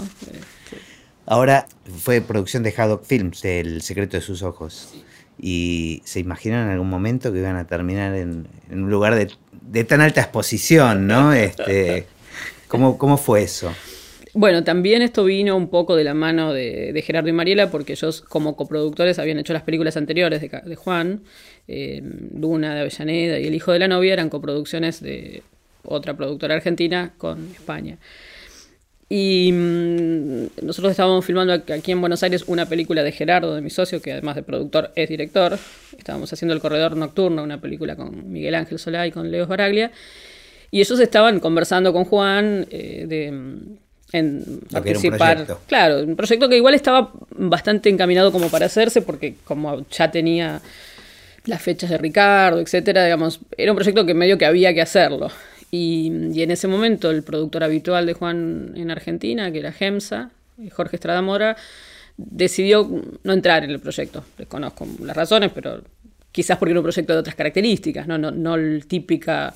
Ahora 1.26 1.68
fue 2.00 2.22
producción 2.22 2.64
de 2.64 2.74
Haddock 2.76 3.04
Films, 3.04 3.44
El 3.46 3.82
secreto 3.82 4.18
de 4.18 4.22
sus 4.22 4.44
ojos. 4.44 4.94
Y 5.40 6.02
se 6.06 6.20
imaginan 6.20 6.66
en 6.66 6.72
algún 6.74 6.90
momento 6.90 7.32
que 7.32 7.40
iban 7.40 7.58
a 7.58 7.68
terminar 7.68 8.16
en, 8.16 8.48
en 8.72 8.84
un 8.84 8.90
lugar 8.90 9.14
de, 9.16 9.32
de 9.52 9.84
tan 9.84 10.02
alta 10.02 10.22
exposición, 10.22 11.06
¿no? 11.06 11.34
Este, 11.48 12.08
¿cómo, 12.68 12.98
¿Cómo 12.98 13.18
fue 13.18 13.44
eso? 13.44 13.72
Bueno, 14.40 14.64
también 14.64 15.02
esto 15.02 15.24
vino 15.24 15.58
un 15.58 15.68
poco 15.68 15.96
de 15.96 16.04
la 16.04 16.14
mano 16.14 16.54
de, 16.54 17.04
Gerardo 17.04 17.28
y 17.28 17.32
Mariela, 17.32 17.72
porque 17.72 17.94
ellos 17.94 18.22
como 18.22 18.56
coproductores 18.56 19.18
habían 19.18 19.40
hecho 19.40 19.52
las 19.52 19.64
películas 19.64 19.98
anteriores 19.98 20.40
de, 20.40 20.76
Juan, 20.76 21.24
eh, 21.68 22.04
Luna 22.36 22.76
de 22.76 22.82
Avellaneda 22.82 23.40
y 23.40 23.48
El 23.48 23.56
hijo 23.56 23.72
de 23.72 23.80
la 23.80 23.88
novia 23.88 24.14
eran 24.14 24.30
coproducciones 24.30 25.02
de 25.02 25.42
otra 25.84 26.16
productora 26.16 26.54
argentina 26.54 27.16
con 27.18 27.50
España. 27.52 27.98
Y 29.10 29.52
mm, 29.52 30.66
nosotros 30.68 30.92
estábamos 30.92 31.26
filmando 31.26 31.54
aquí 31.54 31.92
en 31.92 32.00
Buenos 32.00 32.22
Aires 32.22 32.44
una 32.46 32.68
película 32.68 33.02
de 33.02 33.12
Gerardo, 33.12 33.56
de 33.56 33.62
mi 33.62 33.72
socio, 33.72 34.04
que 34.04 34.12
además 34.12 34.36
de 34.36 34.44
productor 34.44 34.92
es 34.96 35.10
director. 35.10 35.58
Estábamos 35.98 36.32
haciendo 36.32 36.54
El 36.54 36.62
Corredor 36.62 36.96
Nocturno, 36.96 37.42
una 37.42 37.60
película 37.60 37.96
con 37.96 38.32
Miguel 38.32 38.54
Ángel 38.54 38.78
Solá 38.78 39.08
y 39.08 39.12
con 39.12 39.32
Leo 39.32 39.48
Baraglia. 39.48 39.92
Y 40.70 40.82
ellos 40.82 41.00
estaban 41.00 41.40
conversando 41.40 41.92
con 41.92 42.06
Juan 42.06 42.68
eh, 42.70 43.06
de 43.08 43.80
en 44.12 44.44
un 44.48 44.60
participar. 44.72 45.46
Claro, 45.68 46.04
un 46.04 46.16
proyecto 46.16 46.48
que 46.48 46.58
igual 46.58 46.74
estaba 46.74 47.12
bastante 47.32 47.90
encaminado 47.90 48.32
como 48.32 48.50
para 48.50 48.68
hacerse, 48.68 49.02
porque 49.02 49.36
como 49.44 49.86
ya 49.90 50.10
tenía 50.12 50.62
las 51.46 51.62
fechas 51.62 51.90
de 51.90 51.98
Ricardo, 51.98 52.60
etcétera, 52.60 53.04
digamos, 53.06 53.40
era 53.58 53.72
un 53.72 53.76
proyecto 53.76 54.06
que 54.06 54.14
medio 54.14 54.38
que 54.38 54.46
había 54.46 54.74
que 54.74 54.82
hacerlo. 54.82 55.30
Y, 55.72 56.12
y 56.34 56.42
en 56.42 56.52
ese 56.52 56.68
momento 56.68 57.12
el 57.12 57.24
productor 57.24 57.64
habitual 57.64 58.06
de 58.06 58.14
Juan 58.14 58.74
en 58.76 58.92
Argentina, 58.92 59.52
que 59.52 59.60
era 59.60 59.72
Gemsa, 59.72 60.32
Jorge 60.72 60.96
Estrada 60.96 61.22
Mora, 61.22 61.58
decidió 62.18 62.90
no 63.24 63.34
entrar 63.34 63.64
en 63.64 63.72
el 63.72 63.80
proyecto. 63.80 64.24
Desconozco 64.38 64.88
las 65.04 65.16
razones, 65.16 65.52
pero 65.54 65.82
quizás 66.32 66.58
porque 66.58 66.72
era 66.72 66.80
un 66.80 66.84
proyecto 66.84 67.14
de 67.14 67.20
otras 67.20 67.36
características, 67.36 68.08
no, 68.08 68.18
no, 68.18 68.32
no 68.32 68.56
el 68.56 68.86
típica, 68.88 69.54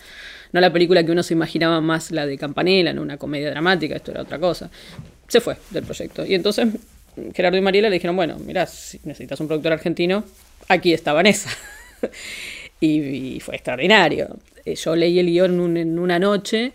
no 0.51 0.61
la 0.61 0.71
película 0.71 1.03
que 1.03 1.11
uno 1.11 1.23
se 1.23 1.33
imaginaba 1.33 1.81
más 1.81 2.11
la 2.11 2.25
de 2.25 2.37
Campanella, 2.37 2.93
no 2.93 3.01
una 3.01 3.17
comedia 3.17 3.49
dramática, 3.49 3.95
esto 3.95 4.11
era 4.11 4.21
otra 4.21 4.39
cosa. 4.39 4.69
Se 5.27 5.39
fue 5.39 5.57
del 5.69 5.83
proyecto. 5.83 6.25
Y 6.25 6.35
entonces 6.35 6.67
Gerardo 7.33 7.57
y 7.57 7.61
Mariela 7.61 7.89
le 7.89 7.95
dijeron, 7.95 8.15
bueno, 8.15 8.37
mira, 8.45 8.65
si 8.65 8.99
necesitas 9.03 9.39
un 9.39 9.47
productor 9.47 9.73
argentino, 9.73 10.23
aquí 10.67 10.93
está 10.93 11.13
Vanessa. 11.13 11.49
y, 12.79 13.39
fue 13.41 13.55
extraordinario. 13.55 14.37
Eh, 14.65 14.75
yo 14.75 14.95
leí 14.95 15.19
el 15.19 15.27
guion 15.27 15.77
en, 15.77 15.99
una 15.99 16.19
noche 16.19 16.73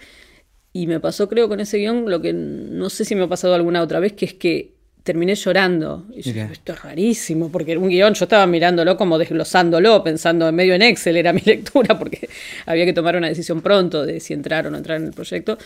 y 0.73 0.87
me 0.87 1.01
pasó, 1.01 1.29
creo, 1.29 1.49
con 1.49 1.61
ese 1.61 1.79
guion 1.79 2.11
lo 2.11 2.21
que 2.21 2.33
no 2.33 2.91
sé 2.91 3.05
si 3.05 3.15
me 3.15 3.25
ha 3.25 3.29
pasado 3.29 3.55
alguna 3.55 3.83
otra 3.83 4.01
vez, 4.01 4.13
que 4.13 4.27
es 4.27 4.35
que 4.35 4.76
terminé 5.07 5.37
llorando. 5.37 6.05
Y 6.15 6.21
yo, 6.21 6.43
esto 6.43 6.73
es 6.73 6.83
rarísimo, 6.83 7.51
porque 7.51 7.73
era 7.73 7.81
un 7.81 7.89
guion, 7.89 8.13
yo 8.13 8.25
estaba 8.25 8.47
mirándolo 8.47 8.97
como 8.97 9.17
desglosándolo, 9.19 10.03
pensando 10.03 10.49
en 10.49 10.55
medio 10.55 10.75
en 10.75 10.83
Excel, 10.83 11.17
era 11.17 11.33
mi 11.39 11.41
lectura, 11.41 11.97
porque 11.99 12.29
había 12.67 12.85
que 12.85 12.93
tomar 12.93 13.17
una 13.17 13.29
decisión 13.29 13.63
pronto 13.63 14.05
de 14.05 14.19
si 14.21 14.35
entrar 14.35 14.67
o 14.67 14.71
no 14.71 14.77
entrar 14.77 15.01
en 15.01 15.07
el 15.07 15.13
proyecto. 15.13 15.57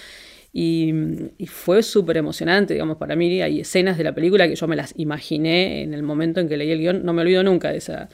Y, 0.52 0.92
fue 1.46 1.82
súper 1.82 2.18
emocionante, 2.18 2.74
digamos, 2.74 2.98
para 2.98 3.16
mí. 3.16 3.40
Hay 3.40 3.60
escenas 3.60 3.96
de 3.96 4.04
la 4.04 4.14
película 4.14 4.46
que 4.46 4.56
yo 4.56 4.68
me 4.68 4.76
las 4.76 4.92
imaginé 4.96 5.82
en 5.82 5.94
el 5.94 6.02
momento 6.02 6.40
en 6.40 6.48
que 6.48 6.56
leí 6.56 6.70
el 6.70 6.78
guion. 6.78 7.04
No 7.04 7.12
me 7.12 7.22
olvido 7.22 7.42
nunca 7.42 7.70
de, 7.70 7.78
esa, 7.78 8.08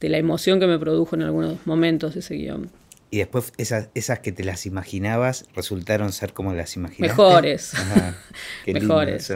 de 0.00 0.08
la 0.08 0.18
emoción 0.18 0.58
que 0.58 0.66
me 0.66 0.78
produjo 0.78 1.14
en 1.14 1.22
algunos 1.22 1.66
momentos 1.66 2.16
ese 2.16 2.34
guion. 2.34 2.70
Y 3.14 3.18
después 3.18 3.52
esas, 3.58 3.90
esas 3.94 4.18
que 4.18 4.32
te 4.32 4.42
las 4.42 4.66
imaginabas 4.66 5.46
resultaron 5.54 6.10
ser 6.10 6.32
como 6.32 6.52
las 6.52 6.74
imaginaste. 6.74 7.12
Mejores. 7.12 7.72
Mejores. 8.66 9.32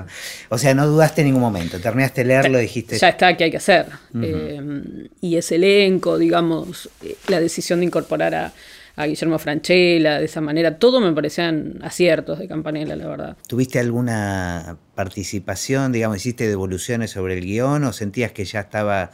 O 0.49 0.59
sea, 0.59 0.75
no 0.75 0.85
dudaste 0.85 1.21
en 1.21 1.29
ningún 1.29 1.43
momento. 1.43 1.79
Terminaste 1.79 2.23
de 2.23 2.27
leerlo 2.27 2.59
y 2.59 2.63
dijiste. 2.63 2.99
Ya 2.99 3.11
está, 3.11 3.37
¿qué 3.37 3.45
hay 3.45 3.51
que 3.53 3.59
hacer? 3.59 3.87
Eh, 4.21 5.09
y 5.21 5.37
ese 5.37 5.55
elenco, 5.55 6.19
digamos, 6.19 6.91
eh, 7.05 7.15
la 7.29 7.39
decisión 7.39 7.79
de 7.79 7.87
incorporar 7.87 8.35
a, 8.35 8.53
a 8.97 9.07
Guillermo 9.07 9.39
Franchella, 9.39 10.19
de 10.19 10.25
esa 10.25 10.41
manera, 10.41 10.77
todo 10.81 11.01
me 11.01 11.13
parecían 11.13 11.79
aciertos 11.81 12.41
de 12.41 12.49
Campanella, 12.49 12.97
la 12.97 13.07
verdad. 13.07 13.37
¿Tuviste 13.47 13.79
alguna 13.79 14.77
participación, 14.97 15.93
digamos, 15.93 16.17
hiciste 16.17 16.49
devoluciones 16.49 17.13
sobre 17.13 17.39
el 17.39 17.45
guion 17.45 17.85
o 17.85 17.93
sentías 17.93 18.33
que 18.33 18.45
ya 18.45 18.59
estaba 18.59 19.13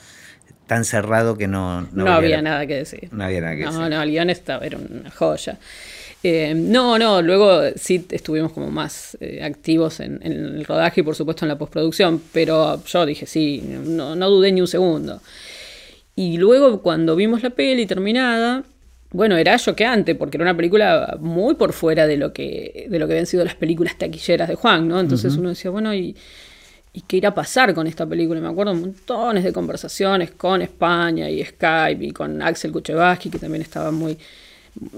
tan 0.67 0.85
cerrado 0.85 1.37
que 1.37 1.47
no... 1.47 1.83
No, 1.93 2.09
había 2.09 2.43
nada 2.43 2.67
que 2.67 2.77
decir. 2.77 3.09
No 3.13 3.25
había 3.25 3.41
nada 3.41 3.53
que 3.53 3.65
decir. 3.65 3.73
No, 3.73 3.89
no, 3.89 4.03
el 4.03 4.11
guion 4.11 4.31
estaba, 4.31 4.65
era 4.65 4.79
una 4.79 5.11
joya. 5.11 5.59
Eh, 6.23 6.55
no, 6.55 6.99
no, 6.99 7.21
luego 7.21 7.61
sí 7.77 8.07
estuvimos 8.11 8.53
como 8.53 8.71
más 8.71 9.17
eh, 9.21 9.43
activos 9.43 10.01
en, 10.01 10.21
el 10.23 10.65
rodaje 10.65 11.03
y 11.03 11.05
por 11.05 11.15
supuesto 11.15 11.45
en 11.45 11.51
la 11.51 11.59
postproducción, 11.59 12.23
pero 12.33 12.83
yo 12.83 13.05
dije 13.05 13.27
sí, 13.27 13.63
no, 13.63 14.17
no 14.17 14.31
dudé 14.31 14.51
ni 14.51 14.63
un 14.63 14.67
segundo. 14.67 15.21
Y 16.17 16.39
luego 16.39 16.81
cuando 16.81 17.15
vimos 17.15 17.43
la 17.43 17.51
peli 17.51 17.85
terminada, 17.85 18.65
bueno, 19.11 19.37
era 19.37 19.59
choqueante 19.59 20.15
porque 20.15 20.39
era 20.39 20.45
una 20.45 20.57
película 20.57 21.19
muy 21.21 21.57
por 21.57 21.75
fuera 21.75 22.07
de 22.07 22.17
lo 22.17 22.33
que, 22.33 22.87
de 22.89 22.99
lo 22.99 23.07
que 23.07 23.13
habían 23.13 23.27
sido 23.27 23.45
las 23.45 23.55
películas 23.55 23.99
taquilleras 23.99 24.49
de 24.49 24.55
Juan, 24.55 24.89
¿no? 24.89 24.99
Entonces 25.01 25.37
uno 25.37 25.51
decía, 25.51 25.71
bueno, 25.71 25.95
¿y, 25.95 26.17
¿y 26.95 27.01
qué 27.03 27.17
irá 27.17 27.31
a 27.31 27.35
pasar 27.35 27.75
con 27.75 27.87
esta 27.89 28.07
película? 28.07 28.41
me 28.41 28.49
acuerdo 28.49 28.73
montones 28.75 29.43
de 29.43 29.53
conversaciones 29.53 30.31
con 30.31 30.63
España 30.63 31.29
y 31.29 31.45
Skype 31.45 32.05
y 32.05 32.13
con 32.13 32.41
Axel 32.41 32.71
Kuchevaski, 32.71 33.31
que 33.31 33.39
también 33.41 33.63
estaba 33.63 33.91
muy, 33.91 34.17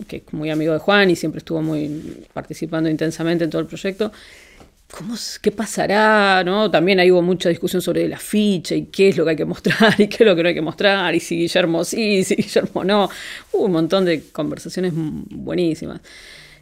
que 0.07 0.23
muy 0.33 0.51
amigo 0.51 0.75
de 0.75 0.79
Juan 0.79 1.11
y 1.11 1.17
siempre 1.17 1.39
estuvo 1.39 1.63
muy 1.63 2.27
participando 2.35 2.91
intensamente 2.91 3.45
en 3.45 3.51
todo 3.51 3.63
el 3.63 3.67
proyecto. 3.67 4.13
¿Cómo, 4.93 5.15
¿Qué 5.41 5.51
pasará? 5.51 6.45
¿no? 6.45 6.71
También 6.71 7.01
ahí 7.01 7.11
hubo 7.11 7.23
mucha 7.23 7.49
discusión 7.49 7.81
sobre 7.81 8.05
el 8.05 8.13
afiche 8.13 8.77
y 8.77 8.83
qué 8.87 9.09
es 9.09 9.17
lo 9.17 9.25
que 9.25 9.31
hay 9.31 9.37
que 9.37 9.47
mostrar 9.47 9.95
y 9.99 10.07
qué 10.07 10.23
es 10.23 10.27
lo 10.27 10.37
que 10.37 10.43
no 10.43 10.49
hay 10.51 10.55
que 10.55 10.63
mostrar 10.63 11.15
y 11.15 11.21
si 11.21 11.37
Guillermo 11.37 11.83
sí, 11.83 12.25
si 12.25 12.37
Guillermo 12.37 12.85
no. 12.85 13.09
Hubo 13.53 13.65
un 13.65 13.73
montón 13.73 14.05
de 14.05 14.23
conversaciones 14.33 14.93
buenísimas, 14.95 16.03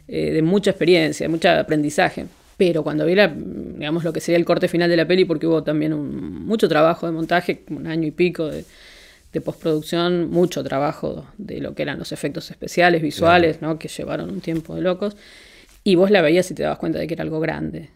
eh, 0.07 0.31
de 0.31 0.41
mucha 0.41 0.71
experiencia, 0.71 1.25
de 1.25 1.29
mucho 1.29 1.49
aprendizaje. 1.49 2.25
Pero 2.57 2.83
cuando 2.83 3.05
vi 3.05 3.15
la, 3.15 3.27
digamos, 3.27 4.03
lo 4.03 4.13
que 4.13 4.21
sería 4.21 4.37
el 4.37 4.45
corte 4.45 4.67
final 4.67 4.89
de 4.89 4.97
la 4.97 5.07
peli, 5.07 5.25
porque 5.25 5.47
hubo 5.47 5.63
también 5.63 5.93
mucho 6.45 6.69
trabajo 6.69 7.05
de 7.05 7.11
montaje, 7.11 7.63
un 7.69 7.87
año 7.87 8.07
y 8.07 8.11
pico 8.11 8.47
de, 8.47 8.65
postproducción, 9.43 10.29
mucho 10.29 10.63
trabajo 10.63 11.25
de 11.37 11.59
lo 11.59 11.75
que 11.75 11.81
eran 11.81 11.99
los 11.99 12.13
efectos 12.13 12.51
especiales, 12.51 13.01
visuales, 13.01 13.61
¿no? 13.61 13.77
que 13.77 13.89
llevaron 13.89 14.29
un 14.29 14.39
tiempo 14.39 14.75
de 14.75 14.81
locos. 14.81 15.17
Y 15.83 15.95
vos 15.95 16.09
la 16.09 16.21
veías 16.21 16.49
y 16.51 16.53
te 16.53 16.63
dabas 16.63 16.79
cuenta 16.79 16.99
de 16.99 17.07
que 17.07 17.15
era 17.15 17.23
algo 17.23 17.41
grande. 17.41 17.89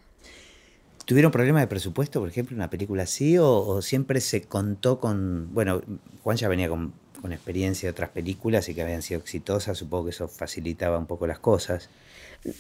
¿Tuvieron 1.10 1.32
problemas 1.32 1.64
de 1.64 1.68
presupuesto, 1.68 2.20
por 2.20 2.30
ejemplo, 2.30 2.56
una 2.56 2.70
película 2.70 3.02
así? 3.02 3.36
O, 3.40 3.82
siempre 3.82 4.22
se 4.22 4.44
contó 4.44 5.00
con.? 5.00 5.52
Bueno, 5.56 5.82
Juan 6.22 6.38
ya 6.38 6.48
venía 6.48 6.70
con, 6.70 6.94
experiencia 7.32 7.88
de 7.88 7.92
otras 7.92 8.12
películas 8.12 8.70
y 8.70 8.76
que 8.76 8.84
habían 8.84 9.02
sido 9.02 9.20
exitosas, 9.20 9.76
supongo 9.76 10.04
que 10.06 10.10
eso 10.12 10.28
facilitaba 10.28 11.00
un 11.00 11.08
poco 11.08 11.26
las 11.26 11.40
cosas. 11.40 11.90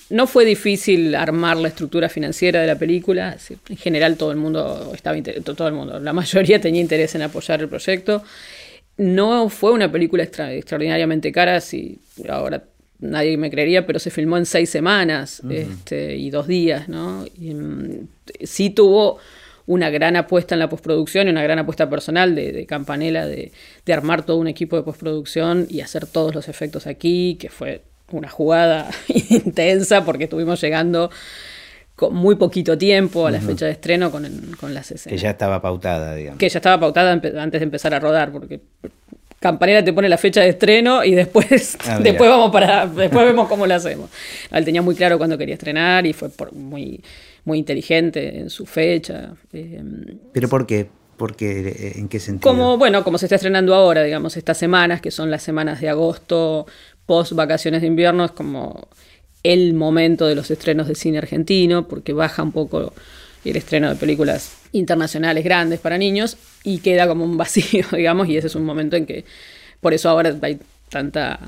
No 0.10 0.28
fue 0.28 0.46
difícil 0.46 1.16
armar 1.16 1.58
la 1.58 1.70
estructura 1.70 2.10
financiera 2.10 2.62
de 2.62 2.68
la 2.68 2.78
película. 2.78 3.38
En 3.70 3.78
general, 3.78 4.18
todo 4.18 4.32
el 4.32 4.38
mundo 4.38 4.92
estaba 4.94 5.18
todo 5.22 5.68
el 5.68 5.74
mundo, 5.74 6.00
la 6.00 6.14
mayoría 6.14 6.60
tenía 6.62 6.82
interés 6.82 7.16
en 7.16 7.22
apoyar 7.22 7.62
el 7.62 7.70
proyecto. 7.70 8.24
No 8.98 9.50
fue 9.50 9.72
una 9.72 9.90
película 9.90 10.24
extraordinariamente 10.24 11.32
cara, 11.32 11.62
si 11.62 12.00
ahora 12.28 12.64
nadie 13.00 13.38
me 13.38 13.50
creería, 13.50 13.86
pero 13.86 14.00
se 14.00 14.12
filmó 14.12 14.38
en 14.38 14.46
seis 14.46 14.70
semanas 14.70 15.42
este, 15.50 16.18
y 16.18 16.30
dos 16.30 16.48
días, 16.48 16.90
¿no? 16.90 17.26
Mm, 17.38 18.08
sí 18.44 18.72
tuvo 18.72 19.20
una 19.70 19.90
gran 19.90 20.16
apuesta 20.16 20.56
en 20.56 20.60
la 20.60 20.68
postproducción 20.68 21.28
y 21.28 21.30
una 21.30 21.44
gran 21.44 21.60
apuesta 21.60 21.90
personal 21.90 22.34
de, 22.34 22.52
de 22.52 22.66
Campanella 22.66 23.26
de, 23.26 23.52
armar 23.94 24.26
todo 24.26 24.38
un 24.38 24.48
equipo 24.48 24.76
de 24.76 24.84
postproducción 24.84 25.68
y 25.70 25.82
hacer 25.82 26.06
todos 26.08 26.34
los 26.34 26.48
efectos 26.50 26.88
aquí, 26.88 27.38
que 27.40 27.50
fue 27.50 27.84
una 28.12 28.30
jugada 28.30 28.90
intensa 29.30 30.06
porque 30.06 30.26
estuvimos 30.26 30.62
llegando 30.62 31.10
con 31.96 32.16
muy 32.16 32.36
poquito 32.36 32.78
tiempo 32.78 33.28
a 33.28 33.32
la 33.32 33.42
fecha 33.42 33.66
de 33.66 33.74
estreno 33.74 34.10
con, 34.10 34.26
con 34.60 34.74
las 34.74 34.90
escenas. 34.92 35.18
Que 35.20 35.22
ya 35.22 35.32
estaba 35.32 35.62
pautada, 35.62 36.16
digamos. 36.16 36.40
Que 36.40 36.48
ya 36.48 36.60
estaba 36.60 36.80
pautada 36.80 37.12
antes 37.12 37.34
de 37.34 37.64
empezar 37.64 37.94
a 37.94 38.00
rodar, 38.00 38.32
porque 38.32 38.62
Campanera 39.40 39.84
te 39.84 39.94
pone 39.94 40.10
la 40.10 40.18
fecha 40.18 40.42
de 40.42 40.50
estreno 40.50 41.04
y 41.04 41.12
después, 41.16 41.78
ah, 41.88 42.00
después 42.04 42.30
vamos 42.30 42.52
para, 42.52 42.86
después 42.86 43.26
vemos 43.26 43.48
cómo 43.48 43.66
lo 43.66 43.74
hacemos. 43.74 44.10
Él 44.52 44.66
tenía 44.66 44.82
muy 44.82 44.96
claro 44.96 45.18
cuándo 45.18 45.38
quería 45.38 45.56
estrenar 45.56 46.06
y 46.06 46.14
fue 46.14 46.30
muy, 46.52 47.02
muy 47.46 47.60
inteligente 47.60 48.40
en 48.40 48.50
su 48.50 48.66
fecha. 48.66 49.34
Eh, 49.54 49.82
¿Pero 50.34 50.50
por 50.50 50.66
qué? 50.66 50.88
Porque, 51.16 51.94
¿En 51.98 52.08
qué 52.08 52.18
sentido? 52.18 52.50
Como, 52.50 52.78
bueno, 52.78 53.04
como 53.04 53.18
se 53.18 53.26
está 53.26 53.36
estrenando 53.36 53.76
ahora, 53.76 54.04
digamos, 54.04 54.38
estas 54.38 54.58
semanas, 54.58 55.02
que 55.02 55.12
son 55.12 55.30
las 55.30 55.44
semanas 55.44 55.82
de 55.82 55.90
agosto, 55.90 56.66
post 57.10 57.32
vacaciones 57.34 57.82
de 57.82 57.88
invierno, 57.88 58.24
es 58.24 58.30
como 58.30 58.88
el 59.42 59.74
momento 59.74 60.28
de 60.28 60.36
los 60.36 60.52
estrenos 60.52 60.88
de 60.88 60.94
cine 60.94 61.18
argentino, 61.18 61.88
porque 61.88 62.14
baja 62.14 62.44
un 62.44 62.52
poco 62.52 62.94
el 63.44 63.56
estreno 63.56 63.90
de 63.90 63.96
películas 63.96 64.52
internacionales 64.74 65.44
grandes 65.44 65.80
para 65.80 65.98
niños 65.98 66.38
y 66.64 66.78
queda 66.78 67.08
como 67.08 67.26
un 67.26 67.36
vacío, 67.36 67.84
digamos, 67.98 68.30
y 68.30 68.38
ese 68.38 68.46
es 68.46 68.54
un 68.54 68.64
momento 68.64 68.96
en 68.96 69.08
que, 69.08 69.26
por 69.82 69.96
eso 69.96 70.08
ahora 70.08 70.36
hay 70.44 70.60
tanta... 70.90 71.40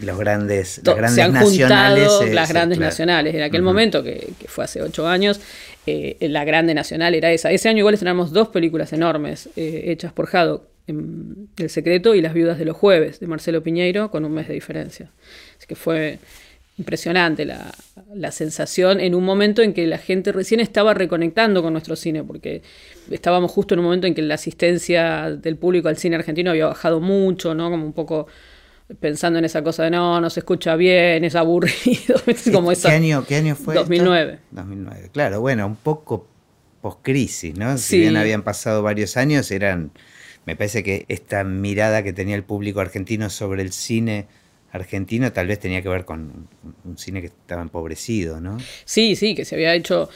Los 0.00 0.18
grandes, 0.18 0.80
las 0.82 0.96
grandes 0.96 1.14
se 1.14 1.22
han 1.22 1.32
nacionales. 1.34 2.08
Juntado 2.08 2.32
las 2.32 2.48
grandes 2.48 2.78
nacionales. 2.78 3.34
En 3.34 3.42
aquel 3.42 3.60
momento, 3.60 4.02
que, 4.02 4.32
fue 4.46 4.64
hace 4.64 4.80
ocho 4.80 5.06
años, 5.06 5.40
eh, 5.86 6.16
la 6.20 6.46
grande 6.46 6.72
nacional 6.72 7.14
era 7.14 7.30
esa. 7.30 7.50
Ese 7.50 7.68
año 7.68 7.80
igual 7.80 7.92
estrenamos 7.92 8.32
dos 8.32 8.48
películas 8.48 8.94
enormes 8.94 9.50
eh, 9.56 9.84
hechas 9.88 10.10
por 10.14 10.26
Jado, 10.86 11.00
El 11.56 11.70
Secreto 11.70 12.14
y 12.14 12.20
Las 12.20 12.34
Viudas 12.34 12.58
de 12.58 12.64
los 12.64 12.76
Jueves, 12.76 13.20
de 13.20 13.26
Marcelo 13.26 13.62
Piñeiro, 13.62 14.10
con 14.10 14.24
un 14.24 14.32
mes 14.32 14.48
de 14.48 14.54
diferencia. 14.54 15.10
Así 15.56 15.66
que 15.66 15.74
fue 15.74 16.18
impresionante 16.78 17.44
la, 17.44 17.72
sensación 18.32 19.00
en 19.00 19.14
un 19.14 19.24
momento 19.24 19.62
en 19.62 19.74
que 19.74 19.86
la 19.86 19.98
gente 19.98 20.32
recién 20.32 20.60
estaba 20.60 20.94
reconectando 20.94 21.62
con 21.62 21.72
nuestro 21.72 21.96
cine, 21.96 22.24
porque 22.24 22.62
estábamos 23.10 23.50
justo 23.50 23.74
en 23.74 23.80
un 23.80 23.84
momento 23.84 24.06
en 24.06 24.14
que 24.14 24.22
la 24.22 24.34
asistencia 24.34 25.30
del 25.30 25.56
público 25.56 25.88
al 25.88 25.96
cine 25.96 26.16
argentino 26.16 26.50
había 26.50 26.66
bajado 26.66 27.00
mucho, 27.00 27.54
¿no? 27.54 27.70
Como 27.70 27.84
un 27.84 27.92
poco 27.92 28.26
pensando 29.00 29.38
en 29.38 29.44
esa 29.44 29.62
cosa 29.62 29.84
de 29.84 29.90
no, 29.90 30.20
no 30.20 30.30
se 30.30 30.40
escucha 30.40 30.76
bien, 30.76 31.24
es 31.24 31.34
aburrido. 31.34 32.16
como 32.52 32.70
¿Qué, 32.70 32.88
año, 32.88 33.24
¿Qué 33.26 33.36
año 33.36 33.54
fue? 33.54 33.74
2009. 33.74 34.38
2009, 34.50 35.10
claro, 35.12 35.40
bueno, 35.40 35.66
un 35.66 35.76
poco 35.76 36.26
post-crisis, 36.80 37.56
¿no? 37.56 37.78
Si 37.78 37.98
bien 37.98 38.16
habían 38.16 38.42
pasado 38.42 38.82
varios 38.82 39.16
años, 39.16 39.50
eran, 39.50 39.92
me 40.44 40.56
parece 40.56 40.82
que 40.82 41.04
esta 41.08 41.44
mirada 41.44 42.02
que 42.02 42.12
tenía 42.12 42.34
el 42.34 42.44
público 42.44 42.80
argentino 42.80 43.30
sobre 43.30 43.62
el 43.62 43.72
cine 43.72 44.26
argentino 44.72 45.32
tal 45.32 45.46
vez 45.46 45.60
tenía 45.60 45.82
que 45.82 45.88
ver 45.88 46.04
con 46.04 46.48
un 46.84 46.98
cine 46.98 47.20
que 47.20 47.26
estaba 47.26 47.62
empobrecido, 47.62 48.40
¿no? 48.40 48.56
Sí, 48.84 49.16
sí, 49.16 49.34
que 49.34 49.44
se 49.44 49.54
había 49.54 49.74
hecho 49.74 50.08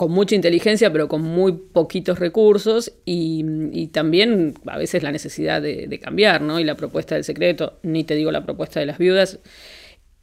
con 0.00 0.12
mucha 0.12 0.34
inteligencia, 0.34 0.90
pero 0.90 1.08
con 1.08 1.20
muy 1.20 1.52
poquitos 1.52 2.18
recursos 2.18 2.94
y, 3.04 3.88
también 3.92 4.54
a 4.64 4.78
veces 4.78 5.02
la 5.02 5.12
necesidad 5.12 5.60
de, 5.60 6.00
cambiar, 6.02 6.40
¿no? 6.40 6.58
Y 6.58 6.64
la 6.64 6.74
propuesta 6.74 7.14
del 7.14 7.24
secreto, 7.24 7.78
ni 7.82 8.04
te 8.04 8.14
digo 8.14 8.32
la 8.32 8.42
propuesta 8.42 8.80
de 8.80 8.86
las 8.86 8.96
viudas, 8.96 9.40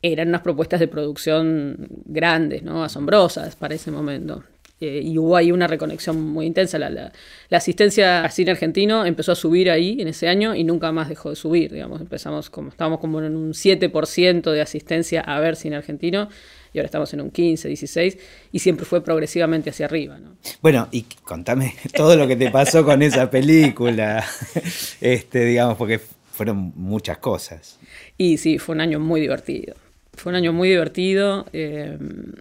eran 0.01 0.29
unas 0.29 0.41
propuestas 0.41 0.79
de 0.79 0.87
producción 0.87 1.87
grandes, 2.05 2.63
¿no? 2.63 2.83
Asombrosas 2.83 3.55
para 3.55 3.75
ese 3.75 3.91
momento. 3.91 4.43
Eh, 4.79 5.01
y 5.03 5.17
hubo 5.17 5.35
ahí 5.35 5.51
una 5.51 5.65
reconexión 5.65 6.21
muy 6.21 6.45
intensa. 6.45 6.77
La, 6.77 6.89
la, 6.89 7.11
la, 7.49 7.57
asistencia 7.57 8.23
al 8.23 8.31
cine 8.31 8.51
argentino 8.51 9.05
empezó 9.05 9.31
a 9.31 9.35
subir 9.35 9.71
ahí 9.71 9.97
en 9.99 10.07
ese 10.07 10.27
año 10.27 10.53
y 10.53 10.63
nunca 10.63 10.91
más 10.91 11.09
dejó 11.09 11.31
de 11.31 11.35
subir, 11.35 11.71
digamos. 11.73 11.99
Empezamos 11.99 12.49
como, 12.49 12.69
estábamos 12.69 12.99
como 12.99 13.19
en 13.21 13.35
un 13.35 13.53
7% 13.53 14.51
de 14.51 14.61
asistencia 14.61 15.21
a 15.21 15.39
ver 15.39 15.55
cine 15.55 15.77
argentino 15.77 16.29
y 16.73 16.77
ahora 16.77 16.85
estamos 16.85 17.11
en 17.13 17.21
un 17.21 17.31
15, 17.31 17.67
16 17.67 18.17
y 18.51 18.59
siempre 18.59 18.85
fue 18.85 19.03
progresivamente 19.03 19.71
hacia 19.71 19.87
arriba. 19.87 20.19
¿no? 20.19 20.37
Bueno, 20.61 20.87
y 20.91 21.03
contame 21.23 21.73
todo 21.95 22.15
lo 22.15 22.27
que 22.27 22.35
te 22.35 22.51
pasó 22.51 22.85
con 22.85 23.01
esa 23.01 23.31
película, 23.31 24.23
este, 25.01 25.45
digamos, 25.45 25.75
porque 25.77 25.99
fueron 26.31 26.71
muchas 26.75 27.17
cosas. 27.17 27.79
Y 28.15 28.37
sí, 28.37 28.59
fue 28.59 28.75
un 28.75 28.81
año 28.81 28.99
muy 28.99 29.21
divertido. 29.21 29.75
Fue 30.17 30.31
un 30.31 30.35
año 30.35 30.51
muy 30.51 30.69
divertido. 30.69 31.45
Eh, 31.53 31.97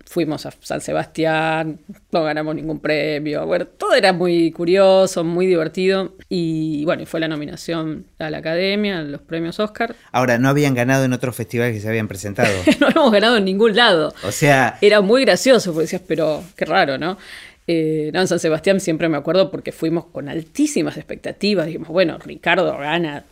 fuimos 0.06 0.46
a 0.46 0.52
San 0.60 0.80
Sebastián, 0.80 1.78
no 2.10 2.24
ganamos 2.24 2.54
ningún 2.54 2.80
premio. 2.80 3.44
Bueno, 3.44 3.66
todo 3.66 3.94
era 3.94 4.14
muy 4.14 4.50
curioso, 4.50 5.24
muy 5.24 5.46
divertido. 5.46 6.14
Y 6.30 6.84
bueno, 6.86 7.04
fue 7.04 7.20
la 7.20 7.28
nominación 7.28 8.06
a 8.18 8.30
la 8.30 8.38
academia, 8.38 9.00
a 9.00 9.02
los 9.02 9.20
premios 9.20 9.60
Oscar. 9.60 9.94
Ahora, 10.10 10.38
¿no 10.38 10.48
habían 10.48 10.74
ganado 10.74 11.04
en 11.04 11.12
otros 11.12 11.36
festivales 11.36 11.74
que 11.74 11.80
se 11.82 11.88
habían 11.88 12.08
presentado? 12.08 12.48
no 12.80 12.86
habíamos 12.86 13.12
ganado 13.12 13.36
en 13.36 13.44
ningún 13.44 13.76
lado. 13.76 14.14
O 14.24 14.32
sea. 14.32 14.78
Era 14.80 15.02
muy 15.02 15.24
gracioso, 15.26 15.72
porque 15.72 15.82
decías, 15.82 16.02
pero 16.06 16.42
qué 16.56 16.64
raro, 16.64 16.96
¿no? 16.96 17.18
Eh, 17.66 18.10
no, 18.14 18.20
en 18.22 18.28
San 18.28 18.38
Sebastián 18.38 18.80
siempre 18.80 19.08
me 19.10 19.18
acuerdo 19.18 19.50
porque 19.50 19.72
fuimos 19.72 20.06
con 20.06 20.30
altísimas 20.30 20.96
expectativas. 20.96 21.66
Dijimos, 21.66 21.88
bueno, 21.88 22.16
Ricardo 22.18 22.76
gana 22.78 23.24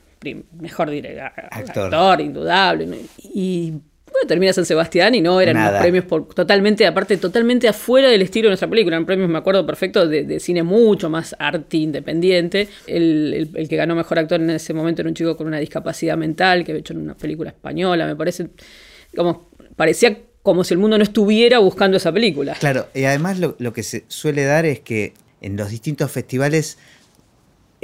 mejor 0.61 0.91
director, 0.91 1.33
actor. 1.51 1.85
actor 1.85 2.21
indudable. 2.21 3.01
Y 3.23 3.75
bueno, 4.15 4.29
termina 4.29 4.53
San 4.53 4.65
Sebastián 4.65 5.12
y 5.17 5.21
no 5.21 5.41
eran 5.41 5.57
unos 5.57 5.81
premios 5.81 6.05
por, 6.05 6.29
totalmente, 6.29 6.87
aparte, 6.87 7.17
totalmente 7.17 7.67
afuera 7.67 8.09
del 8.09 8.23
estilo 8.23 8.47
de 8.47 8.51
nuestra 8.51 8.71
película. 8.71 8.95
Eran 8.95 9.07
premios, 9.07 9.29
me 9.29 9.39
acuerdo 9.39 9.67
perfecto, 9.67 10.07
de, 10.07 10.23
de 10.23 10.39
cine 10.39 10.62
mucho 10.62 11.11
más 11.11 11.35
arte 11.37 11.79
independiente. 11.79 12.69
El, 12.87 13.35
el, 13.35 13.51
el, 13.55 13.69
que 13.69 13.75
ganó 13.75 13.97
mejor 13.97 14.21
actor 14.21 14.41
en 14.41 14.51
ese 14.51 14.73
momento 14.73 15.03
era 15.03 15.09
un 15.09 15.17
chico 15.17 15.37
con 15.37 15.49
una 15.49 15.59
discapacidad 15.59 16.17
mental 16.17 16.65
que 16.65 16.71
había 16.71 16.81
hecho 16.81 16.93
en 16.93 17.01
una 17.01 17.17
película 17.17 17.51
española, 17.51 18.07
me 18.07 18.15
parece. 18.15 18.51
Como, 19.17 19.51
parecía 19.75 20.17
como 20.43 20.62
si 20.62 20.75
el 20.75 20.79
mundo 20.79 20.97
no 20.97 21.03
estuviera 21.03 21.59
buscando 21.59 21.97
esa 21.97 22.12
película. 22.12 22.55
Claro, 22.55 22.87
y 22.95 23.03
además 23.05 23.41
lo, 23.41 23.57
lo 23.59 23.73
que 23.73 23.83
se 23.83 24.05
suele 24.07 24.45
dar 24.45 24.65
es 24.65 24.79
que 24.79 25.12
en 25.41 25.57
los 25.57 25.71
distintos 25.71 26.12
festivales 26.12 26.79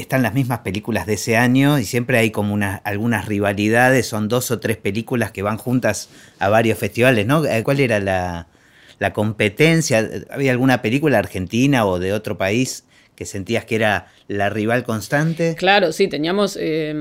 están 0.01 0.23
las 0.23 0.35
mismas 0.35 0.61
películas 0.61 1.07
de 1.07 1.15
ese 1.15 1.37
año 1.37 1.79
y 1.79 1.85
siempre 1.85 2.19
hay 2.19 2.31
como 2.31 2.55
una, 2.55 2.77
algunas 2.77 3.27
rivalidades, 3.27 4.07
son 4.07 4.29
dos 4.29 4.51
o 4.51 4.59
tres 4.59 4.77
películas 4.77 5.31
que 5.31 5.43
van 5.43 5.59
juntas 5.59 6.09
a 6.39 6.49
varios 6.49 6.79
festivales, 6.79 7.27
¿no? 7.27 7.45
Eh, 7.45 7.63
¿Cuál 7.63 7.81
era 7.81 8.01
la, 8.01 8.49
la 8.99 9.13
competencia? 9.13 10.09
¿Había 10.31 10.53
alguna 10.53 10.83
película 10.83 11.19
argentina 11.19 11.87
o 11.87 11.99
de 11.99 12.13
otro 12.13 12.37
país 12.39 12.85
que 13.15 13.27
sentías 13.27 13.65
que 13.65 13.77
era 13.77 14.09
la 14.29 14.49
rival 14.49 14.83
constante? 14.85 15.55
Claro, 15.57 15.93
sí, 15.93 16.09
teníamos 16.09 16.57
eh, 16.61 16.95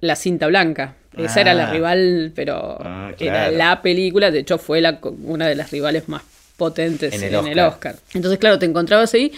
La 0.00 0.14
Cinta 0.14 0.46
Blanca. 0.46 0.96
Esa 1.16 1.38
ah. 1.38 1.40
era 1.40 1.54
la 1.54 1.72
rival, 1.72 2.32
pero 2.34 2.78
ah, 2.80 3.12
claro. 3.16 3.48
era 3.48 3.50
la 3.50 3.82
película, 3.82 4.30
de 4.30 4.40
hecho 4.40 4.58
fue 4.58 4.80
la, 4.80 5.00
una 5.02 5.48
de 5.48 5.56
las 5.56 5.70
rivales 5.70 6.08
más 6.08 6.22
potentes 6.56 7.14
en 7.14 7.22
el, 7.22 7.34
en 7.34 7.46
el 7.46 7.58
Oscar. 7.60 7.96
Entonces, 8.14 8.38
claro, 8.38 8.58
te 8.58 8.66
encontrabas 8.66 9.14
ahí 9.14 9.32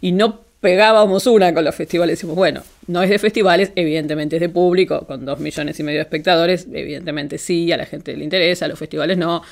y 0.00 0.12
no 0.12 0.40
pegábamos 0.64 1.26
una 1.26 1.52
con 1.52 1.62
los 1.62 1.74
festivales. 1.74 2.16
Decimos, 2.16 2.36
bueno, 2.36 2.62
no 2.86 3.02
es 3.02 3.10
de 3.10 3.18
festivales, 3.18 3.70
evidentemente 3.76 4.36
es 4.36 4.40
de 4.40 4.48
público, 4.48 5.06
con 5.06 5.26
dos 5.26 5.38
millones 5.38 5.78
y 5.78 5.82
medio 5.82 5.98
de 5.98 6.04
espectadores, 6.04 6.66
evidentemente 6.72 7.36
sí, 7.36 7.70
a 7.70 7.76
la 7.76 7.84
gente 7.84 8.16
le 8.16 8.24
interesa, 8.24 8.64
a 8.64 8.68
los 8.68 8.78
festivales 8.78 9.18
no. 9.18 9.42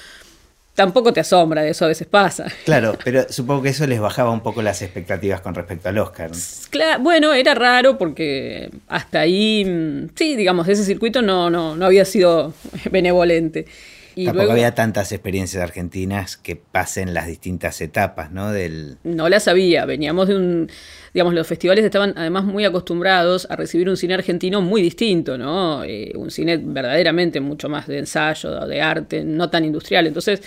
Tampoco 0.75 1.13
te 1.13 1.21
asombra, 1.21 1.67
eso 1.67 1.85
a 1.85 1.89
veces 1.89 2.07
pasa. 2.07 2.47
Claro, 2.65 2.97
pero 3.05 3.27
supongo 3.29 3.61
que 3.61 3.69
eso 3.69 3.87
les 3.87 4.01
bajaba 4.01 4.31
un 4.31 4.41
poco 4.41 4.63
las 4.63 4.81
expectativas 4.81 5.43
con 5.43 5.55
respecto 5.55 5.91
al 5.91 5.99
Oscar. 5.99 6.31
Claro, 6.71 7.03
bueno, 7.03 7.35
era 7.35 7.55
raro 7.55 7.99
porque 7.99 8.71
hasta 8.89 9.21
ahí, 9.21 9.67
mm, 9.67 10.13
sí, 10.15 10.35
digamos, 10.35 10.67
ese 10.67 10.83
circuito 10.83 11.21
no, 11.21 11.51
no, 11.51 11.77
no 11.77 11.85
había 11.85 12.07
sido 12.07 12.55
benevolente. 12.91 13.67
Y 14.15 14.25
Tampoco 14.27 14.45
luego, 14.45 14.53
había 14.53 14.75
tantas 14.75 15.13
experiencias 15.13 15.63
argentinas 15.63 16.37
que 16.37 16.57
pasen 16.57 17.15
las 17.15 17.27
distintas 17.27 17.81
etapas, 17.81 18.31
¿no? 18.31 18.53
Del... 18.53 18.99
No 19.05 19.29
las 19.29 19.49
había, 19.49 19.85
veníamos 19.85 20.29
de 20.29 20.37
un, 20.37 20.71
digamos, 21.15 21.35
los 21.35 21.47
festivales 21.47 21.85
estaban 21.85 22.15
además 22.17 22.45
muy 22.45 22.65
acostumbrados 22.65 23.47
a 23.51 23.57
recibir 23.57 23.89
un 23.89 23.97
cine 23.97 24.15
argentino 24.15 24.61
muy 24.61 24.83
distinto, 24.83 25.39
¿no? 25.39 25.85
Eh, 25.85 26.13
un 26.15 26.31
cine 26.31 26.59
verdaderamente 26.59 27.41
mucho 27.41 27.69
más 27.69 27.87
de 27.87 27.99
ensayo, 27.99 28.67
de 28.67 28.83
arte, 28.83 29.25
no 29.25 29.51
tan 29.51 29.65
industrial. 29.65 30.07
Entonces, 30.07 30.43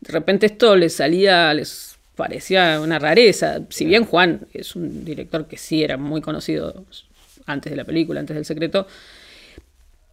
de 0.00 0.12
repente 0.12 0.46
esto 0.46 0.76
les 0.76 0.94
salía, 0.94 1.52
les 1.54 1.98
parecía 2.14 2.80
una 2.80 2.98
rareza. 2.98 3.60
Si 3.68 3.84
bien 3.84 4.04
Juan 4.04 4.46
es 4.52 4.76
un 4.76 5.04
director 5.04 5.46
que 5.46 5.56
sí 5.56 5.82
era 5.82 5.96
muy 5.96 6.20
conocido 6.20 6.84
antes 7.46 7.70
de 7.70 7.76
la 7.76 7.84
película, 7.84 8.20
antes 8.20 8.34
del 8.34 8.44
secreto, 8.44 8.86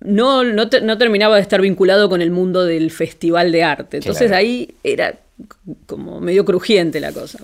no, 0.06 0.44
no, 0.44 0.70
te, 0.70 0.82
no, 0.82 0.98
terminaba 0.98 1.36
de 1.36 1.42
estar 1.42 1.62
vinculado 1.62 2.10
con 2.10 2.22
el 2.22 2.32
mundo 2.32 2.66
del 2.66 2.92
festival 2.92 3.52
de 3.52 3.64
arte. 3.64 3.98
Entonces 3.98 4.28
claro. 4.28 4.38
ahí 4.38 4.76
era 4.84 5.16
como 5.86 6.20
medio 6.20 6.46
crujiente 6.46 7.00
la 7.00 7.12
cosa. 7.12 7.40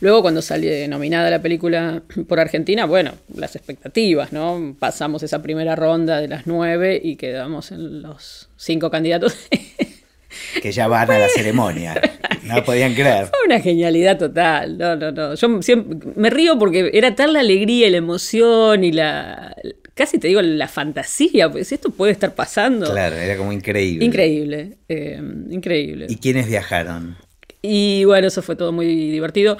Luego 0.00 0.22
cuando 0.22 0.42
salió 0.42 0.70
nominada 0.88 1.30
la 1.30 1.40
película 1.40 2.02
por 2.28 2.38
Argentina, 2.38 2.84
bueno, 2.84 3.12
las 3.34 3.56
expectativas, 3.56 4.32
¿no? 4.32 4.76
Pasamos 4.78 5.22
esa 5.22 5.42
primera 5.42 5.74
ronda 5.74 6.20
de 6.20 6.28
las 6.28 6.46
nueve 6.46 7.00
y 7.02 7.16
quedamos 7.16 7.72
en 7.72 8.02
los 8.02 8.48
cinco 8.56 8.90
candidatos. 8.90 9.34
que 10.62 10.72
ya 10.72 10.86
van 10.86 11.10
a 11.10 11.18
la 11.18 11.28
ceremonia. 11.28 12.00
No 12.42 12.62
podían 12.62 12.94
creer. 12.94 13.26
Fue 13.26 13.38
una 13.46 13.60
genialidad 13.60 14.18
total. 14.18 14.76
No, 14.76 14.96
no, 14.96 15.12
no. 15.12 15.34
Yo 15.34 15.62
siempre 15.62 16.12
me 16.14 16.30
río 16.30 16.58
porque 16.58 16.90
era 16.92 17.14
tal 17.14 17.32
la 17.32 17.40
alegría 17.40 17.88
y 17.88 17.90
la 17.90 17.96
emoción 17.96 18.84
y 18.84 18.92
la, 18.92 19.56
casi 19.96 20.18
te 20.18 20.28
digo 20.28 20.42
la 20.42 20.68
fantasía, 20.68 21.50
pues 21.50 21.72
esto 21.72 21.90
puede 21.90 22.12
estar 22.12 22.34
pasando. 22.34 22.90
Claro, 22.90 23.16
era 23.16 23.36
como 23.36 23.50
increíble. 23.50 24.04
Increíble, 24.04 24.76
eh, 24.88 25.20
increíble. 25.50 26.06
¿Y 26.08 26.16
quiénes 26.16 26.46
viajaron? 26.46 27.16
Y 27.62 28.04
bueno, 28.04 28.28
eso 28.28 28.42
fue 28.42 28.54
todo 28.54 28.70
muy 28.70 28.86
divertido. 29.10 29.56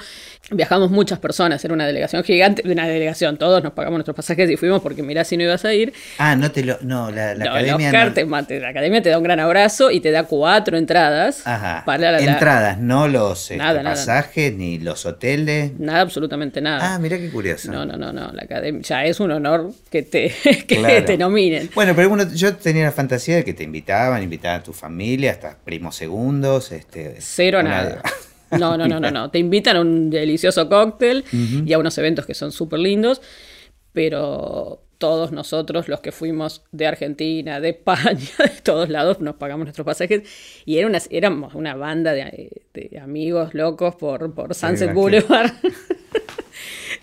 Viajamos 0.49 0.89
muchas 0.91 1.19
personas, 1.19 1.63
era 1.65 1.73
una 1.73 1.85
delegación 1.85 2.23
gigante, 2.23 2.63
una 2.65 2.87
delegación, 2.87 3.37
todos 3.37 3.61
nos 3.61 3.73
pagamos 3.73 3.97
nuestros 3.97 4.15
pasajes 4.15 4.49
y 4.49 4.55
fuimos 4.55 4.81
porque 4.81 5.03
mirá 5.03 5.25
si 5.25 5.35
no 5.35 5.43
ibas 5.43 5.65
a 5.65 5.73
ir. 5.73 5.93
Ah, 6.19 6.37
no 6.37 6.51
te 6.51 6.63
lo, 6.63 6.77
no, 6.81 7.11
la, 7.11 7.35
la 7.35 7.45
no, 7.45 7.51
academia. 7.51 7.87
Oscar 7.87 8.25
no... 8.25 8.45
te, 8.45 8.59
la 8.61 8.69
academia 8.69 9.01
te 9.01 9.09
da 9.09 9.17
un 9.17 9.25
gran 9.25 9.41
abrazo 9.41 9.91
y 9.91 9.99
te 9.99 10.11
da 10.11 10.23
cuatro 10.23 10.77
entradas. 10.77 11.45
Ajá. 11.45 11.83
Para 11.85 12.13
la, 12.13 12.19
entradas, 12.19 12.77
no 12.77 13.09
los 13.09 13.41
este, 13.41 13.57
nada, 13.57 13.83
pasajes 13.83 14.53
nada. 14.53 14.63
ni 14.63 14.79
los 14.79 15.05
hoteles. 15.05 15.77
Nada, 15.79 15.99
absolutamente 15.99 16.61
nada. 16.61 16.93
Ah, 16.93 16.99
mirá 16.99 17.17
qué 17.17 17.29
curioso. 17.29 17.69
No, 17.69 17.85
no, 17.85 17.97
no, 17.97 18.13
no. 18.13 18.31
La 18.31 18.43
academia 18.43 18.81
ya 18.83 19.03
es 19.03 19.19
un 19.19 19.31
honor 19.31 19.71
que 19.91 20.03
te, 20.03 20.33
que 20.43 20.77
claro. 20.77 21.03
te 21.03 21.17
nominen. 21.17 21.69
Bueno, 21.75 21.93
pero 21.93 22.07
bueno, 22.07 22.25
yo 22.33 22.55
tenía 22.55 22.85
la 22.85 22.93
fantasía 22.93 23.35
de 23.35 23.43
que 23.43 23.53
te 23.53 23.63
invitaban, 23.63 24.23
invitaban 24.23 24.61
a 24.61 24.63
tu 24.63 24.71
familia, 24.71 25.31
hasta 25.31 25.57
primos 25.57 25.97
segundos. 25.97 26.71
Este, 26.71 27.15
Cero 27.19 27.61
nada. 27.61 28.01
No, 28.51 28.77
no, 28.77 28.87
no, 28.87 28.99
no, 28.99 29.11
no. 29.11 29.29
Te 29.31 29.39
invitan 29.39 29.77
a 29.77 29.81
un 29.81 30.09
delicioso 30.09 30.69
cóctel 30.69 31.23
uh 31.31 31.35
-huh. 31.35 31.67
y 31.67 31.73
a 31.73 31.79
unos 31.79 31.97
eventos 31.97 32.25
que 32.25 32.33
son 32.33 32.51
súper 32.51 32.79
lindos, 32.79 33.21
pero 33.93 34.83
todos 34.97 35.31
nosotros, 35.31 35.87
los 35.87 35.99
que 35.99 36.11
fuimos 36.11 36.63
de 36.71 36.87
Argentina, 36.87 37.59
de 37.59 37.69
España, 37.69 38.17
de 38.39 38.61
todos 38.63 38.89
lados, 38.89 39.19
nos 39.19 39.35
pagamos 39.35 39.65
nuestros 39.65 39.85
pasajes 39.85 40.23
y 40.65 40.77
era 40.77 40.87
una, 40.87 40.99
éramos 41.09 41.55
una 41.55 41.75
banda 41.75 42.13
de, 42.13 42.51
de 42.73 42.99
amigos 42.99 43.53
locos 43.53 43.95
por, 43.95 44.33
por 44.33 44.55
Sunset 44.55 44.93
Boulevard. 44.93 45.51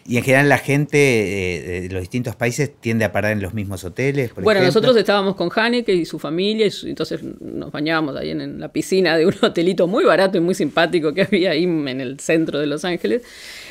Y 0.07 0.19
en 0.19 0.25
general 0.25 0.49
la 0.51 0.59
gente 0.59 0.99
eh, 0.99 1.81
de 1.83 1.89
los 1.89 2.03
distintos 2.03 2.37
países 2.37 2.71
tiende 2.79 3.07
a 3.07 3.13
parar 3.13 3.33
en 3.33 3.41
los 3.41 3.55
mismos 3.55 3.85
hoteles. 3.85 4.33
Por 4.33 4.45
bueno, 4.45 4.61
ejemplo. 4.61 4.81
nosotros 4.81 4.97
estábamos 4.97 5.35
con 5.35 5.51
Haneke 5.55 5.95
y 5.95 6.05
su 6.05 6.19
familia, 6.19 6.67
y 6.67 6.71
su, 6.71 6.87
entonces 6.87 7.21
nos 7.23 7.73
bañábamos 7.73 8.15
ahí 8.17 8.31
en, 8.31 8.43
en, 8.43 8.61
la 8.61 8.69
piscina 8.69 9.17
de 9.17 9.27
un 9.27 9.35
hotelito 9.43 9.87
muy 9.87 10.05
barato 10.05 10.37
y 10.37 10.41
muy 10.41 10.55
simpático 10.55 11.15
que 11.15 11.23
había 11.23 11.53
ahí 11.53 11.65
en 11.65 12.01
el 12.01 12.21
centro 12.21 12.59
de 12.59 12.67
Los 12.67 12.85
Ángeles 12.85 13.23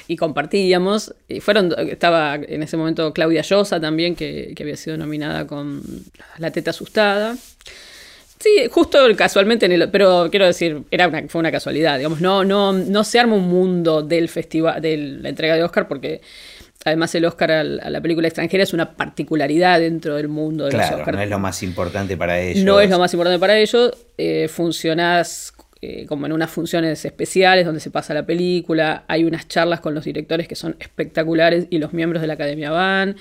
y 0.07 0.15
compartíamos. 0.15 1.13
Y 1.27 1.39
fueron, 1.39 1.73
estaba 1.89 2.35
en 2.35 2.63
ese 2.63 2.77
momento 2.77 3.13
Claudia 3.13 3.41
Llosa 3.41 3.79
también, 3.79 4.15
que, 4.15 4.53
que 4.55 4.63
había 4.63 4.75
sido 4.75 4.97
nominada 4.97 5.45
con 5.47 5.83
La 6.39 6.51
Teta 6.51 6.71
Asustada. 6.71 7.35
Sí, 8.43 8.67
justo 8.69 8.99
casualmente, 9.15 9.67
en 9.67 9.71
el, 9.71 9.89
pero 9.89 10.27
quiero 10.29 10.45
decir, 10.45 10.83
era 10.91 11.07
una, 11.07 11.25
fue 11.29 11.39
una 11.39 11.49
casualidad, 11.49 11.95
digamos, 11.95 12.19
no, 12.19 12.43
no, 12.43 12.73
no 12.73 13.05
se 13.05 13.17
arma 13.17 13.35
un 13.35 13.47
mundo 13.47 14.01
del 14.01 14.27
festival, 14.27 14.81
de 14.81 14.97
la 14.97 15.29
entrega 15.29 15.55
de 15.55 15.63
Oscar, 15.63 15.87
porque 15.87 16.19
además 16.83 17.15
el 17.15 17.23
Oscar 17.23 17.51
a 17.51 17.63
la 17.63 18.01
película 18.01 18.27
extranjera 18.27 18.63
es 18.63 18.73
una 18.73 18.97
particularidad 18.97 19.79
dentro 19.79 20.15
del 20.15 20.27
mundo 20.27 20.65
de 20.65 20.71
claro, 20.71 20.91
los 20.91 20.99
Oscar. 20.99 21.15
no 21.15 21.21
es 21.21 21.29
lo 21.29 21.39
más 21.39 21.63
importante 21.63 22.17
para 22.17 22.37
ellos. 22.37 22.65
No 22.65 22.81
es 22.81 22.89
lo 22.89 22.99
más 22.99 23.13
importante 23.13 23.39
para 23.39 23.57
ellos, 23.57 23.93
eh, 24.17 24.49
funcionás 24.49 25.53
eh, 25.81 26.05
como 26.05 26.25
en 26.25 26.33
unas 26.33 26.51
funciones 26.51 27.05
especiales 27.05 27.65
donde 27.65 27.79
se 27.79 27.91
pasa 27.91 28.13
la 28.13 28.25
película, 28.25 29.05
hay 29.07 29.23
unas 29.23 29.47
charlas 29.47 29.79
con 29.79 29.95
los 29.95 30.03
directores 30.03 30.49
que 30.49 30.55
son 30.55 30.75
espectaculares 30.81 31.67
y 31.69 31.77
los 31.77 31.93
miembros 31.93 32.19
de 32.19 32.27
la 32.27 32.33
academia 32.33 32.71
van 32.71 33.15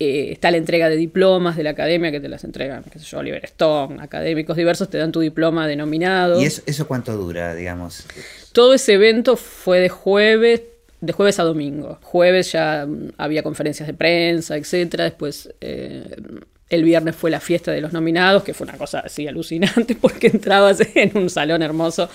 Eh, 0.00 0.30
está 0.30 0.52
la 0.52 0.58
entrega 0.58 0.88
de 0.88 0.94
diplomas 0.94 1.56
de 1.56 1.64
la 1.64 1.70
academia 1.70 2.12
que 2.12 2.20
te 2.20 2.28
las 2.28 2.44
entregan, 2.44 2.84
qué 2.84 3.00
sé 3.00 3.04
yo, 3.04 3.18
Oliver 3.18 3.44
Stone, 3.44 3.96
académicos 4.00 4.56
diversos, 4.56 4.88
te 4.88 4.96
dan 4.96 5.10
tu 5.10 5.18
diploma 5.18 5.66
denominado. 5.66 6.40
¿Y 6.40 6.44
eso, 6.44 6.62
eso 6.66 6.86
cuánto 6.86 7.16
dura, 7.16 7.52
digamos? 7.56 8.04
Todo 8.52 8.74
ese 8.74 8.92
evento 8.92 9.36
fue 9.36 9.80
de 9.80 9.88
jueves, 9.88 10.62
de 11.00 11.12
jueves 11.12 11.40
a 11.40 11.42
domingo. 11.42 11.98
Jueves 12.02 12.52
ya 12.52 12.86
mm, 12.86 13.14
había 13.18 13.42
conferencias 13.42 13.88
de 13.88 13.94
prensa, 13.94 14.56
etcétera. 14.56 15.02
Después 15.02 15.52
eh, 15.60 16.04
el 16.70 16.84
viernes 16.84 17.16
fue 17.16 17.30
la 17.30 17.40
fiesta 17.40 17.72
de 17.72 17.80
los 17.80 17.92
nominados, 17.92 18.44
que 18.44 18.54
fue 18.54 18.66
una 18.66 18.78
cosa 18.78 19.00
así 19.00 19.26
alucinante, 19.26 19.94
porque 20.00 20.28
entrabas 20.28 20.78
en 20.94 21.16
un 21.18 21.28
salón 21.28 21.62
hermoso 21.62 22.08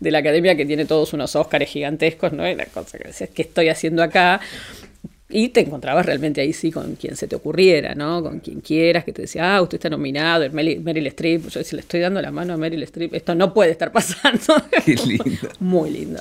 de 0.00 0.10
la 0.10 0.18
academia 0.18 0.56
que 0.56 0.66
tiene 0.66 0.86
todos 0.86 1.12
unos 1.12 1.36
Óscares 1.36 1.68
gigantescos, 1.68 2.32
¿no? 2.32 2.48
Y 2.48 2.54
la 2.56 2.66
cosa 2.66 2.98
que 2.98 3.08
decías, 3.08 3.30
¿qué 3.32 3.42
estoy 3.42 3.68
haciendo 3.68 4.02
acá? 4.02 4.40
Y 5.30 5.50
te 5.50 5.60
encontrabas 5.60 6.06
realmente 6.06 6.40
ahí 6.40 6.54
sí 6.54 6.72
con 6.72 6.96
quien 6.96 7.14
se 7.14 7.28
te 7.28 7.36
ocurriera, 7.36 7.94
¿no? 7.94 8.22
Con 8.22 8.40
quien 8.40 8.60
quieras, 8.60 9.04
que 9.04 9.12
te 9.12 9.22
decía, 9.22 9.56
ah, 9.56 9.62
usted 9.62 9.76
está 9.76 9.90
nominado, 9.90 10.48
Meryl, 10.50 10.80
Meryl 10.80 11.06
Streep. 11.08 11.48
Yo 11.48 11.60
decía, 11.60 11.76
le 11.76 11.80
estoy 11.82 12.00
dando 12.00 12.22
la 12.22 12.30
mano 12.30 12.54
a 12.54 12.56
Meryl 12.56 12.82
Streep. 12.84 13.12
Esto 13.12 13.34
no 13.34 13.52
puede 13.52 13.72
estar 13.72 13.92
pasando. 13.92 14.54
Qué 14.84 14.94
lindo. 15.06 15.48
Muy 15.60 15.90
lindo. 15.90 16.20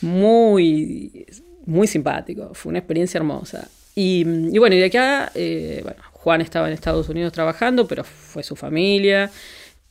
Muy, 0.00 1.26
muy 1.66 1.86
simpático. 1.86 2.54
Fue 2.54 2.70
una 2.70 2.78
experiencia 2.78 3.18
hermosa. 3.18 3.68
Y, 3.94 4.24
y 4.26 4.58
bueno, 4.58 4.76
y 4.76 4.78
de 4.78 4.86
acá, 4.86 5.30
eh, 5.34 5.80
bueno, 5.82 6.00
Juan 6.12 6.40
estaba 6.40 6.68
en 6.68 6.72
Estados 6.72 7.10
Unidos 7.10 7.34
trabajando, 7.34 7.86
pero 7.86 8.02
fue 8.02 8.42
su 8.42 8.56
familia. 8.56 9.30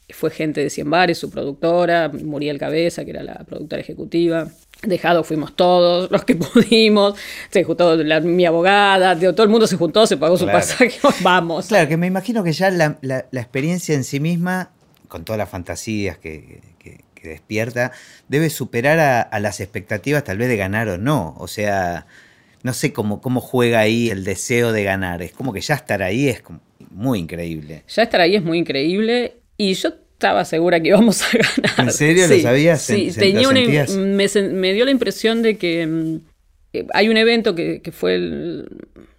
Fue 0.09 0.31
gente 0.31 0.61
de 0.61 0.71
Cien 0.71 0.89
Bares, 0.89 1.19
su 1.19 1.29
productora, 1.29 2.09
Muriel 2.09 2.57
Cabeza, 2.57 3.05
que 3.05 3.11
era 3.11 3.21
la 3.21 3.35
productora 3.45 3.81
ejecutiva. 3.81 4.49
Dejado 4.83 5.23
fuimos 5.23 5.55
todos, 5.55 6.09
los 6.09 6.25
que 6.25 6.35
pudimos, 6.53 7.13
se 7.51 7.63
juntó 7.63 7.95
la- 7.97 8.19
mi 8.19 8.45
abogada, 8.45 9.15
todo 9.17 9.43
el 9.43 9.49
mundo 9.49 9.67
se 9.67 9.77
juntó, 9.77 10.07
se 10.07 10.17
pagó 10.17 10.37
su 10.37 10.45
pasaje, 10.47 10.93
vamos. 11.21 11.67
Claro, 11.67 11.87
que 11.87 11.97
me 11.97 12.07
imagino 12.07 12.43
que 12.43 12.51
ya 12.53 12.71
la, 12.71 12.97
la- 13.01 13.25
la 13.29 13.41
experiencia 13.41 13.93
en 13.93 14.03
sí 14.03 14.19
misma, 14.19 14.71
con 15.07 15.23
todas 15.23 15.37
las 15.37 15.49
fantasías 15.49 16.17
que, 16.17 16.61
que- 16.79 17.01
que 17.13 17.29
despierta, 17.29 17.91
debe 18.29 18.49
superar 18.49 18.97
a, 18.97 19.21
a 19.21 19.39
las 19.39 19.59
expectativas 19.59 20.23
tal 20.23 20.39
vez 20.39 20.47
de 20.49 20.57
ganar 20.57 20.89
o 20.89 20.97
no. 20.97 21.35
O 21.37 21.47
sea, 21.47 22.07
no 22.63 22.73
sé 22.73 22.93
cómo, 22.93 23.21
cómo 23.21 23.41
juega 23.41 23.79
ahí 23.79 24.09
el 24.09 24.23
deseo 24.23 24.71
de 24.71 24.83
ganar. 24.83 25.21
Es 25.21 25.31
como 25.31 25.53
que 25.53 25.61
ya 25.61 25.75
estar 25.75 26.01
ahí 26.01 26.27
es 26.29 26.41
como 26.41 26.61
muy 26.89 27.19
increíble. 27.19 27.83
Ya 27.87 28.01
estar 28.01 28.21
ahí 28.21 28.35
es 28.35 28.43
muy 28.43 28.57
increíble 28.57 29.37
y 29.55 29.75
yo 29.75 29.91
estaba 30.21 30.45
segura 30.45 30.79
que 30.79 30.89
íbamos 30.89 31.23
a 31.23 31.25
ganar. 31.31 31.87
¿En 31.87 31.91
serio? 31.91 32.27
¿Lo 32.27 32.39
sabías? 32.39 32.79
Sí, 32.83 33.07
¿Sen- 33.09 33.19
tenía 33.19 33.49
una- 33.49 34.51
me, 34.53 34.73
dio 34.73 34.85
la 34.85 34.91
impresión 34.91 35.41
de 35.41 35.57
que 35.57 35.87
mm, 35.87 36.19
hay 36.93 37.09
un 37.09 37.17
evento 37.17 37.55
que, 37.55 37.81
que 37.81 37.91
fue 37.91 38.15
el 38.15 38.67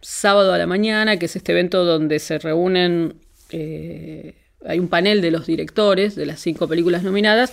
sábado 0.00 0.52
a 0.52 0.58
la 0.58 0.66
mañana, 0.68 1.16
que 1.18 1.26
es 1.26 1.34
este 1.34 1.50
evento 1.52 1.84
donde 1.84 2.20
se 2.20 2.38
reúnen, 2.38 3.14
eh, 3.50 4.34
hay 4.64 4.78
un 4.78 4.86
panel 4.86 5.20
de 5.20 5.32
los 5.32 5.44
directores 5.44 6.14
de 6.14 6.24
las 6.24 6.38
cinco 6.40 6.68
películas 6.68 7.02
nominadas 7.02 7.52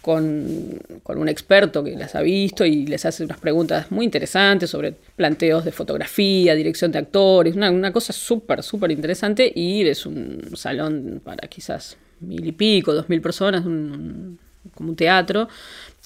con, 0.00 0.80
con 1.02 1.18
un 1.18 1.28
experto 1.28 1.84
que 1.84 1.90
las 1.94 2.14
ha 2.14 2.22
visto 2.22 2.64
y 2.64 2.86
les 2.86 3.04
hace 3.04 3.22
unas 3.22 3.38
preguntas 3.38 3.90
muy 3.90 4.06
interesantes 4.06 4.70
sobre 4.70 4.92
planteos 5.14 5.62
de 5.66 5.72
fotografía, 5.72 6.54
dirección 6.54 6.90
de 6.90 7.00
actores, 7.00 7.54
una, 7.54 7.70
una 7.70 7.92
cosa 7.92 8.14
súper, 8.14 8.62
súper 8.62 8.90
interesante 8.92 9.52
y 9.54 9.86
es 9.86 10.06
un 10.06 10.52
salón 10.56 11.20
para 11.22 11.46
quizás 11.48 11.98
mil 12.20 12.46
y 12.46 12.52
pico, 12.52 12.92
dos 12.92 13.08
mil 13.08 13.20
personas, 13.20 13.62
como 13.62 14.90
un 14.90 14.96
teatro 14.96 15.48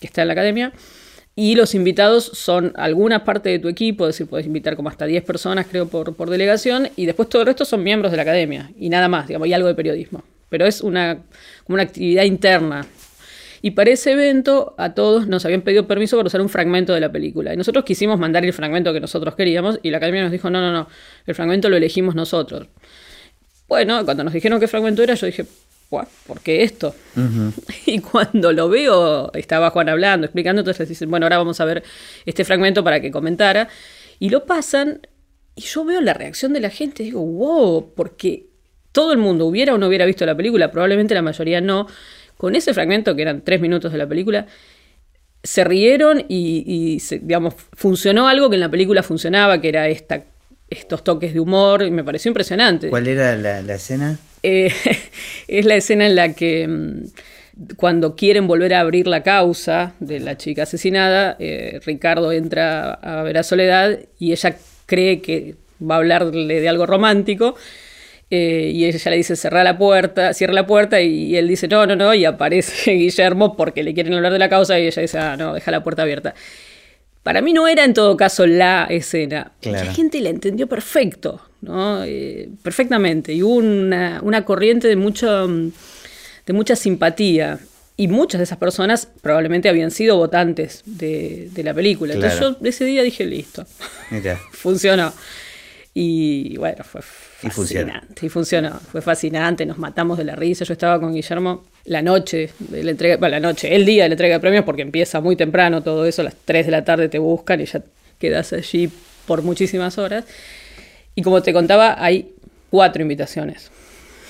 que 0.00 0.06
está 0.06 0.22
en 0.22 0.28
la 0.28 0.32
academia. 0.32 0.72
Y 1.34 1.54
los 1.54 1.74
invitados 1.74 2.24
son 2.34 2.72
alguna 2.76 3.24
parte 3.24 3.48
de 3.48 3.58
tu 3.58 3.68
equipo, 3.68 4.06
es 4.06 4.14
decir, 4.14 4.26
puedes 4.26 4.46
invitar 4.46 4.76
como 4.76 4.90
hasta 4.90 5.06
10 5.06 5.24
personas, 5.24 5.66
creo, 5.66 5.88
por, 5.88 6.14
por 6.14 6.28
delegación, 6.28 6.90
y 6.94 7.06
después 7.06 7.30
todo 7.30 7.40
el 7.40 7.46
resto 7.46 7.64
son 7.64 7.82
miembros 7.82 8.10
de 8.10 8.18
la 8.18 8.22
academia, 8.22 8.70
y 8.78 8.90
nada 8.90 9.08
más, 9.08 9.28
digamos, 9.28 9.48
y 9.48 9.54
algo 9.54 9.66
de 9.66 9.74
periodismo. 9.74 10.22
Pero 10.50 10.66
es 10.66 10.82
una, 10.82 11.22
como 11.64 11.74
una 11.74 11.84
actividad 11.84 12.24
interna. 12.24 12.86
Y 13.62 13.70
para 13.70 13.90
ese 13.90 14.12
evento 14.12 14.74
a 14.76 14.92
todos 14.92 15.26
nos 15.26 15.46
habían 15.46 15.62
pedido 15.62 15.86
permiso 15.86 16.18
para 16.18 16.26
usar 16.26 16.42
un 16.42 16.50
fragmento 16.50 16.92
de 16.92 17.00
la 17.00 17.10
película. 17.10 17.54
Y 17.54 17.56
nosotros 17.56 17.84
quisimos 17.84 18.18
mandar 18.18 18.44
el 18.44 18.52
fragmento 18.52 18.92
que 18.92 19.00
nosotros 19.00 19.34
queríamos, 19.34 19.80
y 19.82 19.90
la 19.90 19.96
academia 19.96 20.22
nos 20.22 20.32
dijo, 20.32 20.50
no, 20.50 20.60
no, 20.60 20.70
no, 20.70 20.86
el 21.24 21.34
fragmento 21.34 21.70
lo 21.70 21.78
elegimos 21.78 22.14
nosotros. 22.14 22.66
Bueno, 23.68 24.04
cuando 24.04 24.22
nos 24.22 24.34
dijeron 24.34 24.60
qué 24.60 24.68
fragmento 24.68 25.02
era, 25.02 25.14
yo 25.14 25.24
dije, 25.24 25.46
"Buah, 25.92 26.06
¿por 26.26 26.40
qué 26.40 26.62
esto? 26.64 26.94
Y 27.86 28.00
cuando 28.00 28.52
lo 28.52 28.68
veo, 28.68 29.30
estaba 29.34 29.70
Juan 29.70 29.88
hablando, 29.88 30.24
explicando, 30.26 30.60
entonces 30.62 30.88
dicen, 30.88 31.10
bueno, 31.10 31.26
ahora 31.26 31.38
vamos 31.38 31.60
a 31.60 31.64
ver 31.66 31.82
este 32.26 32.44
fragmento 32.44 32.82
para 32.82 33.00
que 33.00 33.10
comentara. 33.10 33.68
Y 34.18 34.30
lo 34.30 34.44
pasan, 34.46 35.00
y 35.54 35.60
yo 35.62 35.84
veo 35.84 36.00
la 36.00 36.14
reacción 36.14 36.52
de 36.52 36.60
la 36.60 36.70
gente, 36.70 37.02
digo, 37.02 37.20
wow, 37.24 37.92
porque 37.94 38.46
todo 38.92 39.12
el 39.12 39.18
mundo 39.18 39.46
hubiera 39.46 39.74
o 39.74 39.78
no 39.78 39.86
hubiera 39.88 40.04
visto 40.06 40.24
la 40.26 40.36
película, 40.36 40.70
probablemente 40.70 41.14
la 41.14 41.22
mayoría 41.22 41.60
no. 41.60 41.86
Con 42.36 42.56
ese 42.56 42.72
fragmento, 42.74 43.14
que 43.14 43.22
eran 43.22 43.42
tres 43.42 43.60
minutos 43.60 43.92
de 43.92 43.98
la 43.98 44.06
película, 44.08 44.46
se 45.42 45.64
rieron 45.64 46.24
y, 46.28 46.64
y 46.66 47.00
se- 47.00 47.18
digamos, 47.18 47.54
funcionó 47.74 48.28
algo 48.28 48.48
que 48.48 48.56
en 48.56 48.60
la 48.60 48.70
película 48.70 49.02
funcionaba, 49.02 49.60
que 49.60 49.68
era 49.68 49.88
esta, 49.88 50.24
estos 50.68 51.02
toques 51.04 51.34
de 51.34 51.40
humor, 51.40 51.82
y 51.82 51.90
me 51.90 52.04
pareció 52.04 52.28
impresionante. 52.30 52.88
¿Cuál 52.90 53.08
era 53.08 53.36
la, 53.36 53.60
la 53.62 53.74
escena? 53.74 54.18
Eh, 54.42 54.72
es 55.48 55.64
la 55.66 55.76
escena 55.76 56.06
en 56.06 56.16
la 56.16 56.32
que 56.32 56.66
mm, 56.66 57.04
cuando 57.76 58.16
quieren 58.16 58.46
volver 58.46 58.74
a 58.74 58.80
abrir 58.80 59.06
la 59.06 59.22
causa 59.22 59.94
de 60.00 60.20
la 60.20 60.36
chica 60.36 60.64
asesinada, 60.64 61.36
eh, 61.38 61.80
Ricardo 61.84 62.32
entra 62.32 62.94
a 62.94 63.22
ver 63.22 63.38
a 63.38 63.42
Soledad 63.42 63.98
y 64.18 64.32
ella 64.32 64.56
cree 64.86 65.20
que 65.20 65.54
va 65.80 65.96
a 65.96 65.98
hablarle 65.98 66.60
de 66.60 66.68
algo 66.68 66.86
romántico. 66.86 67.56
eh, 68.30 68.70
y 68.74 68.86
ella 68.86 69.10
le 69.10 69.16
dice 69.18 69.36
cerrar 69.36 69.64
la 69.64 69.76
puerta, 69.76 70.32
cierra 70.32 70.54
la 70.54 70.66
puerta 70.66 71.00
y, 71.02 71.36
él 71.36 71.48
dice 71.48 71.68
no, 71.68 71.86
no, 71.86 71.96
no, 71.96 72.14
y 72.14 72.24
aparece 72.24 72.92
Guillermo 72.94 73.56
porque 73.56 73.82
le 73.82 73.92
quieren 73.94 74.14
hablar 74.14 74.32
de 74.32 74.38
la 74.38 74.48
causa 74.48 74.78
y 74.78 74.86
ella 74.86 75.02
dice, 75.02 75.18
ah, 75.18 75.36
no, 75.36 75.54
deja 75.54 75.70
la 75.70 75.82
puerta 75.82 76.02
abierta. 76.02 76.34
Para 77.22 77.40
mí 77.42 77.52
no 77.52 77.68
era 77.68 77.84
en 77.84 77.94
todo 77.94 78.16
caso 78.16 78.46
la 78.46 78.86
escena. 78.90 79.52
Claro. 79.60 79.84
La 79.84 79.94
gente 79.94 80.20
la 80.20 80.30
entendió 80.30 80.66
perfecto, 80.66 81.40
¿no? 81.62 82.04
Eh, 82.04 82.48
perfectamente. 82.62 83.32
Y 83.32 83.42
hubo 83.42 83.54
una, 83.54 84.20
una 84.22 84.44
corriente 84.44 84.86
de, 84.88 84.96
mucho, 84.96 85.48
de 85.48 86.52
mucha 86.52 86.76
simpatía. 86.76 87.58
Y 87.96 88.08
muchas 88.08 88.38
de 88.38 88.44
esas 88.44 88.58
personas 88.58 89.06
probablemente 89.20 89.68
habían 89.68 89.90
sido 89.90 90.16
votantes 90.16 90.82
de, 90.86 91.48
de 91.52 91.62
la 91.62 91.74
película. 91.74 92.14
Entonces 92.14 92.38
Claro. 92.38 92.56
yo 92.60 92.66
ese 92.68 92.84
día 92.86 93.02
dije, 93.02 93.24
listo, 93.26 93.64
Mira. 94.10 94.38
funcionó. 94.52 95.12
Y 95.94 96.56
bueno, 96.56 96.82
fue 96.84 97.02
Y 97.42 97.50
funcionó. 97.50 97.92
fascinante. 97.92 98.26
Y 98.26 98.28
funcionó. 98.30 98.80
Fue 98.90 99.02
fascinante, 99.02 99.66
nos 99.66 99.76
matamos 99.78 100.16
de 100.18 100.24
la 100.24 100.34
risa. 100.34 100.64
Yo 100.64 100.72
estaba 100.72 100.98
con 100.98 101.12
Guillermo 101.14 101.64
la 101.84 102.00
noche 102.00 102.50
de 102.60 102.82
la 102.82 102.92
entrega, 102.92 103.18
bueno, 103.18 103.32
la 103.38 103.40
noche, 103.40 103.74
el 103.74 103.84
día 103.84 104.04
de 104.04 104.08
la 104.08 104.14
entrega 104.14 104.36
de 104.36 104.40
premios, 104.40 104.64
porque 104.64 104.82
empieza 104.82 105.20
muy 105.20 105.36
temprano 105.36 105.82
todo 105.82 106.06
eso, 106.06 106.22
a 106.22 106.24
las 106.24 106.34
3 106.46 106.66
de 106.66 106.72
la 106.72 106.84
tarde 106.84 107.08
te 107.10 107.18
buscan 107.18 107.60
y 107.60 107.66
ya 107.66 107.82
quedas 108.18 108.52
allí 108.54 108.88
por 109.26 109.42
muchísimas 109.42 109.98
horas. 109.98 110.24
Y 111.14 111.22
como 111.22 111.42
te 111.42 111.52
contaba, 111.52 112.02
hay 112.02 112.34
cuatro 112.70 113.02
invitaciones. 113.02 113.70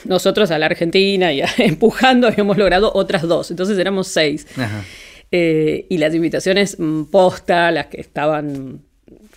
Nosotros 0.05 0.51
a 0.51 0.59
la 0.59 0.67
Argentina 0.67 1.33
y 1.33 1.43
a- 1.43 1.49
empujando 1.59 2.27
habíamos 2.27 2.57
logrado 2.59 2.91
otras 2.95 3.23
dos, 3.23 3.51
entonces 3.51 3.79
éramos 3.79 4.09
seis. 4.09 4.47
Ajá. 4.57 4.83
Eh, 5.31 5.87
y 5.89 5.99
las 5.99 6.15
invitaciones 6.15 6.77
mm, 6.79 7.05
posta, 7.05 7.71
las 7.71 7.87
que 7.87 8.01
estaban 8.01 8.83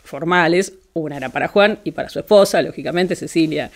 formales, 0.04 0.74
una 0.94 1.18
era 1.18 1.30
para 1.30 1.48
Juan 1.48 1.80
y 1.84 1.92
para 1.92 2.10
su 2.10 2.20
esposa, 2.20 2.62
lógicamente, 2.62 3.16
Cecilia 3.16 3.70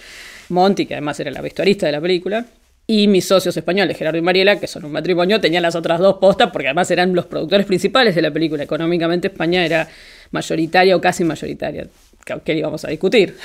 Monti, 0.49 0.85
que 0.85 0.95
además 0.95 1.19
era 1.19 1.31
la 1.31 1.41
vestuarista 1.41 1.85
de 1.85 1.91
la 1.93 2.01
película, 2.01 2.45
y 2.87 3.07
mis 3.07 3.25
socios 3.25 3.55
españoles, 3.55 3.95
Gerardo 3.97 4.17
y 4.17 4.21
Mariela, 4.21 4.59
que 4.59 4.65
son 4.67 4.83
un 4.85 4.91
matrimonio, 4.91 5.39
tenían 5.39 5.61
las 5.61 5.75
otras 5.75 5.99
dos 5.99 6.15
postas 6.15 6.49
porque 6.51 6.67
además 6.69 6.89
eran 6.89 7.13
los 7.13 7.27
productores 7.27 7.67
principales 7.67 8.15
de 8.15 8.21
la 8.23 8.31
película. 8.31 8.63
Económicamente 8.63 9.27
España 9.27 9.63
era 9.63 9.87
mayoritaria 10.31 10.95
o 10.95 11.01
casi 11.01 11.23
mayoritaria, 11.23 11.87
que, 12.43 12.53
íbamos 12.55 12.85
a 12.85 12.89
discutir. 12.89 13.35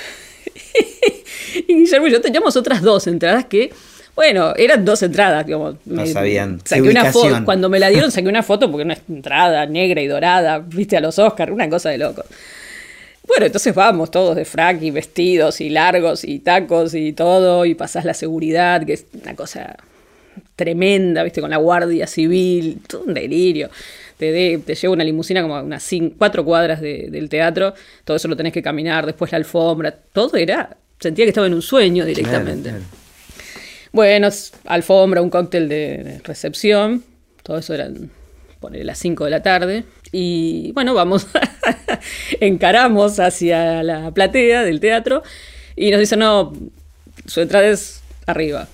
y 1.67 1.75
Guillermo 1.75 2.07
y 2.07 2.11
yo 2.11 2.21
teníamos 2.21 2.55
otras 2.55 2.81
dos 2.81 3.07
entradas 3.07 3.45
que, 3.45 3.71
bueno, 4.15 4.53
eran 4.55 4.85
dos 4.85 5.01
entradas, 5.03 5.45
digamos. 5.45 5.75
No 5.85 6.05
sabían 6.05 6.59
qué 6.59 6.69
Saqué 6.69 6.89
una 6.89 7.11
foto, 7.11 7.45
cuando 7.45 7.69
me 7.69 7.79
la 7.79 7.89
dieron 7.89 8.11
saqué 8.11 8.27
una 8.27 8.43
foto 8.43 8.71
porque 8.71 8.83
una 8.83 8.97
entrada 9.09 9.65
negra 9.65 10.01
y 10.01 10.07
dorada, 10.07 10.59
viste 10.59 10.97
a 10.97 11.01
los 11.01 11.19
Oscars, 11.19 11.51
una 11.51 11.69
cosa 11.69 11.89
de 11.89 11.97
loco. 11.97 12.23
Bueno, 13.27 13.47
entonces 13.47 13.73
vamos 13.73 14.11
todos 14.11 14.35
de 14.35 14.45
frac 14.45 14.81
y 14.83 14.91
vestidos 14.91 15.59
y 15.59 15.69
largos 15.69 16.23
y 16.23 16.39
tacos 16.39 16.93
y 16.93 17.11
todo 17.13 17.65
y 17.65 17.73
pasás 17.73 18.05
la 18.05 18.13
seguridad, 18.13 18.85
que 18.85 18.93
es 18.93 19.05
una 19.19 19.35
cosa 19.35 19.77
tremenda, 20.55 21.23
viste, 21.23 21.41
con 21.41 21.49
la 21.49 21.57
guardia 21.57 22.07
civil, 22.07 22.79
todo 22.87 23.03
un 23.03 23.13
delirio. 23.13 23.69
Te, 24.17 24.31
de- 24.31 24.59
te 24.65 24.75
lleva 24.75 24.93
una 24.93 25.03
limusina 25.03 25.41
como 25.41 25.55
a 25.57 25.61
unas 25.61 25.83
cin- 25.91 26.13
cuatro 26.17 26.45
cuadras 26.45 26.79
de- 26.81 27.07
del 27.11 27.27
teatro, 27.29 27.73
todo 28.03 28.15
eso 28.17 28.27
lo 28.27 28.35
tenés 28.37 28.53
que 28.53 28.61
caminar, 28.61 29.05
después 29.05 29.31
la 29.31 29.37
alfombra, 29.37 29.91
todo 29.91 30.37
era, 30.37 30.77
sentía 30.99 31.25
que 31.25 31.29
estaba 31.29 31.47
en 31.47 31.53
un 31.53 31.61
sueño 31.61 32.05
directamente. 32.05 32.69
Claro, 32.69 32.83
Bueno, 33.91 34.29
alfombra, 34.65 35.21
un 35.21 35.29
cóctel 35.29 35.67
de, 35.69 36.21
recepción. 36.23 37.03
Todo 37.43 37.57
eso 37.59 37.73
eran 37.73 38.09
por 38.59 38.75
las 38.75 38.97
5 38.97 39.25
de 39.25 39.29
la 39.31 39.41
tarde. 39.43 39.83
Y 40.11 40.71
bueno, 40.73 40.93
vamos, 40.93 41.27
encaramos 42.39 43.19
hacia 43.19 43.83
la 43.83 44.11
platea 44.11 44.63
del 44.63 44.79
teatro. 44.79 45.23
Y 45.75 45.91
nos 45.91 45.99
dicen, 45.99 46.19
no, 46.19 46.53
su 47.25 47.41
entrada 47.41 47.67
es 47.67 48.01
arriba. 48.25 48.67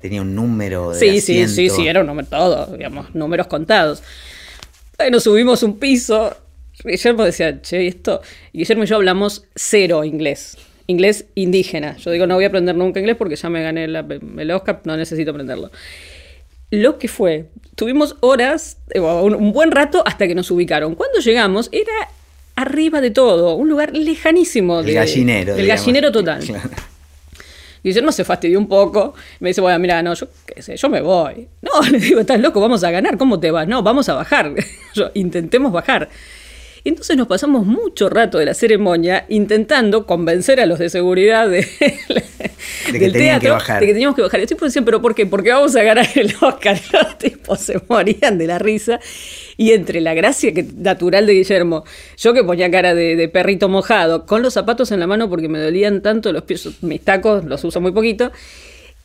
Tenía 0.00 0.22
un 0.22 0.34
número 0.34 0.92
de 0.92 0.98
Sí, 0.98 1.20
sí, 1.20 1.48
sí, 1.48 1.70
sí, 1.70 1.86
era 1.88 2.00
un 2.00 2.06
número 2.06 2.28
todo, 2.28 2.66
digamos, 2.76 3.14
números 3.14 3.46
contados. 3.48 4.02
Bueno, 4.98 5.20
subimos 5.20 5.62
un 5.62 5.78
piso. 5.78 6.36
Guillermo 6.84 7.24
decía, 7.24 7.60
che, 7.62 7.84
¿y 7.84 7.88
esto. 7.88 8.20
Y 8.52 8.58
Guillermo 8.58 8.84
y 8.84 8.86
yo 8.88 8.96
hablamos 8.96 9.44
cero 9.54 10.04
inglés. 10.04 10.56
Inglés 10.88 11.26
indígena. 11.34 11.96
Yo 11.98 12.10
digo, 12.10 12.26
no 12.26 12.34
voy 12.34 12.44
a 12.44 12.48
aprender 12.48 12.74
nunca 12.74 12.98
inglés 12.98 13.16
porque 13.16 13.36
ya 13.36 13.48
me 13.48 13.62
gané 13.62 13.86
la- 13.88 14.04
el 14.38 14.50
Oscar, 14.50 14.80
no 14.84 14.96
necesito 14.96 15.30
aprenderlo. 15.30 15.70
Lo 16.70 16.98
que 16.98 17.08
fue, 17.08 17.46
tuvimos 17.76 18.16
horas, 18.20 18.78
eh, 18.90 19.00
un, 19.00 19.34
un 19.34 19.52
buen 19.52 19.70
rato 19.70 20.02
hasta 20.04 20.26
que 20.26 20.34
nos 20.34 20.50
ubicaron. 20.50 20.94
Cuando 20.94 21.20
llegamos, 21.20 21.68
era 21.72 21.92
arriba 22.56 23.00
de 23.00 23.10
todo, 23.10 23.54
un 23.54 23.68
lugar 23.68 23.96
lejanísimo. 23.96 24.80
El 24.80 24.86
de- 24.86 24.92
gallinero. 24.94 25.54
El 25.54 25.62
digamos. 25.62 25.80
gallinero 25.80 26.12
total. 26.12 26.42
Claro. 26.44 26.70
Guillermo 27.82 28.12
se 28.12 28.24
fastidió 28.24 28.58
un 28.58 28.68
poco. 28.68 29.14
Me 29.40 29.48
dice, 29.50 29.60
bueno, 29.60 29.78
mira, 29.78 30.02
no, 30.02 30.14
yo 30.14 30.28
qué 30.46 30.62
sé, 30.62 30.76
yo 30.76 30.88
me 30.88 31.00
voy. 31.00 31.48
No, 31.62 31.82
le 31.90 31.98
digo, 31.98 32.20
estás 32.20 32.40
loco, 32.40 32.60
vamos 32.60 32.82
a 32.84 32.90
ganar, 32.90 33.18
¿cómo 33.18 33.38
te 33.40 33.50
vas? 33.50 33.66
No, 33.68 33.82
vamos 33.82 34.08
a 34.08 34.14
bajar. 34.14 34.54
Yo, 34.94 35.10
intentemos 35.14 35.70
bajar. 35.70 36.08
Entonces 36.84 37.16
nos 37.16 37.26
pasamos 37.26 37.66
mucho 37.66 38.08
rato 38.08 38.38
de 38.38 38.46
la 38.46 38.54
ceremonia 38.54 39.24
intentando 39.28 40.06
convencer 40.06 40.60
a 40.60 40.66
los 40.66 40.78
de 40.78 40.90
seguridad 40.90 41.48
de, 41.48 41.66
que 42.86 42.98
del 42.98 43.12
teatro 43.12 43.58
de 43.58 43.86
que 43.86 43.92
teníamos 43.92 44.16
que 44.16 44.22
bajar. 44.22 44.38
Y 44.38 44.42
los 44.42 44.48
tipos 44.48 44.68
decían, 44.68 44.84
¿pero 44.84 45.00
por 45.00 45.14
qué? 45.14 45.26
Porque 45.26 45.50
vamos 45.50 45.74
a 45.76 45.82
ganar 45.82 46.06
el 46.14 46.34
Oscar. 46.40 46.78
Los 46.92 47.18
tipos 47.18 47.60
se 47.60 47.80
morían 47.88 48.38
de 48.38 48.46
la 48.46 48.58
risa. 48.58 49.00
Y 49.56 49.72
entre 49.72 50.00
la 50.00 50.14
gracia 50.14 50.52
que, 50.52 50.62
natural 50.62 51.26
de 51.26 51.34
Guillermo, 51.34 51.84
yo 52.16 52.32
que 52.32 52.44
ponía 52.44 52.70
cara 52.70 52.94
de, 52.94 53.16
de 53.16 53.28
perrito 53.28 53.68
mojado, 53.68 54.24
con 54.26 54.42
los 54.42 54.54
zapatos 54.54 54.92
en 54.92 55.00
la 55.00 55.06
mano 55.06 55.28
porque 55.28 55.48
me 55.48 55.58
dolían 55.58 56.00
tanto 56.00 56.32
los 56.32 56.44
pies, 56.44 56.68
mis 56.82 57.00
tacos 57.00 57.44
los 57.44 57.64
uso 57.64 57.80
muy 57.80 57.92
poquito, 57.92 58.30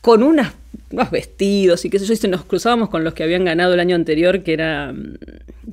con 0.00 0.22
unas, 0.22 0.52
unos 0.90 1.10
vestidos 1.10 1.84
y 1.84 1.90
qué 1.90 1.98
sé 1.98 2.06
yo, 2.06 2.12
y 2.12 2.16
se 2.16 2.28
nos 2.28 2.44
cruzábamos 2.44 2.88
con 2.88 3.04
los 3.04 3.14
que 3.14 3.22
habían 3.22 3.44
ganado 3.44 3.74
el 3.74 3.80
año 3.80 3.96
anterior, 3.96 4.42
que 4.42 4.52
era 4.52 4.92
mm, 4.92 5.14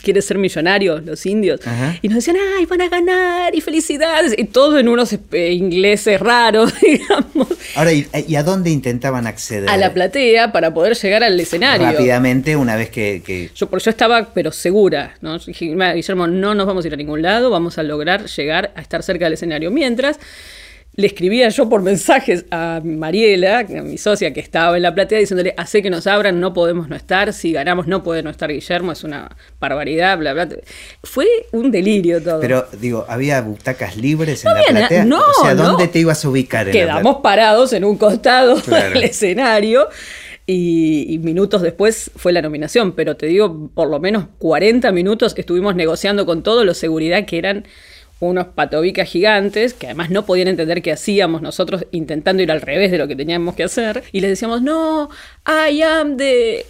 Quiere 0.01 0.21
ser 0.21 0.37
millonario, 0.37 0.99
los 0.99 1.25
indios. 1.25 1.59
Ajá. 1.67 1.97
Y 2.01 2.07
nos 2.07 2.15
decían, 2.15 2.37
ay, 2.57 2.65
van 2.65 2.81
a 2.81 2.87
ganar 2.89 3.53
y 3.53 3.59
felicidades. 3.61 4.33
Y 4.35 4.45
todo 4.45 4.79
en 4.79 4.87
unos 4.87 5.13
eh, 5.13 5.51
ingleses 5.51 6.19
raros, 6.19 6.73
digamos, 6.81 7.47
Ahora, 7.75 7.91
¿y, 7.91 8.07
y 8.27 8.35
a 8.35 8.41
dónde 8.41 8.69
intentaban 8.71 9.27
acceder? 9.27 9.69
a 9.69 9.75
la 9.77 9.93
platea 9.93 10.51
para 10.53 10.73
poder 10.73 10.95
llegar 10.95 11.23
al 11.23 11.37
escenario. 11.39 11.85
Rápidamente, 11.91 12.55
una 12.55 12.77
vez 12.77 12.89
que. 12.89 13.21
que- 13.23 13.51
Yo, 13.53 13.69
por 13.69 13.79
yo 13.81 13.91
estaba, 13.91 14.33
pero 14.33 14.51
segura, 14.53 15.15
¿no? 15.21 15.37
Yo 15.37 15.45
dije, 15.47 15.65
"Mira, 15.69 15.93
Guillermo, 15.93 16.25
no 16.25 16.55
nos 16.55 16.65
vamos 16.65 16.85
a 16.85 16.87
ir 16.87 16.93
a 16.93 16.97
ningún 16.97 17.21
lado, 17.21 17.49
vamos 17.51 17.77
a 17.77 17.83
lograr 17.83 18.25
llegar 18.25 18.71
a 18.75 18.81
estar 18.81 19.03
cerca 19.03 19.25
del 19.25 19.33
escenario. 19.33 19.71
Mientras, 19.71 20.19
le 20.93 21.07
escribía 21.07 21.47
yo 21.49 21.69
por 21.69 21.81
mensajes 21.81 22.45
a 22.51 22.81
Mariela, 22.83 23.59
a 23.59 23.63
mi 23.81 23.97
socia 23.97 24.33
que 24.33 24.41
estaba 24.41 24.75
en 24.75 24.83
la 24.83 24.93
platea, 24.93 25.19
diciéndole, 25.19 25.53
hace 25.55 25.81
que 25.81 25.89
nos 25.89 26.05
abran, 26.05 26.39
no 26.41 26.53
podemos 26.53 26.89
no 26.89 26.97
estar, 26.97 27.31
si 27.31 27.53
ganamos 27.53 27.87
no 27.87 28.03
puede 28.03 28.23
no 28.23 28.29
estar 28.29 28.51
Guillermo, 28.51 28.91
es 28.91 29.03
una 29.05 29.35
barbaridad, 29.59 30.17
bla, 30.17 30.33
bla. 30.33 30.49
Fue 31.03 31.27
un 31.53 31.71
delirio 31.71 32.21
todo. 32.21 32.41
Pero, 32.41 32.67
digo, 32.79 33.05
¿había 33.07 33.39
butacas 33.41 33.95
libres 33.95 34.43
en 34.43 34.49
No 34.49 34.55
la 34.55 34.59
había 34.61 34.73
na- 34.73 34.79
platea? 34.87 35.05
no, 35.05 35.19
o 35.19 35.43
sea, 35.45 35.55
¿dónde 35.55 35.85
no. 35.85 35.89
te 35.89 35.99
ibas 35.99 36.25
a 36.25 36.29
ubicar? 36.29 36.67
en 36.67 36.75
la 36.75 36.79
Quedamos 36.81 37.17
parados 37.23 37.71
en 37.73 37.85
un 37.85 37.97
costado 37.97 38.55
Claro. 38.61 38.93
del 38.93 39.03
escenario 39.03 39.87
y, 40.45 41.05
y 41.13 41.19
minutos 41.19 41.61
después 41.61 42.11
fue 42.17 42.33
la 42.33 42.41
nominación, 42.41 42.91
pero 42.93 43.15
te 43.15 43.27
digo, 43.27 43.69
por 43.73 43.89
lo 43.89 43.99
menos 44.01 44.25
40 44.39 44.91
minutos 44.91 45.33
estuvimos 45.37 45.75
negociando 45.75 46.25
con 46.25 46.43
todos 46.43 46.65
los 46.65 46.77
seguridad 46.77 47.23
que 47.25 47.37
eran 47.37 47.65
unos 48.21 48.47
patobicas 48.47 49.09
gigantes, 49.09 49.73
que 49.73 49.87
además 49.87 50.09
no 50.09 50.25
podían 50.25 50.47
entender 50.47 50.81
qué 50.81 50.91
hacíamos 50.91 51.41
nosotros 51.41 51.85
intentando 51.91 52.41
ir 52.41 52.51
al 52.51 52.61
revés 52.61 52.91
de 52.91 52.97
lo 52.97 53.07
que 53.07 53.15
teníamos 53.15 53.55
que 53.55 53.63
hacer, 53.63 54.03
y 54.11 54.21
les 54.21 54.29
decíamos, 54.29 54.61
no, 54.61 55.09
I 55.45 55.81
am 55.81 56.17
the 56.17 56.65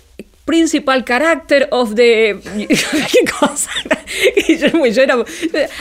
principal 0.51 1.05
character 1.05 1.65
of 1.71 1.95
the... 1.95 2.35
¿Qué 2.67 3.31
cosa? 3.39 3.69
Y 4.45 4.57
yo 4.57 5.01
éramos, 5.03 5.25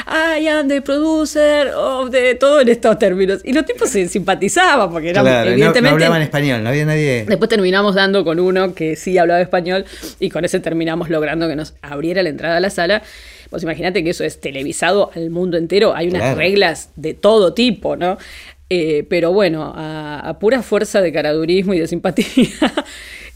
I 0.06 0.46
am 0.46 0.68
the 0.68 0.80
producer 0.80 1.72
of 1.74 2.10
the... 2.12 2.36
Todo 2.36 2.60
en 2.60 2.68
estos 2.68 2.96
términos. 3.00 3.40
Y 3.44 3.52
los 3.52 3.64
tipos 3.66 3.90
se 3.90 4.06
simpatizaban 4.06 4.88
porque 4.92 5.10
eran 5.10 5.24
Claro, 5.24 5.38
no- 5.40 5.46
no, 5.46 5.52
evidentemente... 5.54 5.94
hablaban 5.94 6.22
español, 6.22 6.62
no 6.62 6.68
había 6.68 6.84
nadie. 6.86 7.24
Después 7.26 7.48
terminamos 7.48 7.96
dando 7.96 8.22
con 8.24 8.38
uno 8.38 8.72
que 8.74 8.94
sí 8.94 9.18
hablaba 9.18 9.40
español 9.40 9.84
y 10.20 10.30
con 10.30 10.44
ese 10.44 10.60
terminamos 10.60 11.10
logrando 11.10 11.48
que 11.48 11.56
nos 11.56 11.74
abriera 11.82 12.22
la 12.22 12.28
entrada 12.28 12.58
a 12.58 12.60
la 12.60 12.70
sala. 12.70 13.02
Pues 13.50 13.64
imagínate 13.64 14.04
que 14.04 14.10
eso 14.10 14.22
es 14.22 14.40
televisado 14.40 15.10
al 15.16 15.30
mundo 15.30 15.56
entero, 15.56 15.92
hay 15.96 16.06
unas 16.06 16.22
Claro. 16.22 16.38
reglas 16.38 16.90
de 16.94 17.14
todo 17.14 17.52
tipo, 17.54 17.96
¿no? 17.96 18.16
Eh, 18.72 19.04
pero 19.10 19.32
bueno, 19.32 19.72
a, 19.74 20.20
a 20.20 20.38
pura 20.38 20.62
fuerza 20.62 21.00
de 21.00 21.12
caradurismo 21.12 21.74
y 21.74 21.80
de 21.80 21.88
simpatía, 21.88 22.26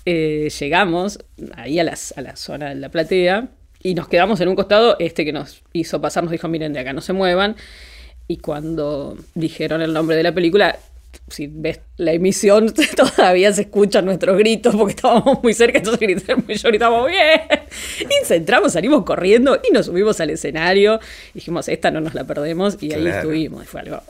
eh, 0.07 0.51
llegamos 0.59 1.19
ahí 1.57 1.79
a, 1.79 1.85
las- 1.85 2.13
a 2.17 2.23
la 2.23 2.37
zona 2.37 2.69
de 2.71 2.75
la 2.77 2.89
platea 2.91 3.49
y 3.83 3.95
nos 3.95 4.09
quedamos 4.09 4.41
en 4.41 4.49
un 4.49 4.57
costado, 4.57 4.97
este 4.99 5.25
que 5.25 5.33
nos 5.33 5.63
hizo 5.73 6.01
pasar 6.01 6.25
nos 6.25 6.33
dijo, 6.33 6.49
miren, 6.49 6.73
de 6.73 6.81
acá 6.81 6.93
no 6.93 7.01
se 7.01 7.13
muevan. 7.13 7.57
Y 8.27 8.39
cuando 8.39 9.17
dijeron 9.35 9.83
el 9.83 9.93
nombre 9.93 10.17
de 10.17 10.23
la 10.23 10.33
película, 10.33 10.79
si 11.29 11.47
ves 11.47 11.81
la 11.99 12.13
emisión, 12.13 12.73
todavía 12.97 13.53
se 13.53 13.63
escuchan 13.63 14.07
nuestros 14.07 14.37
gritos 14.39 14.75
porque 14.75 14.95
estábamos 14.95 15.43
muy 15.43 15.53
cerca, 15.53 15.79
entonces 15.79 16.01
gritamos, 16.01 16.45
yo 16.63 16.69
gritamos 16.71 17.09
bien. 17.11 17.41
Y 18.01 18.33
entramos, 18.33 18.73
salimos 18.73 19.05
corriendo 19.05 19.61
y 19.69 19.73
nos 19.73 19.87
subimos 19.87 20.19
al 20.21 20.31
escenario. 20.31 20.99
Dijimos, 21.35 21.69
esta 21.69 21.91
no 21.91 22.01
nos 22.01 22.15
la 22.15 22.25
perdemos 22.25 22.79
y 22.83 22.93
ahí 22.95 23.07
estuvimos. 23.07 23.67
Fue 23.67 23.81
algo 23.83 24.01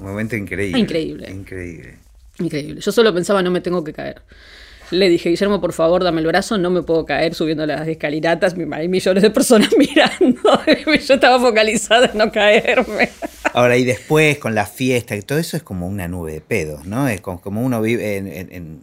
Un 0.00 0.06
momento 0.06 0.34
increíble. 0.36 0.78
Increíble. 0.80 1.30
Increíble. 1.30 1.94
increíble. 2.40 2.80
Yo 2.80 2.90
solo 2.90 3.14
pensaba, 3.14 3.42
no 3.42 3.50
me 3.52 3.60
tengo 3.60 3.84
que 3.84 3.92
caer. 3.92 4.20
Le 4.92 5.08
dije, 5.08 5.30
Guillermo, 5.30 5.60
por 5.60 5.72
favor, 5.72 6.04
dame 6.04 6.20
el 6.20 6.26
brazo, 6.26 6.58
no 6.58 6.70
me 6.70 6.82
puedo 6.82 7.04
caer 7.04 7.34
subiendo 7.34 7.66
las 7.66 7.88
escalinatas. 7.88 8.54
Hay 8.72 8.88
millones 8.88 9.22
de 9.22 9.30
personas 9.30 9.70
mirando. 9.78 10.40
Yo 11.06 11.14
estaba 11.14 11.40
focalizada 11.40 12.10
en 12.12 12.18
no 12.18 12.30
caerme. 12.30 13.08
Ahora, 13.54 13.76
y 13.76 13.84
después 13.84 14.38
con 14.38 14.54
la 14.54 14.66
fiesta, 14.66 15.16
y 15.16 15.22
todo 15.22 15.38
eso 15.38 15.56
es 15.56 15.62
como 15.62 15.88
una 15.88 16.08
nube 16.08 16.32
de 16.32 16.40
pedos, 16.40 16.86
¿no? 16.86 17.08
Es 17.08 17.20
como, 17.20 17.62
uno 17.62 17.80
vive 17.82 18.16
en, 18.18 18.26
en- 18.28 18.52
en 18.52 18.80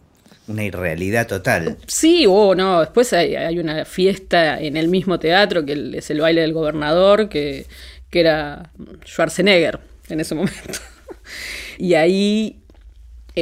una 0.48 0.64
irrealidad 0.64 1.26
total. 1.28 1.76
Sí, 1.86 2.24
o 2.28 2.54
no, 2.56 2.80
después 2.80 3.12
hay, 3.12 3.36
hay 3.36 3.58
una 3.60 3.84
fiesta 3.84 4.60
en 4.60 4.76
el 4.76 4.88
mismo 4.88 5.20
teatro 5.20 5.64
que 5.64 5.92
es 5.94 6.10
el 6.10 6.20
baile 6.20 6.40
del 6.40 6.52
gobernador, 6.52 7.28
que, 7.28 7.66
que 8.10 8.20
era 8.20 8.70
Schwarzenegger 9.06 9.78
en 10.08 10.20
ese 10.20 10.34
momento. 10.34 10.60
Y 11.78 11.94
ahí, 11.94 12.58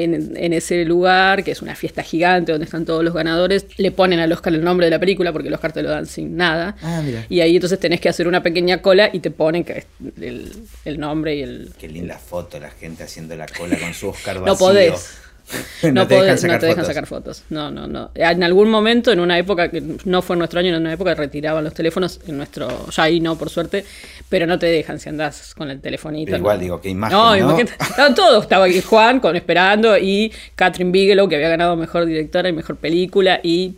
en, 0.05 0.37
en 0.37 0.53
ese 0.53 0.85
lugar, 0.85 1.45
que 1.45 1.51
es 1.51 1.63
una 1.63 1.75
fiesta 1.75 2.03
gigante 2.03 2.53
donde 2.53 2.65
están 2.65 2.85
todos 2.85 3.03
los 3.05 3.15
ganadores, 3.15 3.67
le 3.77 3.91
ponen 3.91 4.19
al 4.21 4.33
Oscar 4.33 4.55
el 4.55 4.63
nombre 4.65 4.87
de 4.87 4.91
la 4.91 4.99
película 4.99 5.33
porque 5.33 5.49
el 5.49 5.55
Oscar 5.55 5.73
te 5.73 5.83
lo 5.83 5.91
dan 5.91 6.07
sin 6.07 6.37
nada. 6.37 6.77
Ah, 6.83 7.03
mira. 7.05 7.25
Y 7.29 7.41
ahí 7.41 7.57
entonces 7.57 7.79
tenés 7.79 8.01
que 8.01 8.09
hacer 8.09 8.27
una 8.29 8.43
pequeña 8.43 8.83
cola 8.83 9.11
y 9.13 9.21
te 9.21 9.31
ponen 9.31 9.65
que 9.65 9.73
es 9.79 9.87
el, 10.21 10.53
el 10.85 10.99
nombre 11.01 11.37
y 11.37 11.43
el... 11.43 11.71
Qué 11.79 11.89
linda 11.89 12.19
foto, 12.19 12.59
la 12.59 12.71
gente 12.71 13.03
haciendo 13.05 13.37
la 13.37 13.47
cola 13.47 13.79
con 13.79 13.93
su 13.95 14.09
Oscar 14.09 14.37
No 14.37 14.43
vacío. 14.43 14.59
podés. 14.59 15.19
no, 15.83 15.93
No, 15.93 16.07
te 16.07 16.15
dejan 16.15 16.39
sacar 16.39 16.57
no 16.57 16.59
te 16.61 16.67
dejan 16.67 16.85
fotos. 16.85 16.87
sacar 16.87 17.07
fotos. 17.07 17.45
No, 17.51 17.71
no, 17.71 17.87
no. 17.87 18.11
En 18.15 18.43
algún 18.43 18.71
momento, 18.71 19.13
en 19.13 19.21
una 19.21 19.39
época 19.39 19.71
que 19.71 19.83
no 20.05 20.23
fue 20.23 20.37
nuestro 20.37 20.61
año, 20.61 20.71
en 20.71 20.81
una 20.81 20.93
época 20.93 21.15
retiraban 21.15 21.65
los 21.65 21.75
teléfonos, 21.75 22.21
en 22.27 22.37
nuestro, 22.37 22.89
ya 22.91 23.03
ahí 23.05 23.21
no, 23.21 23.37
por 23.39 23.51
suerte, 23.51 23.85
pero 24.29 24.47
no 24.47 24.59
te 24.59 24.67
dejan 24.67 24.99
si 25.01 25.09
andás 25.09 25.55
con 25.55 25.71
el 25.71 25.81
telefonito. 25.81 26.27
Pero 26.31 26.39
igual 26.39 26.57
no. 26.59 26.63
digo, 26.63 26.81
qué 26.81 26.91
imagen, 26.91 27.17
No, 27.17 27.37
imagínate. 27.37 27.73
Estaban 27.83 28.15
todos, 28.15 28.43
estaba 28.45 28.67
aquí 28.67 28.81
Juan 28.83 29.21
con 29.21 29.37
esperando 29.37 29.97
y 29.97 30.33
Catherine 30.55 30.91
Bigelow, 30.93 31.29
que 31.29 31.37
había 31.37 31.49
ganado 31.49 31.77
mejor 31.77 32.07
directora 32.07 32.49
y 32.49 32.53
mejor 32.53 32.77
película, 32.77 33.41
y 33.43 33.77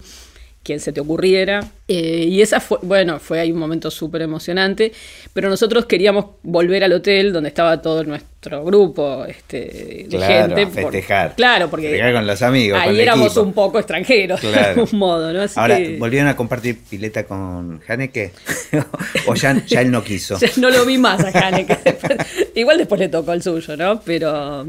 quien 0.62 0.80
se 0.80 0.92
te 0.92 1.00
ocurriera. 1.00 1.60
Eh, 1.92 2.24
y 2.28 2.40
esa 2.40 2.60
fue, 2.60 2.78
bueno, 2.82 3.18
fue 3.18 3.40
ahí 3.40 3.50
un 3.50 3.58
momento 3.58 3.90
súper 3.90 4.22
emocionante, 4.22 4.92
pero 5.34 5.48
nosotros 5.48 5.86
queríamos 5.86 6.26
volver 6.44 6.84
al 6.84 6.92
hotel 6.92 7.32
donde 7.32 7.48
estaba 7.48 7.82
todo 7.82 8.04
nuestro 8.04 8.64
grupo 8.64 9.24
este, 9.26 10.06
de 10.08 10.16
Claro, 10.16 10.54
gente. 10.54 10.62
a 10.62 10.66
festejar. 10.68 11.34
claro, 11.34 11.68
porque 11.68 11.88
Festejar 11.88 12.12
con 12.14 12.26
los 12.28 12.42
amigos, 12.42 12.78
ahí 12.80 12.86
con 12.86 12.94
el 12.94 13.00
éramos 13.00 13.26
equipo. 13.26 13.42
un 13.42 13.52
poco 13.54 13.78
extranjeros, 13.80 14.40
de 14.40 14.52
Claro. 14.52 14.82
algún 14.82 14.98
modo, 15.00 15.32
¿no? 15.32 15.42
Así 15.42 15.58
Ahora, 15.58 15.78
que- 15.78 15.96
¿volvieron 15.98 16.28
a 16.28 16.36
compartir 16.36 16.78
pileta 16.88 17.24
con 17.24 17.80
Haneke? 17.88 18.30
¿O 19.26 19.34
ya, 19.34 19.60
ya 19.66 19.80
él 19.80 19.90
no 19.90 20.04
quiso? 20.04 20.38
Ya 20.40 20.48
no 20.58 20.70
lo 20.70 20.86
vi 20.86 20.96
más 20.96 21.24
a 21.24 21.48
Haneke. 21.48 21.76
igual 22.54 22.78
después 22.78 23.00
le 23.00 23.08
tocó 23.08 23.32
el 23.32 23.42
suyo, 23.42 23.76
¿no? 23.76 24.00
Pero 24.02 24.64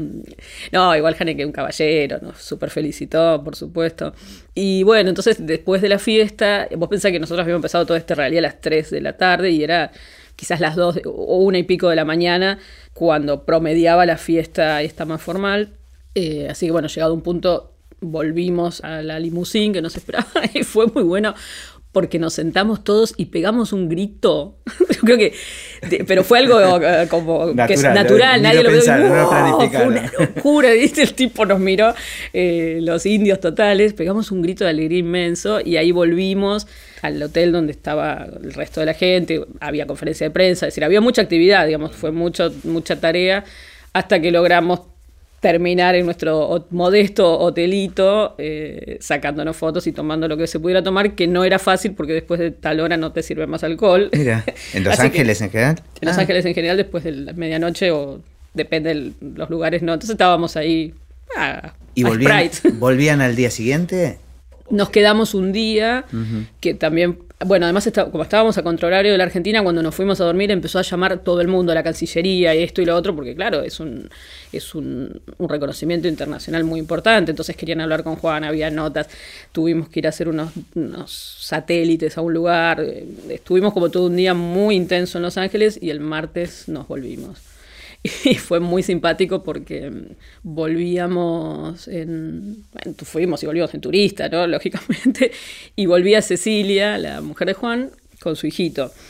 no, 0.72 0.96
igual 0.96 1.14
Haneke 1.20 1.46
un 1.46 1.52
caballero, 1.52 2.18
nos 2.20 2.38
súper 2.42 2.68
felicitó, 2.70 3.40
por 3.44 3.54
supuesto. 3.54 4.12
Y 4.56 4.82
bueno, 4.82 5.08
entonces 5.10 5.36
después 5.38 5.80
de 5.80 5.88
la 5.88 5.98
fiesta, 6.00 6.66
vos 6.76 6.88
pensás 6.88 7.11
que 7.12 7.20
nosotros 7.20 7.44
habíamos 7.44 7.60
empezado 7.60 7.86
todo 7.86 7.96
este 7.96 8.14
realidad 8.14 8.40
a 8.40 8.48
las 8.48 8.60
3 8.60 8.90
de 8.90 9.00
la 9.00 9.16
tarde 9.16 9.50
y 9.50 9.62
era 9.62 9.92
quizás 10.36 10.60
las 10.60 10.76
2 10.76 11.02
o 11.04 11.38
una 11.38 11.58
y 11.58 11.62
pico 11.62 11.88
de 11.88 11.96
la 11.96 12.04
mañana 12.04 12.58
cuando 12.94 13.44
promediaba 13.44 14.06
la 14.06 14.16
fiesta 14.16 14.82
esta 14.82 15.04
más 15.04 15.22
formal. 15.22 15.70
Eh, 16.14 16.48
así 16.50 16.66
que 16.66 16.72
bueno, 16.72 16.88
llegado 16.88 17.14
un 17.14 17.22
punto 17.22 17.72
volvimos 18.00 18.82
a 18.82 19.02
la 19.02 19.18
limusín 19.18 19.72
que 19.72 19.80
nos 19.80 19.96
esperaba 19.96 20.28
y 20.52 20.62
fue 20.64 20.86
muy 20.88 21.04
bueno 21.04 21.34
porque 21.92 22.18
nos 22.18 22.32
sentamos 22.32 22.82
todos 22.84 23.12
y 23.16 23.26
pegamos 23.26 23.72
un 23.72 23.88
grito. 23.88 24.56
Yo 24.90 25.00
creo 25.02 25.18
que. 25.18 25.34
pero 26.06 26.24
fue 26.24 26.38
algo 26.38 26.58
eh, 26.82 27.06
como 27.08 27.46
natural, 27.46 27.66
que 27.68 27.74
es 27.74 27.82
natural, 27.82 28.42
nadie 28.42 28.62
lo 28.62 28.70
vio. 28.70 28.80
fue 28.82 29.86
una 29.86 30.10
locura, 30.18 30.70
¿viste? 30.72 31.02
El 31.02 31.14
tipo 31.14 31.44
nos 31.44 31.60
miró, 31.60 31.94
eh, 32.32 32.78
los 32.80 33.04
indios 33.04 33.40
totales, 33.40 33.92
pegamos 33.92 34.30
un 34.30 34.40
grito 34.42 34.64
de 34.64 34.70
alegría 34.70 34.98
inmenso 34.98 35.60
y 35.60 35.76
ahí 35.76 35.92
volvimos 35.92 36.66
al 37.02 37.22
hotel 37.22 37.52
donde 37.52 37.72
estaba 37.72 38.26
el 38.42 38.54
resto 38.54 38.80
de 38.80 38.86
la 38.86 38.94
gente, 38.94 39.44
había 39.60 39.86
conferencia 39.86 40.26
de 40.26 40.30
prensa, 40.30 40.66
es 40.66 40.72
decir, 40.72 40.84
había 40.84 41.00
mucha 41.00 41.20
actividad, 41.22 41.66
digamos, 41.66 41.92
fue 41.92 42.12
mucho, 42.12 42.52
mucha 42.64 43.00
tarea 43.00 43.44
hasta 43.92 44.20
que 44.20 44.30
logramos 44.30 44.80
terminar 45.42 45.96
en 45.96 46.04
nuestro 46.04 46.68
modesto 46.70 47.36
hotelito 47.40 48.36
eh, 48.38 48.96
sacándonos 49.00 49.56
fotos 49.56 49.88
y 49.88 49.92
tomando 49.92 50.28
lo 50.28 50.36
que 50.36 50.46
se 50.46 50.60
pudiera 50.60 50.84
tomar, 50.84 51.16
que 51.16 51.26
no 51.26 51.42
era 51.42 51.58
fácil 51.58 51.94
porque 51.94 52.12
después 52.12 52.38
de 52.38 52.52
tal 52.52 52.78
hora 52.78 52.96
no 52.96 53.10
te 53.10 53.24
sirve 53.24 53.48
más 53.48 53.64
alcohol. 53.64 54.08
Mira, 54.16 54.44
¿en 54.72 54.84
Los 54.84 55.00
Ángeles 55.00 55.40
en 55.40 55.50
general? 55.50 55.82
En 56.00 56.08
Los 56.08 56.16
ah. 56.16 56.20
Ángeles 56.20 56.46
en 56.46 56.54
general 56.54 56.76
después 56.76 57.02
de 57.02 57.10
la 57.10 57.32
medianoche 57.32 57.90
o 57.90 58.20
depende 58.54 58.94
de 58.94 59.12
los 59.34 59.50
lugares, 59.50 59.82
no. 59.82 59.92
Entonces 59.92 60.14
estábamos 60.14 60.56
ahí. 60.56 60.94
Ah, 61.36 61.74
¿Y 61.96 62.04
volvían, 62.04 62.48
volvían 62.74 63.20
al 63.20 63.34
día 63.34 63.50
siguiente? 63.50 64.18
Nos 64.70 64.90
quedamos 64.90 65.34
un 65.34 65.52
día, 65.52 66.04
que 66.60 66.74
también 66.74 67.18
bueno, 67.46 67.66
además, 67.66 67.90
como 68.10 68.22
estábamos 68.22 68.58
a 68.58 68.62
contrahorario 68.62 69.12
de 69.12 69.18
la 69.18 69.24
Argentina, 69.24 69.62
cuando 69.62 69.82
nos 69.82 69.94
fuimos 69.94 70.20
a 70.20 70.24
dormir 70.24 70.50
empezó 70.50 70.78
a 70.78 70.82
llamar 70.82 71.18
todo 71.18 71.40
el 71.40 71.48
mundo 71.48 71.72
a 71.72 71.74
la 71.74 71.82
Cancillería 71.82 72.54
y 72.54 72.62
esto 72.62 72.82
y 72.82 72.84
lo 72.84 72.96
otro, 72.96 73.14
porque 73.14 73.34
claro, 73.34 73.62
es 73.62 73.80
un, 73.80 74.08
es 74.52 74.74
un, 74.74 75.20
reconocimiento 75.38 76.08
internacional 76.08 76.64
muy 76.64 76.80
importante. 76.80 77.30
Entonces 77.30 77.56
querían 77.56 77.80
hablar 77.80 78.02
con 78.04 78.16
Juan, 78.16 78.44
había 78.44 78.70
notas, 78.70 79.08
tuvimos 79.52 79.88
que 79.88 80.00
ir 80.00 80.06
a 80.06 80.10
hacer 80.10 80.28
unos, 80.28 80.52
satélites 81.40 82.18
a 82.18 82.20
un 82.20 82.32
lugar. 82.34 82.80
Eh, 82.80 83.06
estuvimos 83.30 83.72
como 83.72 83.90
todo 83.90 84.06
un 84.06 84.16
día 84.16 84.34
muy 84.34 84.76
intenso 84.76 85.18
en 85.18 85.22
Los 85.22 85.38
Ángeles 85.38 85.78
y 85.80 85.90
el 85.90 86.00
martes 86.00 86.68
nos 86.68 86.88
volvimos. 86.88 87.51
Y 88.24 88.34
fue 88.34 88.60
muy 88.60 88.82
simpático 88.82 89.42
porque 89.42 89.90
mm, 89.90 90.06
volvíamos 90.42 91.88
en. 91.88 92.64
Bueno, 92.72 92.96
fuimos 93.04 93.42
y 93.42 93.46
volvíamos 93.46 93.74
en 93.74 93.80
turista, 93.80 94.28
¿no? 94.28 94.46
Lógicamente. 94.48 95.32
Y 95.76 95.86
volvía 95.86 96.22
Cecilia, 96.22 96.98
la 96.98 97.20
mujer 97.20 97.48
de 97.48 97.54
Juan, 97.54 97.90
con 98.20 98.36
su 98.36 98.46
hijito. 98.46 98.92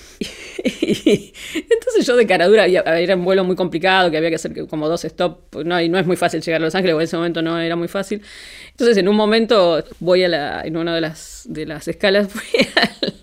Y, 0.65 1.33
entonces 1.55 2.07
yo 2.07 2.17
de 2.17 2.27
caradura, 2.27 2.67
era 2.67 3.17
un 3.17 3.25
vuelo 3.25 3.43
muy 3.45 3.57
complicado, 3.57 4.11
que 4.11 4.17
había 4.17 4.29
que 4.29 4.37
hacer 4.37 4.67
como 4.69 4.89
dos 4.89 5.03
stops, 5.03 5.41
pues 5.51 5.67
no, 5.67 5.81
y 5.81 5.89
no 5.89 5.99
es 5.99 6.07
muy 6.07 6.17
fácil 6.17 6.41
llegar 6.41 6.61
a 6.61 6.65
Los 6.65 6.75
Ángeles, 6.75 6.95
en 6.95 7.01
ese 7.03 7.17
momento 7.17 7.43
no 7.43 7.59
era 7.59 7.75
muy 7.75 7.89
fácil. 7.89 8.23
Entonces 8.71 8.97
en 8.99 9.09
un 9.09 9.17
momento 9.17 9.83
voy 9.99 10.23
a 10.23 10.29
la, 10.29 10.63
en 10.63 10.77
una 10.77 10.95
de 10.95 11.01
las, 11.01 11.43
de 11.49 11.67
las 11.67 11.89
escalas, 11.89 12.29
voy 12.33 12.69
al, 12.77 13.15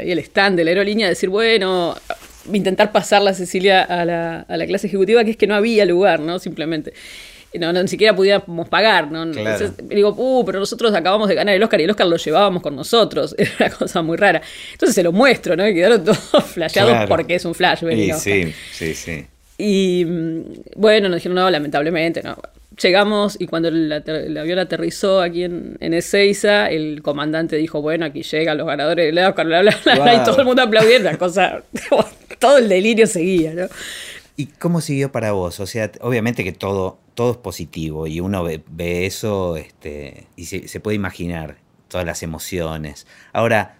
ahí 0.00 0.12
el 0.12 0.18
stand 0.20 0.56
de 0.56 0.64
la 0.64 0.70
aerolínea 0.70 1.06
a 1.06 1.10
decir, 1.10 1.28
bueno, 1.28 1.96
intentar 2.52 2.92
pasarla 2.92 3.30
a 3.30 3.34
Cecilia 3.34 3.82
a 3.82 4.04
la, 4.04 4.40
a 4.40 4.56
la 4.56 4.66
clase 4.66 4.86
ejecutiva, 4.86 5.24
que 5.24 5.32
es 5.32 5.36
que 5.36 5.46
no 5.46 5.54
había 5.54 5.84
lugar, 5.84 6.20
¿no? 6.20 6.38
Simplemente. 6.38 6.92
No, 7.58 7.72
ni 7.72 7.88
siquiera 7.88 8.14
pudiéramos 8.14 8.68
pagar, 8.68 9.10
¿no? 9.10 9.22
Entonces, 9.22 9.72
digo, 9.88 10.14
uh, 10.16 10.44
pero 10.44 10.58
nosotros 10.58 10.92
acabamos 10.94 11.28
de 11.28 11.34
ganar 11.34 11.54
el 11.54 11.62
Oscar 11.62 11.80
y 11.80 11.84
el 11.84 11.90
Oscar 11.90 12.06
lo 12.06 12.16
llevábamos 12.16 12.62
con 12.62 12.76
nosotros. 12.76 13.34
Era 13.38 13.50
una 13.58 13.70
cosa 13.70 14.02
muy 14.02 14.16
rara. 14.16 14.42
Entonces 14.72 14.94
se 14.94 15.02
lo 15.02 15.12
muestro, 15.12 15.56
¿no? 15.56 15.66
Y 15.66 15.74
quedaron 15.74 16.04
todos 16.04 16.18
flasheados 16.46 17.08
porque 17.08 17.36
es 17.36 17.44
un 17.44 17.54
flash. 17.54 17.82
sí, 18.18 18.52
sí, 18.72 18.94
sí. 18.94 19.26
Y 19.58 20.04
mm, 20.04 20.42
bueno, 20.76 21.08
nos 21.08 21.16
dijeron, 21.16 21.36
no, 21.36 21.50
lamentablemente, 21.50 22.22
no 22.22 22.36
llegamos 22.80 23.36
y 23.40 23.46
cuando 23.46 23.68
el, 23.68 23.92
avión 24.38 24.58
aterrizó 24.58 25.20
aquí 25.20 25.44
en, 25.44 25.76
en, 25.80 25.94
Ezeiza, 25.94 26.70
el 26.70 27.02
comandante 27.02 27.56
dijo, 27.56 27.82
bueno, 27.82 28.06
aquí 28.06 28.22
llegan 28.22 28.58
los 28.58 28.66
ganadores 28.66 29.06
del 29.06 29.24
Oscar, 29.24 29.46
bla, 29.46 29.62
bla, 29.62 29.76
bla, 29.84 30.14
y 30.22 30.24
todo 30.24 30.38
el 30.38 30.44
mundo 30.44 30.62
aplaudiendo, 30.62 31.10
la 31.10 31.18
cosa, 31.18 31.62
todo 32.38 32.58
el 32.58 32.68
delirio 32.68 33.06
seguía, 33.06 33.54
¿no? 33.54 33.66
¿Y 34.38 34.46
cómo 34.46 34.82
siguió 34.82 35.10
para 35.12 35.32
vos? 35.32 35.60
O 35.60 35.66
sea, 35.66 35.90
obviamente 36.02 36.44
que 36.44 36.52
todo, 36.52 36.98
todo 37.14 37.32
es 37.32 37.36
positivo 37.38 38.06
y 38.06 38.20
uno 38.20 38.44
ve, 38.44 39.06
eso 39.06 39.56
este, 39.56 40.26
y 40.36 40.44
se, 40.44 40.80
puede 40.80 40.94
imaginar 40.94 41.56
todas 41.88 42.04
las 42.04 42.22
emociones. 42.22 43.06
Ahora, 43.32 43.78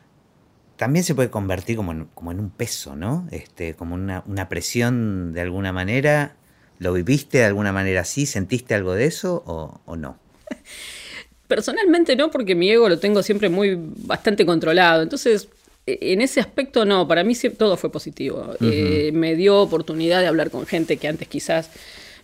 también 0.77 1.05
se 1.05 1.15
puede 1.15 1.29
convertir 1.29 1.77
como 1.77 1.93
en, 1.93 2.07
como 2.15 2.33
en 2.33 2.41
un 2.41 2.49
peso, 2.49 2.97
¿no? 2.97 3.29
Este, 3.31 3.75
como 3.75 3.95
una, 3.95 4.25
una 4.27 4.49
presión 4.49 5.35
de 5.35 5.43
alguna 5.43 5.73
manera 5.73 6.37
¿Lo 6.79 6.93
viviste 6.93 7.39
de 7.39 7.45
alguna 7.45 7.73
manera 7.73 8.03
así? 8.03 8.27
¿Sentiste 8.27 8.75
algo 8.75 8.95
de 8.95 9.07
eso 9.07 9.43
o, 9.47 9.97
no? 9.97 10.19
Personalmente 11.49 12.17
no, 12.17 12.31
porque 12.31 12.55
mi 12.55 12.71
ego 12.71 12.89
lo 12.89 12.99
tengo 12.99 13.23
siempre 13.23 13.49
muy 13.49 13.79
bastante 13.79 14.45
controlado. 14.45 15.03
Entonces, 15.03 15.49
e, 15.87 15.99
en 16.13 16.21
ese 16.21 16.41
aspecto 16.41 16.85
no, 16.85 17.07
para 17.07 17.25
mí 17.25 17.35
todo 17.57 17.77
fue 17.77 17.91
positivo. 17.91 18.55
Eh, 18.61 19.11
me 19.13 19.37
dio 19.37 19.61
oportunidad 19.61 20.21
de 20.21 20.27
hablar 20.27 20.51
con 20.51 20.67
gente 20.67 20.97
que 20.97 21.09
antes 21.09 21.29
quizás 21.29 21.71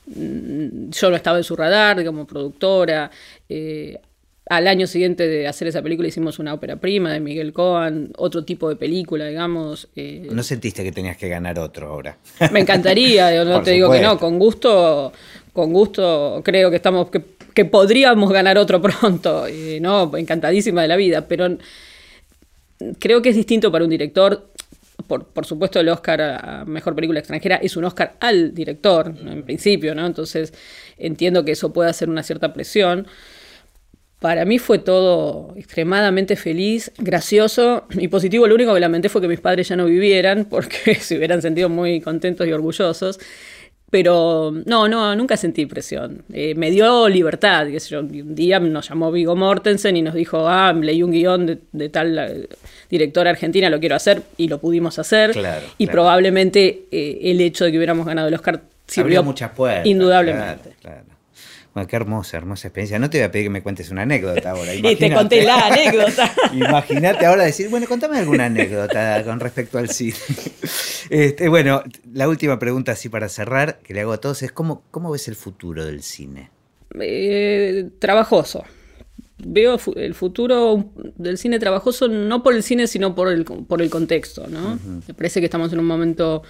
mm, 0.06 0.90
yo 0.90 1.10
no 1.10 1.16
estaba 1.16 1.38
en 1.38 1.44
su 1.44 1.56
radar, 1.56 2.04
como 2.04 2.26
productora. 2.26 3.10
Eh, 3.48 4.00
al 4.46 4.66
año 4.66 4.86
siguiente 4.86 5.28
de 5.28 5.46
hacer 5.46 5.68
esa 5.68 5.82
película 5.82 6.08
hicimos 6.08 6.38
una 6.38 6.52
ópera 6.54 6.76
prima 6.76 7.12
de 7.12 7.20
Miguel 7.20 7.52
Cohen, 7.52 8.12
otro 8.16 8.44
tipo 8.44 8.68
de 8.68 8.76
película, 8.76 9.26
digamos. 9.26 9.88
Eh, 9.94 10.28
¿No 10.30 10.42
sentiste 10.42 10.82
que 10.82 10.92
tenías 10.92 11.16
que 11.16 11.28
ganar 11.28 11.58
otro 11.58 11.88
ahora? 11.88 12.18
Me 12.52 12.60
encantaría, 12.60 13.44
no 13.44 13.62
te 13.62 13.72
digo 13.72 13.90
que 13.90 14.00
no, 14.00 14.18
con 14.18 14.38
gusto, 14.38 15.12
con 15.52 15.72
gusto 15.72 16.42
creo 16.44 16.70
que 16.70 16.76
estamos, 16.76 17.08
que, 17.54 17.64
podríamos 17.64 18.32
ganar 18.32 18.58
otro 18.58 18.82
pronto, 18.82 19.46
no, 19.80 20.16
encantadísima 20.16 20.82
de 20.82 20.88
la 20.88 20.96
vida, 20.96 21.26
pero 21.28 21.56
creo 22.98 23.22
que 23.22 23.28
es 23.28 23.36
distinto 23.36 23.70
para 23.70 23.84
un 23.84 23.90
director. 23.90 24.48
Por, 25.06 25.26
por, 25.26 25.44
supuesto, 25.44 25.80
el 25.80 25.88
Oscar 25.88 26.20
a 26.20 26.64
Mejor 26.64 26.94
Película 26.94 27.18
Extranjera 27.18 27.56
es 27.56 27.76
un 27.76 27.84
Oscar 27.84 28.14
al 28.20 28.54
director, 28.54 29.12
en 29.26 29.42
principio, 29.42 29.94
¿no? 29.94 30.06
Entonces 30.06 30.54
entiendo 30.96 31.44
que 31.44 31.52
eso 31.52 31.72
puede 31.72 31.90
hacer 31.90 32.08
una 32.08 32.22
cierta 32.22 32.52
presión. 32.52 33.06
Para 34.22 34.44
mí 34.44 34.60
fue 34.60 34.78
todo 34.78 35.52
extremadamente 35.56 36.36
feliz, 36.36 36.92
gracioso 36.96 37.86
y 37.90 38.06
positivo. 38.06 38.46
Lo 38.46 38.54
único 38.54 38.72
que 38.72 38.78
lamenté 38.78 39.08
fue 39.08 39.20
que 39.20 39.26
mis 39.26 39.40
padres 39.40 39.68
ya 39.68 39.74
no 39.74 39.86
vivieran 39.86 40.44
porque 40.44 40.94
se 41.00 41.16
hubieran 41.16 41.42
sentido 41.42 41.68
muy 41.68 42.00
contentos 42.00 42.46
y 42.46 42.52
orgullosos. 42.52 43.18
Pero 43.90 44.52
no, 44.64 44.86
no, 44.88 45.16
nunca 45.16 45.36
sentí 45.36 45.66
presión. 45.66 46.22
Eh, 46.32 46.54
me 46.54 46.70
dio 46.70 47.08
libertad. 47.08 47.66
Un 47.98 48.34
día 48.36 48.60
nos 48.60 48.88
llamó 48.88 49.10
Vigo 49.10 49.34
Mortensen 49.34 49.96
y 49.96 50.02
nos 50.02 50.14
dijo, 50.14 50.48
ah, 50.48 50.72
leí 50.72 51.02
un 51.02 51.10
guion 51.10 51.60
de, 51.72 51.88
tal 51.88 52.16
eh, 52.16 52.48
directora 52.88 53.30
argentina, 53.30 53.68
lo 53.68 53.80
quiero 53.80 53.96
hacer 53.96 54.22
y 54.36 54.46
lo 54.46 54.58
pudimos 54.58 55.00
hacer. 55.00 55.36
y 55.78 55.88
probablemente 55.88 56.84
eh, 56.92 57.18
el 57.22 57.40
hecho 57.40 57.64
de 57.64 57.72
que 57.72 57.76
hubiéramos 57.78 58.06
ganado 58.06 58.28
el 58.28 58.34
Oscar 58.34 58.62
sirvió 58.86 59.24
muchas 59.24 59.50
puertas. 59.50 59.84
Indudablemente. 59.84 60.76
Bueno, 61.74 61.88
qué 61.88 61.96
hermosa, 61.96 62.36
hermosa 62.36 62.68
experiencia. 62.68 62.98
No 62.98 63.08
te 63.08 63.18
voy 63.18 63.24
a 63.24 63.32
pedir 63.32 63.46
que 63.46 63.50
me 63.50 63.62
cuentes 63.62 63.90
una 63.90 64.02
anécdota 64.02 64.50
ahora. 64.50 64.74
y 64.74 64.96
te 64.96 65.12
conté 65.12 65.42
la 65.42 65.68
anécdota. 65.68 66.30
Imagínate 66.52 67.24
ahora 67.24 67.44
decir, 67.44 67.70
bueno, 67.70 67.86
contame 67.86 68.18
alguna 68.18 68.46
anécdota 68.46 69.22
con 69.24 69.40
respecto 69.40 69.78
al 69.78 69.88
cine. 69.88 70.16
Este, 71.10 71.48
bueno, 71.48 71.82
la 72.14 72.26
última 72.26 72.58
pregunta 72.58 72.92
así 72.92 73.10
para 73.10 73.28
cerrar, 73.28 73.80
que 73.80 73.92
le 73.92 74.00
hago 74.00 74.12
a 74.12 74.18
todos, 74.18 74.42
es 74.42 74.52
¿cómo, 74.52 74.82
cómo 74.90 75.10
ves 75.10 75.28
el 75.28 75.34
futuro 75.34 75.84
del 75.84 76.02
cine? 76.02 76.48
Eh, 76.98 77.90
trabajoso. 77.98 78.64
Veo 79.36 79.78
el 79.96 80.14
futuro 80.14 80.92
del 81.16 81.36
cine 81.36 81.58
trabajoso 81.58 82.08
no 82.08 82.42
por 82.42 82.54
el 82.54 82.62
cine, 82.62 82.86
sino 82.86 83.14
por 83.14 83.30
el, 83.30 83.44
por 83.44 83.82
el 83.82 83.90
contexto. 83.90 84.46
¿no? 84.46 84.78
Me 85.06 85.12
parece 85.12 85.40
que 85.40 85.46
estamos 85.46 85.70
en 85.72 85.80
un 85.80 85.86
momento 85.86 86.44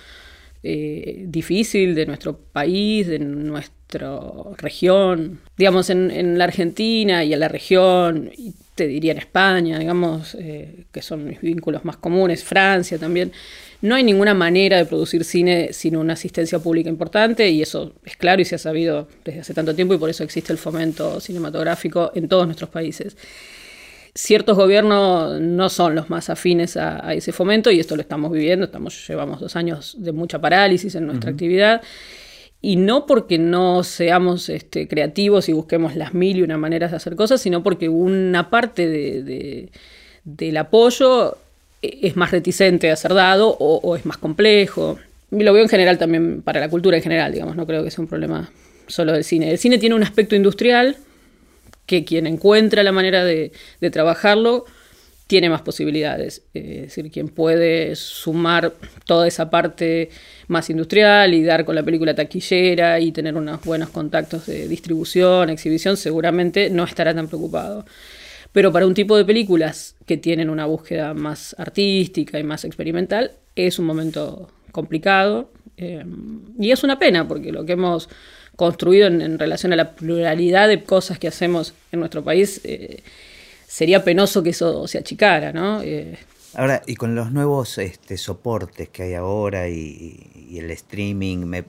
eh, 0.62 1.24
difícil 1.26 1.94
de 1.94 2.06
nuestro 2.06 2.36
país, 2.38 3.06
de 3.08 3.18
nuestra 3.18 4.18
región. 4.58 5.40
Digamos, 5.56 5.90
en, 5.90 6.38
la 6.38 6.44
Argentina 6.44 7.24
y 7.24 7.32
en 7.32 7.40
la 7.40 7.48
región, 7.48 8.30
y 8.36 8.54
te 8.74 8.86
diría 8.86 9.12
en 9.12 9.18
España, 9.18 9.78
digamos, 9.78 10.36
eh, 10.38 10.84
que 10.92 11.02
son 11.02 11.26
mis 11.26 11.40
vínculos 11.40 11.84
más 11.84 11.96
comunes, 11.96 12.44
Francia 12.44 12.98
también, 12.98 13.32
no 13.82 13.96
hay 13.96 14.04
ninguna 14.04 14.34
manera 14.34 14.76
de 14.76 14.86
producir 14.86 15.24
cine 15.24 15.72
sin 15.72 15.96
una 15.96 16.12
asistencia 16.12 16.60
pública 16.60 16.88
importante 16.88 17.50
y 17.50 17.60
eso 17.60 17.92
es 18.04 18.16
claro 18.16 18.40
y 18.40 18.44
se 18.44 18.54
ha 18.54 18.58
sabido 18.58 19.08
desde 19.24 19.40
hace 19.40 19.54
tanto 19.54 19.74
tiempo 19.74 19.92
y 19.94 19.98
por 19.98 20.08
eso 20.08 20.22
existe 20.22 20.52
el 20.52 20.58
fomento 20.58 21.18
cinematográfico 21.18 22.12
en 22.14 22.28
todos 22.28 22.46
nuestros 22.46 22.70
países 22.70 23.16
ciertos 24.14 24.56
gobiernos 24.56 25.40
no 25.40 25.68
son 25.68 25.94
los 25.94 26.10
más 26.10 26.28
afines 26.28 26.76
a, 26.76 27.14
ese 27.14 27.32
fomento 27.32 27.70
y 27.70 27.80
esto 27.80 27.96
lo 27.96 28.02
estamos 28.02 28.32
viviendo, 28.32 28.66
estamos, 28.66 29.06
llevamos 29.08 29.40
dos 29.40 29.56
años 29.56 29.96
de 29.98 30.12
mucha 30.12 30.40
parálisis 30.40 30.94
en 30.94 31.06
nuestra 31.06 31.30
actividad 31.30 31.82
y 32.60 32.76
no 32.76 33.06
porque 33.06 33.38
no 33.38 33.82
seamos 33.82 34.48
este, 34.48 34.86
creativos 34.86 35.48
y 35.48 35.52
busquemos 35.52 35.96
las 35.96 36.14
mil 36.14 36.36
y 36.36 36.42
una 36.42 36.58
maneras 36.58 36.90
de 36.90 36.98
hacer 36.98 37.16
cosas, 37.16 37.40
sino 37.40 37.62
porque 37.62 37.88
una 37.88 38.50
parte 38.50 39.70
del 40.24 40.56
apoyo 40.56 41.38
es 41.80 42.14
más 42.14 42.30
reticente 42.30 42.90
a 42.90 42.96
ser 42.96 43.14
dado 43.14 43.48
o, 43.48 43.80
o, 43.82 43.96
es 43.96 44.06
más 44.06 44.16
complejo. 44.16 44.98
Y 45.32 45.42
lo 45.42 45.52
veo 45.52 45.62
en 45.64 45.68
general 45.68 45.98
también 45.98 46.42
para 46.42 46.60
la 46.60 46.68
cultura 46.68 46.96
en 46.96 47.02
general, 47.02 47.32
digamos, 47.32 47.56
no 47.56 47.66
creo 47.66 47.82
que 47.82 47.90
sea 47.90 48.02
un 48.02 48.08
problema 48.08 48.52
solo 48.86 49.12
del 49.12 49.24
cine. 49.24 49.50
El 49.50 49.58
cine 49.58 49.78
tiene 49.78 49.96
un 49.96 50.04
aspecto 50.04 50.36
industrial 50.36 50.96
que 51.92 52.06
quien 52.06 52.26
encuentra 52.26 52.82
la 52.82 52.90
manera 52.90 53.22
de, 53.22 53.52
trabajarlo 53.90 54.64
tiene 55.26 55.50
más 55.50 55.60
posibilidades. 55.60 56.42
Eh, 56.54 56.84
es 56.84 56.94
decir, 56.94 57.10
quien 57.10 57.28
puede 57.28 57.94
sumar 57.96 58.72
toda 59.04 59.28
esa 59.28 59.50
parte 59.50 60.08
más 60.48 60.70
industrial 60.70 61.34
y 61.34 61.44
dar 61.44 61.66
con 61.66 61.74
la 61.74 61.82
película 61.82 62.14
taquillera 62.14 62.98
y 62.98 63.12
tener 63.12 63.36
unos 63.36 63.62
buenos 63.62 63.90
contactos 63.90 64.46
de 64.46 64.68
distribución, 64.68 65.50
exhibición, 65.50 65.98
seguramente 65.98 66.70
no 66.70 66.84
estará 66.84 67.14
tan 67.14 67.28
preocupado. 67.28 67.84
Pero 68.52 68.72
para 68.72 68.86
un 68.86 68.94
tipo 68.94 69.14
de 69.14 69.26
películas 69.26 69.94
que 70.06 70.16
tienen 70.16 70.48
una 70.48 70.64
búsqueda 70.64 71.12
más 71.12 71.54
artística 71.58 72.38
y 72.38 72.42
más 72.42 72.64
experimental, 72.64 73.32
es 73.54 73.78
un 73.78 73.84
momento 73.84 74.48
complicado. 74.70 75.50
Eh, 75.76 76.06
y 76.58 76.70
es 76.70 76.84
una 76.84 76.98
pena, 76.98 77.28
porque 77.28 77.52
lo 77.52 77.66
que 77.66 77.72
hemos 77.72 78.08
construido 78.56 79.06
en, 79.06 79.38
relación 79.38 79.72
a 79.72 79.76
la 79.76 79.92
pluralidad 79.92 80.68
de 80.68 80.84
cosas 80.84 81.18
que 81.18 81.28
hacemos 81.28 81.74
en 81.90 82.00
nuestro 82.00 82.22
país, 82.22 82.60
eh, 82.64 83.02
sería 83.66 84.04
penoso 84.04 84.42
que 84.42 84.50
eso 84.50 84.86
se 84.86 84.98
achicara, 84.98 85.52
¿no? 85.52 85.80
Eh, 85.82 86.18
ahora, 86.54 86.82
y 86.86 86.96
con 86.96 87.14
los 87.14 87.32
nuevos 87.32 87.78
este, 87.78 88.18
soportes 88.18 88.88
que 88.90 89.04
hay 89.04 89.14
ahora 89.14 89.68
y, 89.68 90.28
el 90.54 90.70
streaming, 90.70 91.62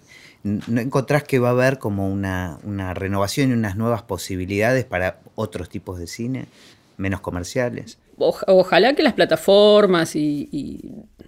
¿no 0.43 0.81
encontrás 0.81 1.23
que 1.23 1.39
va 1.39 1.49
a 1.49 1.51
haber 1.51 1.79
como 1.79 2.09
una, 2.09 2.59
renovación 2.93 3.51
y 3.51 3.53
unas 3.53 3.77
nuevas 3.77 4.01
posibilidades 4.01 4.83
para 4.83 5.19
otros 5.35 5.69
tipos 5.69 5.97
de 5.99 6.07
cine, 6.07 6.47
menos 6.97 7.21
comerciales? 7.21 7.97
ojalá 8.17 8.93
que 8.93 9.03
las 9.03 9.13
plataformas 9.13 10.15
y, 10.15 10.81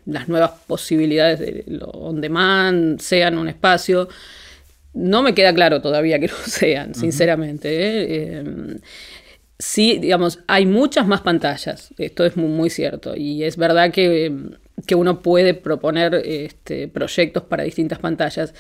las 0.06 0.28
nuevas 0.28 0.52
posibilidades 0.68 1.40
de 1.40 1.64
lo 1.68 1.88
on 1.88 2.22
demand 2.22 3.00
sean 3.00 3.38
un 3.38 3.48
espacio. 3.48 4.08
No 4.96 5.22
me 5.22 5.36
queda 5.36 5.54
claro 5.54 5.82
todavía 5.82 6.20
que 6.20 6.30
lo 6.30 6.38
sean, 6.46 6.96
sinceramente. 6.96 7.70
¿eh? 7.70 8.38
Em, 8.38 8.80
sí, 9.60 10.00
digamos, 10.00 10.40
hay 10.48 10.66
muchas 10.66 11.06
más 11.06 11.22
pantallas, 11.22 11.94
esto 11.98 12.26
es 12.26 12.38
muy, 12.38 12.70
cierto, 12.70 13.16
y 13.16 13.44
es 13.44 13.58
verdad 13.58 13.92
que, 13.92 14.34
uno 14.96 15.22
puede 15.22 15.54
proponer 15.54 16.16
este, 16.26 16.88
proyectos 16.88 17.44
para 17.44 17.64
distintas 17.64 18.00
pantallas, 18.00 18.54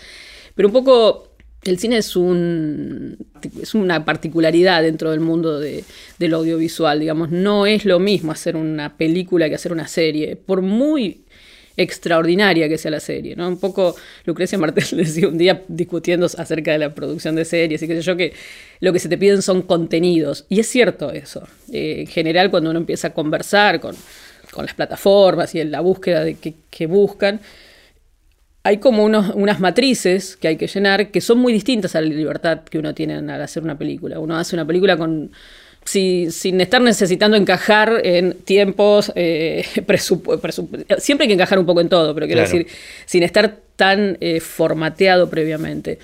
pero 0.55 0.69
un 0.69 0.73
poco 0.73 1.36
el 1.63 1.79
cine 1.79 1.97
es, 1.97 2.15
un, 2.15 3.17
es 3.61 3.73
una 3.73 4.05
particularidad 4.05 4.83
dentro 4.83 5.11
del 5.11 5.19
mundo 5.19 5.59
del 5.59 6.33
audiovisual, 6.33 6.99
digamos, 6.99 7.31
no 7.31 7.65
es 7.65 7.86
lo 7.86 7.99
mismo 7.99 8.31
hacer 8.31 8.55
una 8.55 8.97
película 8.97 9.49
que 9.49 9.55
hacer 9.55 9.71
una 9.71 9.88
serie, 9.88 10.36
por 10.36 10.61
muy 10.61 11.24
extraordinaria 11.78 12.69
que 12.69 12.78
sea 12.78 12.91
la 12.91 12.99
serie, 12.99 13.36
¿no? 13.36 13.47
Un 13.47 13.59
poco 13.59 13.95
Lucrecia 14.26 14.57
Martel 14.57 14.86
decía 14.91 15.28
un 15.28 15.38
día 15.38 15.63
discutiendo 15.67 16.26
acerca 16.26 16.71
de 16.71 16.80
la 16.80 16.93
producción 16.93 17.36
de 17.36 17.45
series 17.45 17.82
y 17.82 17.88
qué 17.88 17.95
sé 17.95 18.01
yo, 18.01 18.15
que 18.15 18.34
lo 18.80 18.93
que 18.93 18.99
se 18.99 19.09
te 19.09 19.17
piden 19.17 19.41
son 19.41 19.61
contenidos. 19.61 20.45
Y 20.49 20.59
es 20.59 20.67
cierto 20.67 21.11
eso. 21.11 21.47
Eh, 21.71 22.01
en 22.01 22.07
general, 22.07 22.49
cuando 22.51 22.69
uno 22.69 22.80
empieza 22.80 23.09
a 23.09 23.13
conversar 23.13 23.80
con, 23.80 23.95
las 24.57 24.73
plataformas 24.73 25.53
y 25.53 25.59
en 25.59 25.69
la 25.69 25.82
búsqueda 25.82 26.23
de 26.23 26.36
que, 26.36 26.88
buscan, 26.88 27.41
hay 28.63 28.78
como 28.78 29.03
unas 29.03 29.59
matrices 29.59 30.38
que 30.38 30.47
hay 30.47 30.55
que 30.55 30.67
llenar 30.67 31.11
que 31.11 31.19
son 31.19 31.39
muy 31.39 31.51
distintas 31.51 31.93
a 31.95 32.01
la 32.01 32.07
libertad 32.07 32.61
que 32.63 32.80
uno 32.80 32.93
tiene 32.95 33.15
al 33.15 33.41
hacer 33.41 33.63
una 33.63 33.78
película. 33.78 34.17
Uno 34.17 34.38
hace 34.38 34.55
una 34.55 34.65
película 34.65 34.95
con 34.95 35.32
sin 35.86 36.61
estar 36.61 36.81
necesitando 36.81 37.38
encajar 37.38 38.01
en 38.03 38.33
tiempos, 38.33 39.11
eh, 39.15 39.63
siempre 40.97 41.23
hay 41.23 41.27
que 41.27 41.33
encajar 41.33 41.59
un 41.59 41.65
poco 41.65 41.81
en 41.81 41.89
todo, 41.89 42.13
pero 42.13 42.25
quiero 42.25 42.41
decir, 42.41 42.67
sin 43.05 43.23
estar 43.23 43.59
tan 43.75 44.17
eh, 44.19 44.39
formateado 44.39 45.29
previamente. 45.29 45.99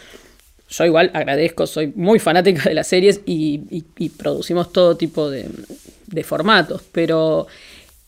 Yo 0.69 0.85
igual 0.85 1.11
agradezco, 1.13 1.67
soy 1.67 1.91
muy 1.95 2.19
fanática 2.19 2.63
de 2.63 2.75
las 2.75 2.87
series 2.87 3.21
y, 3.25 3.81
producimos 4.17 4.71
todo 4.71 4.95
tipo 4.95 5.29
de, 5.29 5.47
de 6.07 6.23
formatos, 6.23 6.83
pero 6.91 7.47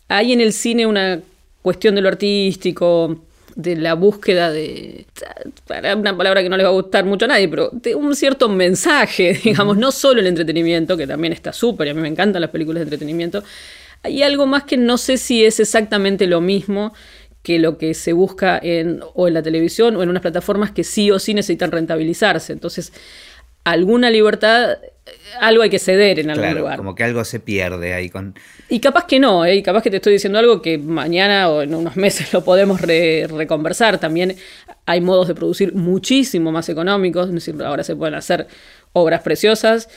hay 0.08 0.32
en 0.32 0.42
el 0.42 0.54
cine 0.54 0.86
una 0.86 1.20
cuestión 1.62 1.96
de 1.96 2.02
lo 2.02 2.08
artístico, 2.10 3.20
de 3.56 3.76
la 3.76 3.94
búsqueda 3.94 4.52
de, 4.52 5.06
para 5.68 5.96
una 5.96 6.16
palabra 6.16 6.42
que 6.42 6.50
no 6.50 6.58
le 6.58 6.64
va 6.64 6.70
a 6.70 6.74
gustar 6.74 7.06
mucho 7.06 7.26
a 7.26 7.30
nadie, 7.30 7.48
pero 7.48 7.70
de 7.72 7.96
un 7.96 8.16
cierto 8.16 8.50
mensaje, 8.50 9.34
digamos, 9.44 9.78
no 9.78 9.92
solo 9.92 10.20
el 10.20 10.28
entretenimiento, 10.28 10.98
que 10.98 11.08
también 11.08 11.34
está 11.34 11.54
súper, 11.54 11.88
y 11.88 11.90
a 11.92 11.94
mí 11.94 12.02
me 12.02 12.08
encantan 12.08 12.42
las 12.42 12.50
películas 12.50 12.80
de 12.80 12.84
entretenimiento, 12.84 13.44
hay 14.02 14.22
algo 14.24 14.46
más 14.46 14.64
que 14.64 14.78
no 14.78 14.98
sé 14.98 15.18
si 15.18 15.46
es 15.46 15.60
exactamente 15.60 16.28
lo 16.28 16.42
mismo 16.42 16.94
que 17.42 17.60
lo 17.60 17.78
que 17.78 17.94
se 17.94 18.14
busca 18.14 18.58
en, 18.62 19.02
o 19.14 19.28
en 19.28 19.34
la 19.34 19.44
televisión 19.44 19.96
o 19.96 20.04
en 20.04 20.10
unas 20.10 20.22
plataformas 20.22 20.72
que 20.72 20.84
sí 20.84 21.12
o 21.12 21.20
sí 21.20 21.34
necesitan 21.34 21.72
rentabilizarse. 21.72 22.54
Entonces, 22.54 22.94
alguna 23.66 24.10
libertad, 24.10 24.78
algo 25.40 25.64
hay 25.64 25.70
que 25.70 25.80
ceder 25.80 26.20
en 26.20 26.30
algún 26.30 26.60
lugar. 26.60 26.78
Como 26.78 26.96
que 26.96 27.04
algo 27.04 27.24
se 27.26 27.40
pierde 27.40 27.94
ahí 27.94 28.10
con. 28.10 28.36
Y 28.70 28.80
capaz 28.80 29.06
que 29.06 29.20
no, 29.20 29.46
¿eh? 29.46 29.56
y 29.56 29.64
capaz 29.64 29.84
que 29.84 29.90
te 29.90 29.98
estoy 29.98 30.14
diciendo 30.14 30.40
algo 30.40 30.62
que 30.62 30.78
mañana 30.78 31.50
o 31.50 31.62
en 31.62 31.76
unos 31.76 31.96
meses 31.98 32.32
lo 32.34 32.44
podemos 32.44 32.82
reconversar. 32.82 34.00
También 34.00 34.36
hay 34.86 35.02
modos 35.02 35.28
de 35.28 35.36
producir 35.36 35.74
muchísimo 35.74 36.52
más 36.52 36.70
económicos, 36.70 37.28
es 37.28 37.34
decir, 37.34 37.62
ahora 37.64 37.84
se 37.84 37.96
pueden 37.96 38.16
hacer 38.16 38.48
obras 38.94 39.22
preciosas 39.22 39.90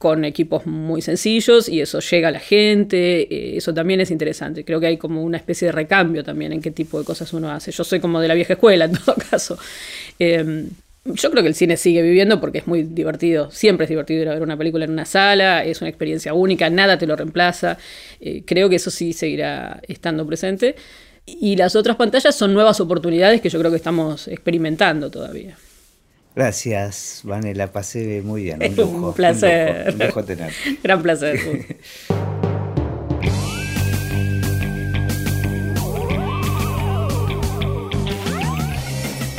con 0.00 0.24
equipos 0.24 0.64
muy 0.64 1.02
sencillos 1.02 1.68
y 1.68 1.82
eso 1.82 2.00
llega 2.00 2.28
a 2.28 2.30
la 2.30 2.40
gente, 2.40 3.22
eh, 3.22 3.58
eso 3.58 3.74
también 3.74 4.00
es 4.00 4.10
interesante. 4.10 4.64
Creo 4.64 4.80
que 4.80 4.86
hay 4.86 4.96
como 4.96 5.22
una 5.22 5.36
especie 5.36 5.66
de 5.66 5.72
recambio 5.72 6.24
también 6.24 6.54
en 6.54 6.62
qué 6.62 6.70
tipo 6.70 6.98
de 6.98 7.04
cosas 7.04 7.30
uno 7.34 7.50
hace. 7.50 7.70
Yo 7.70 7.84
soy 7.84 8.00
como 8.00 8.18
de 8.18 8.28
la 8.28 8.32
vieja 8.32 8.54
escuela 8.54 8.86
en 8.86 8.92
todo 8.92 9.14
caso. 9.30 9.58
Em, 10.18 10.70
yo 11.14 11.30
creo 11.30 11.42
que 11.42 11.48
el 11.48 11.54
cine 11.54 11.76
sigue 11.76 12.02
viviendo 12.02 12.40
porque 12.40 12.58
es 12.58 12.66
muy 12.66 12.82
divertido. 12.82 13.50
Siempre 13.50 13.84
es 13.84 13.90
divertido 13.90 14.22
ir 14.22 14.28
a 14.28 14.34
ver 14.34 14.42
una 14.42 14.56
película 14.56 14.84
en 14.84 14.92
una 14.92 15.04
sala, 15.04 15.64
es 15.64 15.80
una 15.80 15.88
experiencia 15.88 16.34
única, 16.34 16.70
nada 16.70 16.98
te 16.98 17.06
lo 17.06 17.16
reemplaza. 17.16 17.78
Eh, 18.20 18.42
creo 18.46 18.68
que 18.68 18.76
eso 18.76 18.90
sí 18.90 19.12
seguirá 19.12 19.80
estando 19.88 20.26
presente. 20.26 20.76
Y 21.26 21.56
las 21.56 21.76
otras 21.76 21.96
pantallas 21.96 22.34
son 22.34 22.54
nuevas 22.54 22.80
oportunidades 22.80 23.40
que 23.40 23.48
yo 23.48 23.58
creo 23.58 23.70
que 23.70 23.76
estamos 23.76 24.26
experimentando 24.28 25.10
todavía. 25.10 25.56
Gracias, 26.34 27.20
Vane, 27.24 27.54
la 27.54 27.72
pasé 27.72 28.22
muy 28.22 28.44
bien. 28.44 28.62
Un, 28.62 28.76
lujo, 28.76 29.08
un 29.08 29.14
placer. 29.14 29.92
Un 29.92 30.06
lujo, 30.06 30.24
tener. 30.24 30.52
Gran 30.82 31.02
placer. 31.02 31.38